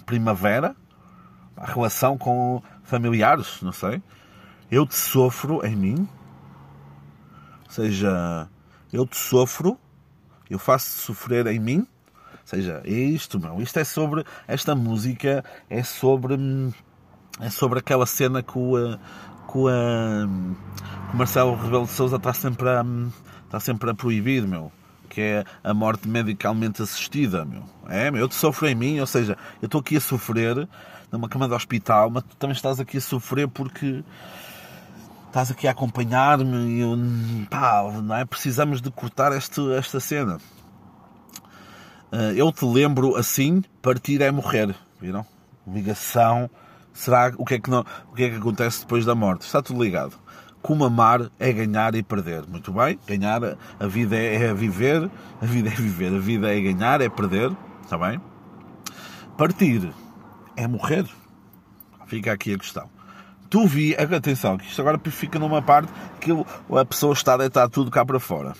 primavera, 0.06 0.74
a 1.56 1.66
relação 1.66 2.16
com 2.16 2.62
familiares, 2.84 3.60
não 3.62 3.72
sei. 3.72 4.02
Eu 4.70 4.86
te 4.86 4.94
sofro 4.94 5.64
em 5.64 5.76
mim, 5.76 6.08
ou 7.66 7.70
seja, 7.70 8.48
eu 8.92 9.06
te 9.06 9.16
sofro, 9.16 9.78
eu 10.48 10.58
faço 10.58 11.00
sofrer 11.02 11.46
em 11.46 11.58
mim, 11.58 11.78
ou 11.78 12.38
seja, 12.44 12.80
é 12.84 12.90
isto, 12.90 13.38
meu. 13.38 13.60
Isto 13.60 13.78
é 13.78 13.84
sobre 13.84 14.24
esta 14.48 14.74
música, 14.74 15.44
é 15.68 15.82
sobre 15.82 16.36
é 17.40 17.48
sobre 17.48 17.78
aquela 17.78 18.06
cena 18.06 18.42
que 18.42 18.58
o, 18.58 18.76
eh, 18.76 18.98
que 19.50 19.58
o, 19.58 19.70
eh, 19.70 20.26
que 21.08 21.14
o 21.14 21.16
Marcelo 21.16 21.54
Rebelo 21.56 21.86
de 21.86 21.92
Souza 21.92 22.16
está 22.16 22.32
sempre 22.32 22.68
a, 22.68 22.84
está 23.46 23.58
sempre 23.58 23.90
a 23.90 23.94
proibir, 23.94 24.46
meu. 24.46 24.70
Que 25.10 25.20
é 25.20 25.44
a 25.62 25.74
morte 25.74 26.08
medicalmente 26.08 26.80
assistida, 26.80 27.44
meu. 27.44 27.62
É, 27.88 28.10
meu, 28.10 28.22
eu 28.22 28.28
te 28.28 28.34
sofro 28.34 28.66
em 28.66 28.74
mim, 28.74 28.98
ou 29.00 29.06
seja, 29.06 29.36
eu 29.60 29.66
estou 29.66 29.80
aqui 29.80 29.96
a 29.96 30.00
sofrer 30.00 30.66
numa 31.12 31.28
cama 31.28 31.46
de 31.46 31.54
hospital, 31.54 32.08
mas 32.08 32.22
tu 32.22 32.36
também 32.36 32.56
estás 32.56 32.80
aqui 32.80 32.96
a 32.96 33.00
sofrer 33.00 33.48
porque 33.48 34.02
estás 35.26 35.50
aqui 35.50 35.68
a 35.68 35.72
acompanhar-me 35.72 36.56
e 36.70 36.80
eu, 36.80 36.96
pá, 37.50 37.82
não 38.02 38.16
é? 38.16 38.24
Precisamos 38.24 38.80
de 38.80 38.90
cortar 38.90 39.36
este, 39.36 39.60
esta 39.72 40.00
cena. 40.00 40.38
Eh, 42.12 42.34
eu 42.36 42.50
te 42.52 42.64
lembro 42.64 43.16
assim, 43.16 43.62
partir 43.82 44.22
é 44.22 44.30
morrer, 44.30 44.74
viram? 45.00 45.26
Ligação 45.66 46.48
será 46.92 47.32
o 47.36 47.44
que 47.44 47.54
é 47.54 47.58
que, 47.58 47.70
não, 47.70 47.84
o 48.10 48.14
que, 48.14 48.24
é 48.24 48.30
que 48.30 48.36
acontece 48.36 48.80
depois 48.80 49.04
da 49.04 49.14
morte? 49.14 49.42
Está 49.42 49.62
tudo 49.62 49.82
ligado. 49.82 50.14
Como 50.62 50.84
amar 50.84 51.30
é 51.38 51.52
ganhar 51.52 51.94
e 51.94 52.02
perder. 52.02 52.46
Muito 52.46 52.72
bem, 52.72 52.98
ganhar, 53.06 53.40
a 53.78 53.86
vida 53.86 54.16
é, 54.16 54.44
é 54.44 54.54
viver, 54.54 55.10
a 55.40 55.46
vida 55.46 55.68
é 55.68 55.72
viver, 55.72 56.14
a 56.14 56.18
vida 56.18 56.54
é 56.54 56.60
ganhar, 56.60 57.00
é 57.00 57.08
perder. 57.08 57.50
Está 57.82 57.96
bem? 57.96 58.20
Partir 59.36 59.90
é 60.56 60.66
morrer. 60.66 61.06
Fica 62.06 62.32
aqui 62.32 62.54
a 62.54 62.58
questão. 62.58 62.90
Tu 63.48 63.66
vi, 63.66 63.96
atenção, 63.96 64.56
que 64.56 64.66
isto 64.66 64.80
agora 64.80 65.00
fica 65.10 65.38
numa 65.38 65.60
parte 65.60 65.92
que 66.20 66.30
a 66.30 66.84
pessoa 66.84 67.12
está 67.12 67.34
a 67.34 67.36
deitar 67.38 67.68
tudo 67.68 67.90
cá 67.90 68.04
para 68.04 68.20
fora. 68.20 68.54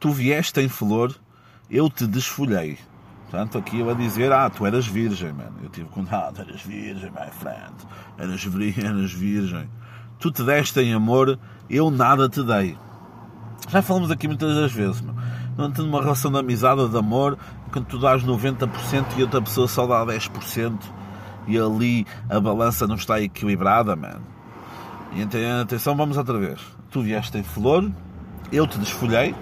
Tu 0.00 0.10
vieste 0.10 0.60
em 0.60 0.68
flor, 0.68 1.14
eu 1.70 1.88
te 1.88 2.06
desfolhei. 2.06 2.76
Portanto, 3.30 3.58
aqui 3.58 3.80
ele 3.80 3.90
a 3.90 3.94
dizer, 3.94 4.32
ah, 4.32 4.50
tu 4.50 4.66
eras 4.66 4.86
virgem, 4.86 5.32
mano. 5.32 5.54
Eu 5.62 5.70
tive 5.70 5.88
com, 5.90 6.04
ah, 6.10 6.32
tu 6.34 6.42
eras 6.42 6.60
virgem, 6.62 7.10
my 7.10 7.30
friend. 7.30 7.72
Eras, 8.18 8.44
eras 8.84 9.12
virgem. 9.12 9.70
Tu 10.22 10.30
te 10.30 10.44
deste 10.44 10.78
em 10.78 10.94
amor, 10.94 11.36
eu 11.68 11.90
nada 11.90 12.28
te 12.28 12.44
dei. 12.44 12.78
Já 13.68 13.82
falamos 13.82 14.08
aqui 14.08 14.28
muitas 14.28 14.54
das 14.54 14.70
vezes, 14.70 15.00
meu. 15.00 15.16
Tendo 15.56 15.88
uma 15.88 16.00
relação 16.00 16.30
de 16.30 16.38
amizade 16.38 16.88
de 16.88 16.96
amor, 16.96 17.36
quando 17.72 17.86
tu 17.86 17.98
dás 17.98 18.22
90% 18.22 18.68
e 19.16 19.22
outra 19.22 19.42
pessoa 19.42 19.66
só 19.66 19.84
dá 19.84 20.06
10%, 20.06 20.78
e 21.48 21.58
ali 21.58 22.06
a 22.30 22.38
balança 22.38 22.86
não 22.86 22.94
está 22.94 23.20
equilibrada, 23.20 23.96
mano. 23.96 24.24
Então, 25.12 25.40
atenção, 25.60 25.96
vamos 25.96 26.16
outra 26.16 26.38
vez. 26.38 26.60
Tu 26.92 27.02
vieste 27.02 27.36
em 27.36 27.42
flor, 27.42 27.90
eu 28.52 28.64
te 28.64 28.78
desfolhei, 28.78 29.34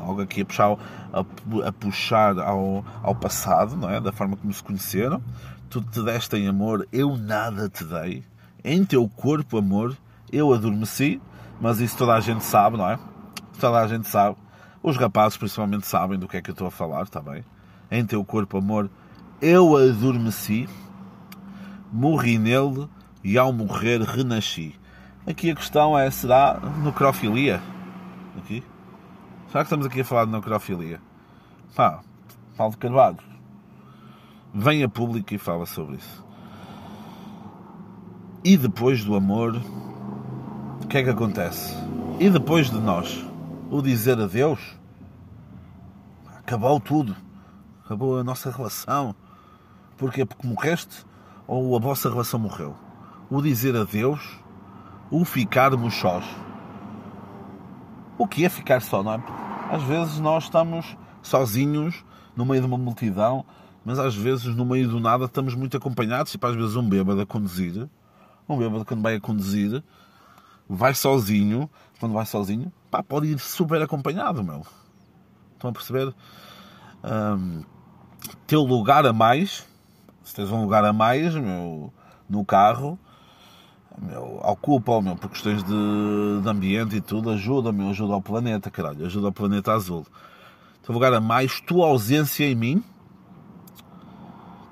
algo 0.00 0.20
aqui 0.20 0.40
a 0.40 0.44
puxar 0.44 0.76
a, 1.12 1.20
a 1.68 1.72
puxar 1.72 2.40
ao, 2.40 2.84
ao 3.04 3.14
passado, 3.14 3.76
não 3.76 3.88
é? 3.88 4.00
Da 4.00 4.10
forma 4.10 4.36
como 4.36 4.52
se 4.52 4.64
conheceram. 4.64 5.22
Tu 5.70 5.80
te 5.80 6.02
deste 6.02 6.36
em 6.36 6.48
amor, 6.48 6.88
eu 6.92 7.16
nada 7.16 7.68
te 7.68 7.84
dei. 7.84 8.31
Em 8.64 8.84
teu 8.84 9.08
corpo, 9.08 9.58
amor, 9.58 9.96
eu 10.30 10.52
adormeci. 10.52 11.20
Mas 11.60 11.80
isso 11.80 11.96
toda 11.96 12.14
a 12.14 12.20
gente 12.20 12.44
sabe, 12.44 12.76
não 12.76 12.88
é? 12.88 12.98
Toda 13.60 13.80
a 13.80 13.86
gente 13.86 14.08
sabe. 14.08 14.36
Os 14.82 14.96
rapazes 14.96 15.38
principalmente 15.38 15.86
sabem 15.86 16.18
do 16.18 16.26
que 16.26 16.36
é 16.36 16.42
que 16.42 16.50
eu 16.50 16.54
estou 16.54 16.66
a 16.66 16.70
falar, 16.72 17.02
está 17.02 17.20
bem? 17.22 17.44
Em 17.88 18.04
teu 18.04 18.24
corpo, 18.24 18.58
amor, 18.58 18.90
eu 19.40 19.76
adormeci, 19.76 20.68
morri 21.92 22.36
nele 22.36 22.88
e 23.22 23.38
ao 23.38 23.52
morrer 23.52 24.00
renasci. 24.02 24.74
Aqui 25.24 25.52
a 25.52 25.54
questão 25.54 25.96
é, 25.96 26.10
será 26.10 26.58
necrofilia? 26.82 27.62
Aqui? 28.38 28.64
Será 29.46 29.62
que 29.62 29.66
estamos 29.66 29.86
aqui 29.86 30.00
a 30.00 30.04
falar 30.04 30.24
de 30.24 30.32
necrofilia? 30.32 31.00
Pá, 31.76 32.00
Paulo 32.56 32.72
de 32.72 32.78
Carvalho, 32.78 33.18
vem 34.52 34.82
a 34.82 34.88
público 34.88 35.32
e 35.32 35.38
fala 35.38 35.64
sobre 35.64 35.96
isso. 35.96 36.24
E 38.44 38.56
depois 38.56 39.04
do 39.04 39.14
amor, 39.14 39.54
o 40.82 40.86
que 40.88 40.98
é 40.98 41.04
que 41.04 41.10
acontece? 41.10 41.76
E 42.18 42.28
depois 42.28 42.68
de 42.68 42.78
nós, 42.80 43.24
o 43.70 43.80
dizer 43.80 44.20
adeus, 44.20 44.58
acabou 46.38 46.80
tudo. 46.80 47.14
Acabou 47.84 48.18
a 48.18 48.24
nossa 48.24 48.50
relação. 48.50 49.14
Porquê? 49.96 50.24
Porque 50.24 50.44
morreste 50.44 51.06
ou 51.46 51.76
a 51.76 51.78
vossa 51.78 52.10
relação 52.10 52.40
morreu? 52.40 52.74
O 53.30 53.40
dizer 53.40 53.76
adeus, 53.76 54.20
o 55.08 55.24
ficarmos 55.24 55.94
sós. 55.94 56.24
O 58.18 58.26
que 58.26 58.44
é 58.44 58.48
ficar 58.48 58.82
só, 58.82 59.04
não 59.04 59.14
é? 59.14 59.22
Às 59.70 59.84
vezes 59.84 60.18
nós 60.18 60.44
estamos 60.44 60.96
sozinhos 61.22 62.04
no 62.34 62.44
meio 62.44 62.60
de 62.60 62.66
uma 62.66 62.76
multidão, 62.78 63.44
mas 63.84 64.00
às 64.00 64.16
vezes 64.16 64.46
no 64.46 64.64
meio 64.64 64.88
do 64.88 64.98
nada 64.98 65.26
estamos 65.26 65.54
muito 65.54 65.76
acompanhados, 65.76 66.32
tipo 66.32 66.44
às 66.44 66.56
vezes 66.56 66.74
um 66.74 66.88
bêbado 66.88 67.20
a 67.20 67.26
conduzir, 67.26 67.88
um 68.52 68.58
bêbado 68.58 68.84
quando 68.84 69.02
vai 69.02 69.16
a 69.16 69.20
conduzir, 69.20 69.82
vai 70.68 70.94
sozinho, 70.94 71.68
quando 71.98 72.12
vai 72.12 72.26
sozinho, 72.26 72.72
pá, 72.90 73.02
pode 73.02 73.28
ir 73.28 73.38
super 73.38 73.80
acompanhado, 73.82 74.42
meu. 74.42 74.64
Estão 75.54 75.70
a 75.70 75.72
perceber? 75.72 76.14
Um, 77.04 77.64
teu 78.46 78.62
lugar 78.62 79.06
a 79.06 79.12
mais, 79.12 79.66
se 80.22 80.34
tens 80.34 80.50
um 80.50 80.62
lugar 80.62 80.84
a 80.84 80.92
mais, 80.92 81.34
meu, 81.34 81.92
no 82.28 82.44
carro, 82.44 82.98
meu, 84.00 84.40
ocupa, 84.42 85.00
meu, 85.00 85.16
por 85.16 85.30
questões 85.30 85.62
de, 85.62 86.40
de 86.42 86.48
ambiente 86.48 86.96
e 86.96 87.00
tudo, 87.00 87.30
ajuda, 87.30 87.72
meu, 87.72 87.90
ajuda 87.90 88.14
ao 88.14 88.22
planeta, 88.22 88.70
caralho, 88.70 89.06
ajuda 89.06 89.28
ao 89.28 89.32
planeta 89.32 89.72
azul. 89.72 90.06
Teu 90.82 90.94
lugar 90.94 91.12
a 91.14 91.20
mais, 91.20 91.60
tua 91.60 91.86
ausência 91.86 92.44
em 92.44 92.54
mim, 92.54 92.84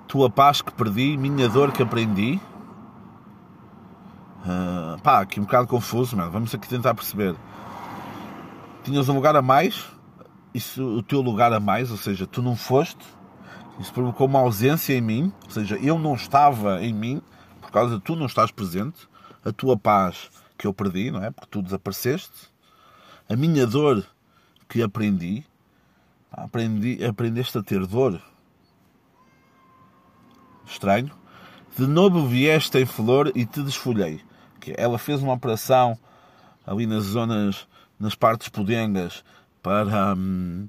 tua 0.09 0.29
paz 0.29 0.61
que 0.61 0.73
perdi, 0.73 1.17
minha 1.17 1.49
dor 1.49 1.71
que 1.71 1.83
aprendi. 1.83 2.41
Uh, 4.41 5.01
pá, 5.03 5.21
aqui 5.21 5.39
um 5.39 5.45
bocado 5.45 5.67
confuso, 5.67 6.17
mano. 6.17 6.31
vamos 6.31 6.55
aqui 6.55 6.69
tentar 6.69 6.95
perceber. 6.95 7.35
Tinhas 8.83 9.09
um 9.09 9.15
lugar 9.15 9.37
a 9.37 9.43
mais, 9.43 9.87
isso, 10.55 10.83
o 10.83 11.03
teu 11.03 11.21
lugar 11.21 11.53
a 11.53 11.61
mais, 11.61 11.91
ou 11.91 11.97
seja, 11.97 12.27
tu 12.27 12.41
não 12.41 12.57
foste, 12.57 13.05
isso 13.79 13.93
provocou 13.93 14.27
uma 14.27 14.41
ausência 14.41 14.95
em 14.95 15.01
mim, 15.01 15.33
ou 15.45 15.51
seja, 15.51 15.77
eu 15.77 15.99
não 15.99 16.15
estava 16.15 16.83
em 16.83 16.93
mim, 16.93 17.21
por 17.61 17.71
causa 17.71 17.97
de 17.97 18.03
tu 18.03 18.17
não 18.17 18.27
estás 18.27 18.51
presente, 18.51 19.09
a 19.45 19.53
tua 19.53 19.77
paz 19.77 20.31
que 20.57 20.67
eu 20.67 20.73
perdi, 20.73 21.11
não 21.11 21.23
é? 21.23 21.31
Porque 21.31 21.49
tu 21.51 21.63
desapareceste, 21.63 22.51
a 23.29 23.37
minha 23.37 23.67
dor 23.67 24.05
que 24.69 24.83
aprendi, 24.83 25.45
aprendi 26.33 27.05
aprendeste 27.05 27.59
a 27.59 27.63
ter 27.63 27.87
dor, 27.87 28.21
estranho. 30.67 31.11
De 31.77 31.87
novo 31.87 32.27
vieste 32.27 32.79
em 32.79 32.87
flor 32.87 33.31
e 33.35 33.47
te 33.47 33.63
desfolhei. 33.63 34.21
Ela 34.77 34.99
fez 34.99 35.23
uma 35.23 35.35
operação 35.35 35.99
ali 36.67 36.87
nas 36.87 37.05
zonas, 37.05 37.67
nas 37.99 38.15
partes 38.15 38.49
podengas, 38.49 39.25
para 39.63 40.15
hum, 40.15 40.69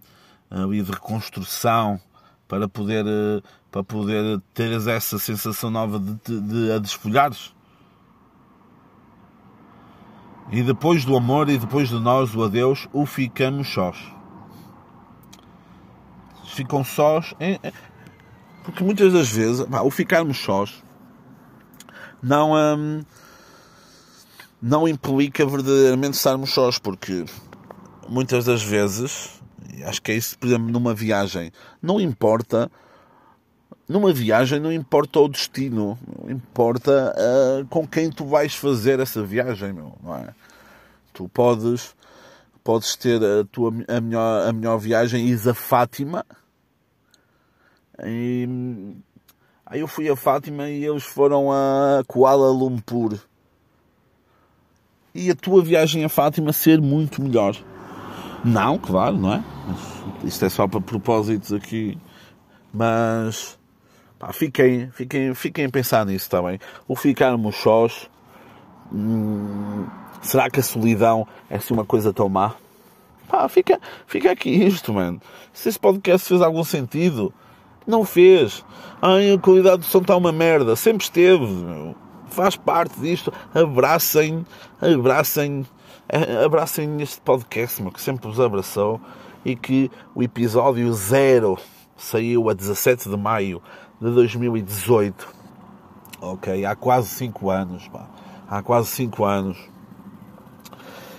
ali 0.50 0.82
de 0.82 0.92
reconstrução, 0.92 2.00
para 2.48 2.68
poder, 2.68 3.06
eh, 3.06 3.42
para 3.72 3.84
poder 3.84 4.42
teres 4.54 4.88
essa 4.88 5.18
sensação 5.18 5.70
nova 5.70 6.00
de, 6.00 6.14
de, 6.26 6.42
de 6.42 6.72
a 6.72 6.78
desfolhares. 6.78 7.54
E 10.52 10.62
depois 10.62 11.06
do 11.06 11.16
amor 11.16 11.50
e 11.50 11.58
depois 11.58 11.88
de 11.90 12.00
nós, 12.00 12.36
o 12.36 12.44
adeus, 12.44 12.88
o 12.92 13.06
ficamos 13.06 13.70
sós. 13.70 13.98
Ficam 16.46 16.84
sós. 16.84 17.34
Em, 17.40 17.58
porque 18.64 18.84
muitas 18.84 19.14
das 19.14 19.30
vezes, 19.30 19.66
pá, 19.66 19.82
o 19.82 19.90
ficarmos 19.90 20.38
sós 20.38 20.84
não, 22.22 22.54
hum, 22.54 23.02
não 24.62 24.88
implica 24.88 25.46
verdadeiramente 25.46 26.16
estarmos 26.16 26.52
sós, 26.52 26.78
porque 26.78 27.26
muitas 28.08 28.46
das 28.46 28.62
vezes, 28.62 29.42
acho 29.86 30.02
que 30.02 30.12
é 30.12 30.16
isso, 30.16 30.38
por 30.38 30.48
exemplo, 30.48 30.68
numa 30.70 30.94
viagem, 30.94 31.52
não 31.82 32.00
importa. 32.00 32.72
Numa 33.90 34.14
viagem 34.14 34.58
não 34.58 34.72
importa 34.72 35.20
o 35.20 35.28
destino, 35.28 36.00
importa 36.30 37.14
uh, 37.14 37.66
com 37.68 37.86
quem 37.86 38.10
tu 38.10 38.26
vais 38.26 38.56
fazer 38.56 39.02
essa 39.02 39.22
viagem, 39.22 39.74
meu, 39.74 39.98
não 40.02 40.16
é? 40.16 40.30
Tu 41.12 41.28
podes, 41.28 41.94
podes 42.64 42.96
ter 42.96 43.22
a, 43.22 43.44
tua, 43.44 43.74
a, 43.90 44.00
melhor, 44.00 44.48
a 44.48 44.54
melhor 44.54 44.78
viagem, 44.78 45.28
Isa 45.28 45.54
Fátima, 45.54 46.26
e, 48.04 48.48
aí 49.66 49.80
eu 49.82 49.88
fui 49.88 50.10
a 50.10 50.16
Fátima 50.16 50.70
e 50.70 50.86
eles 50.86 51.04
foram 51.04 51.52
a 51.52 52.04
Kuala 52.08 52.50
Lumpur. 52.50 53.20
E 55.14 55.30
a 55.30 55.36
tua 55.36 55.62
viagem 55.62 56.04
a 56.06 56.10
Fátima 56.10 56.54
ser 56.54 56.80
muito 56.80 57.22
melhor. 57.22 57.56
Não, 58.44 58.78
claro, 58.78 59.18
não 59.18 59.34
é? 59.34 59.44
isto 60.24 60.46
é 60.46 60.50
só 60.50 60.68
para 60.68 60.82
propósitos 60.82 61.54
aqui. 61.54 61.98
Mas 62.74 63.60
pá, 64.18 64.32
fiquem, 64.32 64.90
fiquem, 64.92 65.34
fiquem 65.34 65.66
a 65.66 65.70
pensar 65.70 66.06
nisso 66.06 66.30
também. 66.30 66.60
O 66.88 66.96
ficarmos 66.96 67.56
sós. 67.58 68.10
Hum, 68.92 69.86
será 70.22 70.50
que 70.50 70.60
a 70.60 70.64
solidão 70.64 71.28
é 71.50 71.58
assim 71.58 71.74
uma 71.74 71.86
coisa 71.86 72.14
tão 72.14 72.30
má? 72.30 72.56
Pá, 73.28 73.48
fica, 73.48 73.80
fica 74.08 74.32
aqui 74.32 74.50
isto, 74.50 74.94
mano. 74.94 75.22
Se 75.54 75.70
esse 75.70 75.80
podcast 75.80 76.28
fez 76.28 76.42
algum 76.42 76.64
sentido, 76.64 77.34
não 77.86 78.04
fez. 78.04 78.66
Ai, 79.02 79.34
a 79.34 79.38
qualidade 79.38 79.78
do 79.80 79.86
som 79.86 80.00
está 80.00 80.16
uma 80.16 80.32
merda. 80.32 80.76
Sempre 80.76 81.04
esteve. 81.04 81.46
Meu. 81.46 81.96
Faz 82.32 82.56
parte 82.56 83.00
disto. 83.00 83.32
Abracem, 83.54 84.46
abracem, 84.82 85.66
abracem 86.44 87.02
este 87.02 87.20
podcast, 87.22 87.82
meu, 87.82 87.92
que 87.92 88.02
sempre 88.02 88.28
os 88.30 88.40
abraçou. 88.40 89.00
E 89.44 89.56
que 89.56 89.92
o 90.16 90.24
episódio 90.24 90.92
zero 90.94 91.58
saiu 91.98 92.50
a 92.50 92.54
17 92.54 93.10
de 93.10 93.18
maio 93.18 93.62
de 94.00 94.10
2018. 94.12 95.28
Ok, 96.22 96.66
há 96.66 96.76
quase 96.76 97.10
5 97.10 97.50
anos, 97.50 97.88
pá. 97.90 98.08
Há 98.48 98.62
quase 98.62 98.88
5 98.90 99.26
anos. 99.26 99.58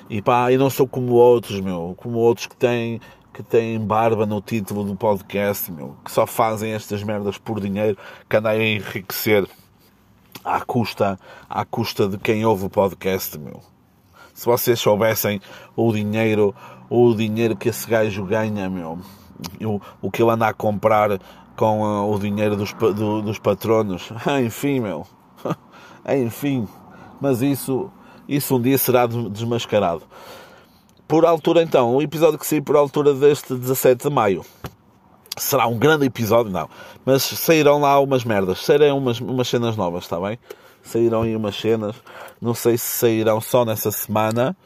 E 0.08 0.22
pá, 0.22 0.50
e 0.50 0.56
não 0.56 0.70
sou 0.70 0.86
como 0.86 1.12
outros, 1.14 1.60
meu. 1.60 1.94
Como 1.98 2.18
outros 2.18 2.46
que 2.46 2.56
têm 2.56 3.00
que 3.34 3.42
têm 3.42 3.80
barba 3.80 4.26
no 4.26 4.42
título 4.42 4.84
do 4.84 4.94
podcast, 4.94 5.72
meu, 5.72 5.96
que 6.04 6.12
só 6.12 6.26
fazem 6.26 6.72
estas 6.74 7.02
merdas 7.02 7.38
por 7.38 7.60
dinheiro, 7.60 7.96
que 8.28 8.36
andam 8.36 8.52
a 8.52 8.56
enriquecer 8.56 9.48
à 10.44 10.60
custa, 10.60 11.18
à 11.48 11.64
custa 11.64 12.08
de 12.08 12.18
quem 12.18 12.44
ouve 12.44 12.66
o 12.66 12.70
podcast, 12.70 13.38
meu. 13.38 13.60
Se 14.34 14.46
vocês 14.46 14.80
soubessem 14.80 15.40
o 15.76 15.92
dinheiro, 15.92 16.54
o 16.88 17.14
dinheiro 17.14 17.56
que 17.56 17.68
esse 17.68 17.88
gajo 17.88 18.24
ganha, 18.24 18.68
meu, 18.68 18.98
o, 19.60 19.80
o 20.00 20.10
que 20.10 20.22
ele 20.22 20.30
anda 20.30 20.48
a 20.48 20.54
comprar 20.54 21.18
com 21.56 21.82
uh, 21.82 22.10
o 22.10 22.18
dinheiro 22.18 22.56
dos, 22.56 22.72
do, 22.72 23.22
dos 23.22 23.38
patronos, 23.38 24.10
enfim, 24.44 24.80
meu, 24.80 25.06
enfim, 26.08 26.66
mas 27.20 27.42
isso, 27.42 27.90
isso 28.28 28.56
um 28.56 28.60
dia 28.60 28.78
será 28.78 29.06
desmascarado. 29.06 30.02
Por 31.06 31.26
altura 31.26 31.62
então, 31.62 31.94
o 31.96 32.02
episódio 32.02 32.38
que 32.38 32.46
sair 32.46 32.62
por 32.62 32.74
altura 32.74 33.12
deste 33.12 33.54
17 33.54 34.08
de 34.08 34.14
maio 34.14 34.44
será 35.36 35.66
um 35.66 35.78
grande 35.78 36.06
episódio, 36.06 36.52
não, 36.52 36.68
mas 37.04 37.22
sairão 37.22 37.80
lá 37.80 37.98
umas 38.00 38.24
merdas, 38.24 38.58
sairão 38.64 38.98
umas, 38.98 39.20
umas 39.20 39.48
cenas 39.48 39.76
novas, 39.76 40.04
está 40.04 40.20
bem? 40.20 40.38
Sairão 40.82 41.22
aí 41.22 41.36
umas 41.36 41.56
cenas, 41.56 41.96
não 42.40 42.54
sei 42.54 42.76
se 42.76 42.84
sairão 42.84 43.40
só 43.40 43.64
nessa 43.64 43.90
semana, 43.90 44.56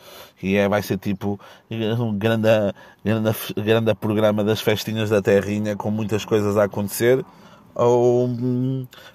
e 0.42 0.56
é, 0.56 0.68
vai 0.68 0.82
ser 0.82 0.98
tipo 0.98 1.38
um 1.70 2.16
grande, 2.16 2.48
grande, 3.04 3.30
grande 3.56 3.94
programa 3.94 4.42
das 4.42 4.60
festinhas 4.60 5.10
da 5.10 5.20
terrinha 5.20 5.76
com 5.76 5.90
muitas 5.90 6.24
coisas 6.24 6.56
a 6.56 6.64
acontecer, 6.64 7.24
ou, 7.74 8.30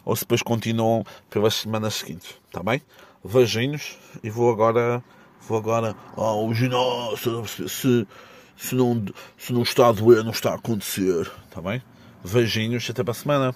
ou 0.06 0.16
se 0.16 0.24
depois 0.24 0.42
continuam 0.42 1.04
pelas 1.30 1.56
semanas 1.56 1.96
seguintes, 1.96 2.36
está 2.48 2.62
bem? 2.62 2.82
Beijinhos, 3.24 3.98
e 4.24 4.30
vou 4.30 4.52
agora 4.52 5.04
Vou 5.48 5.58
agora 5.58 5.96
ao 6.16 6.48
oh, 6.48 6.54
ginásio, 6.54 7.46
se, 7.48 8.08
se, 8.62 8.76
não, 8.76 9.04
se 9.38 9.52
não 9.52 9.64
está 9.64 9.88
a 9.88 9.92
doer, 9.92 10.24
não 10.24 10.32
está 10.32 10.52
a 10.52 10.56
acontecer. 10.56 11.30
Está 11.50 11.62
bem? 11.62 11.82
Beijinhos, 12.24 12.88
até 12.90 13.04
para 13.04 13.12
a 13.12 13.16
semana. 13.16 13.56